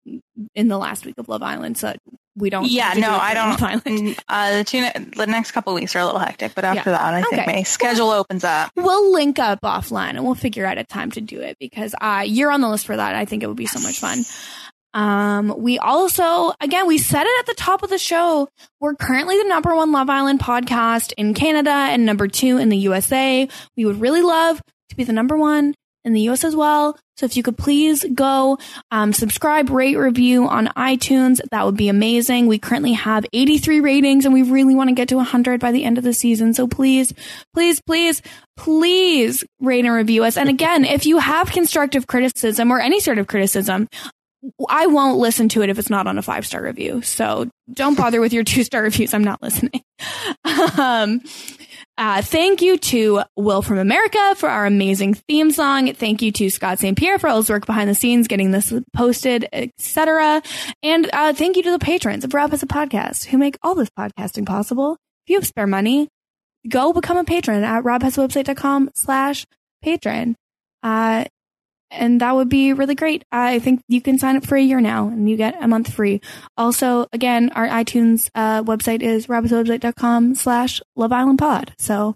in 0.56 0.70
the 0.70 0.78
last 0.78 1.06
week 1.06 1.16
of 1.18 1.28
Love 1.28 1.44
Island. 1.44 1.78
So 1.78 1.94
we 2.36 2.50
don't. 2.50 2.70
Yeah, 2.70 2.94
to 2.94 3.00
no, 3.00 3.12
I 3.12 3.34
don't. 3.34 3.84
Mm, 3.86 4.20
Uh, 4.28 4.58
the, 4.58 4.64
two, 4.64 4.86
the 5.16 5.26
next 5.28 5.52
couple 5.52 5.74
weeks 5.74 5.96
are 5.96 6.00
a 6.00 6.06
little 6.06 6.20
hectic, 6.20 6.54
but 6.56 6.66
after 6.66 6.90
Yeah. 6.92 6.98
that, 6.98 7.14
I 7.14 7.22
think 7.24 7.48
my 7.48 7.64
schedule 7.64 8.12
opens 8.12 8.44
up. 8.44 8.72
We'll 8.76 9.14
link 9.14 9.40
up 9.40 9.62
offline 9.62 10.12
and 10.12 10.26
we'll 10.26 10.36
figure 10.36 10.66
out 10.66 10.78
a 10.78 10.84
time 10.84 11.12
to 11.12 11.22
do 11.22 11.40
it 11.42 11.58
because 11.60 11.96
uh, 12.02 12.24
you're 12.26 12.52
on 12.52 12.62
the 12.62 12.70
list 12.70 12.86
for 12.86 12.96
that. 12.96 13.16
I 13.16 13.26
think 13.26 13.44
it 13.44 13.48
would 13.48 13.56
be 13.58 13.66
so 13.68 13.80
much 13.80 14.00
fun. 14.00 14.20
Um, 14.94 15.54
we 15.58 15.78
also, 15.78 16.54
again, 16.62 16.88
we 16.88 16.98
said 16.98 17.24
it 17.26 17.40
at 17.40 17.46
the 17.48 17.54
top 17.56 17.84
of 17.84 17.90
the 17.90 17.98
show. 17.98 18.48
We're 18.80 18.96
currently 18.96 19.38
the 19.38 19.44
number 19.50 19.76
one 19.76 19.92
Love 19.92 20.10
Island 20.10 20.40
podcast 20.40 21.12
in 21.18 21.34
Canada 21.34 21.70
and 21.70 22.06
number 22.06 22.28
two 22.30 22.58
in 22.58 22.70
the 22.70 22.78
USA. 22.78 23.48
We 23.76 23.84
would 23.86 24.00
really 24.00 24.22
love 24.22 24.62
to 24.90 24.96
be 24.96 25.04
the 25.04 25.12
number 25.14 25.36
one 25.36 25.74
in 26.06 26.14
the 26.14 26.30
US 26.30 26.44
as 26.44 26.56
well. 26.56 26.98
So 27.18 27.26
if 27.26 27.36
you 27.36 27.44
could 27.44 27.58
please 27.58 28.06
go, 28.14 28.58
um, 28.92 29.14
subscribe, 29.14 29.70
rate, 29.70 29.96
review 29.96 30.48
on 30.48 30.68
iTunes, 30.78 31.40
that 31.52 31.66
would 31.66 31.78
be 31.78 31.90
amazing. 31.90 32.48
We 32.48 32.60
currently 32.60 32.94
have 32.94 33.26
83 33.34 33.80
ratings 33.80 34.26
and 34.26 34.34
we 34.34 34.44
really 34.44 34.76
want 34.76 34.90
to 34.90 34.96
get 34.96 35.08
to 35.10 35.16
100 35.16 35.60
by 35.60 35.72
the 35.72 35.84
end 35.84 35.98
of 35.98 36.04
the 36.04 36.14
season. 36.14 36.54
So 36.54 36.68
please, 36.68 37.14
please, 37.54 37.82
please, 37.82 38.22
please 38.58 39.44
rate 39.60 39.86
and 39.86 39.94
review 39.94 40.24
us. 40.24 40.38
And 40.38 40.50
again, 40.50 40.86
if 40.86 41.06
you 41.06 41.18
have 41.18 41.52
constructive 41.52 42.06
criticism 42.06 42.72
or 42.72 42.80
any 42.80 43.00
sort 43.00 43.18
of 43.18 43.28
criticism, 43.28 43.88
I 44.70 44.88
won't 44.88 45.18
listen 45.18 45.50
to 45.50 45.62
it 45.64 45.70
if 45.70 45.80
it's 45.80 45.90
not 45.90 46.08
on 46.08 46.18
a 46.18 46.22
five 46.22 46.46
star 46.46 46.62
review. 46.62 47.02
So 47.02 47.50
don't 47.72 47.98
bother 47.98 48.22
with 48.22 48.34
your 48.34 48.44
two 48.44 48.64
star 48.64 48.82
reviews. 48.84 49.14
I'm 49.14 49.24
not 49.24 49.42
listening. 49.42 49.82
um, 50.78 51.22
uh, 51.98 52.22
thank 52.22 52.62
you 52.62 52.78
to 52.78 53.22
Will 53.36 53.62
from 53.62 53.78
America 53.78 54.36
for 54.36 54.50
our 54.50 54.66
amazing 54.66 55.14
theme 55.14 55.52
song. 55.52 55.94
Thank 55.94 56.22
you 56.22 56.32
to 56.34 56.50
Scott 56.50 56.80
St. 56.80 56.98
Pierre 56.98 57.20
for 57.20 57.28
all 57.30 57.38
his 57.38 57.50
work 57.50 57.66
behind 57.66 57.90
the 57.90 57.96
scenes, 57.96 58.28
getting 58.28 58.52
this 58.52 58.74
posted, 58.94 59.48
etc. 59.54 60.42
And 60.84 61.10
uh, 61.14 61.34
thank 61.34 61.56
you 61.56 61.64
to 61.64 61.72
the 61.72 61.80
patrons 61.80 62.24
of 62.24 62.34
Rob 62.34 62.52
Has 62.52 62.64
a 62.64 62.68
Podcast 62.68 63.26
who 63.26 63.38
make 63.38 63.58
all 63.64 63.76
this 63.76 63.90
podcasting 63.98 64.46
possible. 64.46 64.98
If 65.26 65.30
you 65.30 65.38
have 65.38 65.48
spare 65.48 65.68
money, 65.68 66.10
go 66.68 66.92
become 66.92 67.18
a 67.18 67.24
patron 67.24 67.64
at 67.64 67.84
robhasawebsite.com 67.84 68.92
slash 68.94 69.46
patron. 69.82 70.36
Uh, 70.84 71.26
and 71.92 72.22
that 72.22 72.36
would 72.36 72.50
be 72.50 72.74
really 72.74 72.96
great. 72.96 73.24
I 73.32 73.60
think 73.60 73.82
you 73.88 74.02
can 74.02 74.18
sign 74.18 74.36
up 74.36 74.46
for 74.46 74.56
a 74.56 74.62
year 74.62 74.82
now 74.82 75.08
and 75.08 75.30
you 75.30 75.38
get 75.38 75.62
a 75.62 75.68
month 75.68 75.94
free. 75.94 76.22
Also, 76.58 77.08
again, 77.14 77.52
our 77.56 77.68
iTunes 77.68 78.30
uh, 78.36 78.64
website 78.64 79.02
is 79.02 79.28
robhasawebsite.com 79.28 80.36
slash 80.36 80.82
Love 80.96 81.12
Island 81.12 81.40
Pod. 81.40 81.74
So 81.78 82.16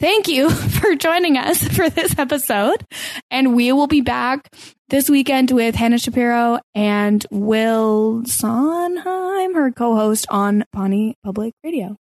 thank 0.00 0.28
you 0.28 0.50
for 0.80 0.94
joining 0.94 1.36
us 1.36 1.62
for 1.62 1.88
this 1.88 2.18
episode. 2.18 2.84
And 3.30 3.54
we 3.54 3.72
will 3.72 3.86
be 3.86 4.00
back 4.00 4.52
this 4.88 5.08
weekend 5.10 5.50
with 5.50 5.74
Hannah 5.74 5.98
Shapiro 5.98 6.60
and 6.74 7.24
Will 7.30 8.22
Sondheim, 8.24 9.54
her 9.54 9.70
co-host 9.70 10.26
on 10.30 10.64
Pawnee 10.72 11.14
Public 11.22 11.54
Radio. 11.62 11.96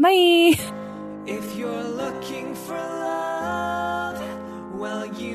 Bye. 0.00 0.54
If 1.26 1.56
you're 1.56 1.82
looking 1.84 2.54
for 2.54 2.74
love, 2.74 4.18
well, 4.74 5.04
you've 5.06 5.27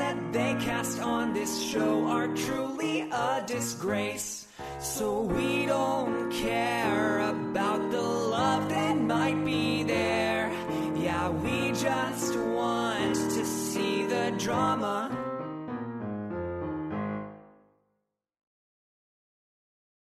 that 0.00 0.32
they 0.32 0.56
cast 0.60 0.98
on 1.00 1.34
this 1.34 1.62
show 1.62 2.06
are 2.06 2.28
truly 2.34 3.02
a 3.12 3.44
disgrace. 3.46 4.46
So 4.78 5.20
we 5.20 5.66
don't 5.66 6.32
care 6.32 7.18
about 7.18 7.90
the 7.90 8.00
love 8.00 8.70
that 8.70 8.96
might 8.96 9.44
be 9.44 9.82
there. 9.82 10.50
Yeah, 10.96 11.28
we 11.28 11.72
just 11.72 12.34
want 12.36 13.14
to 13.14 13.44
see 13.44 14.06
the 14.06 14.34
drama 14.38 15.29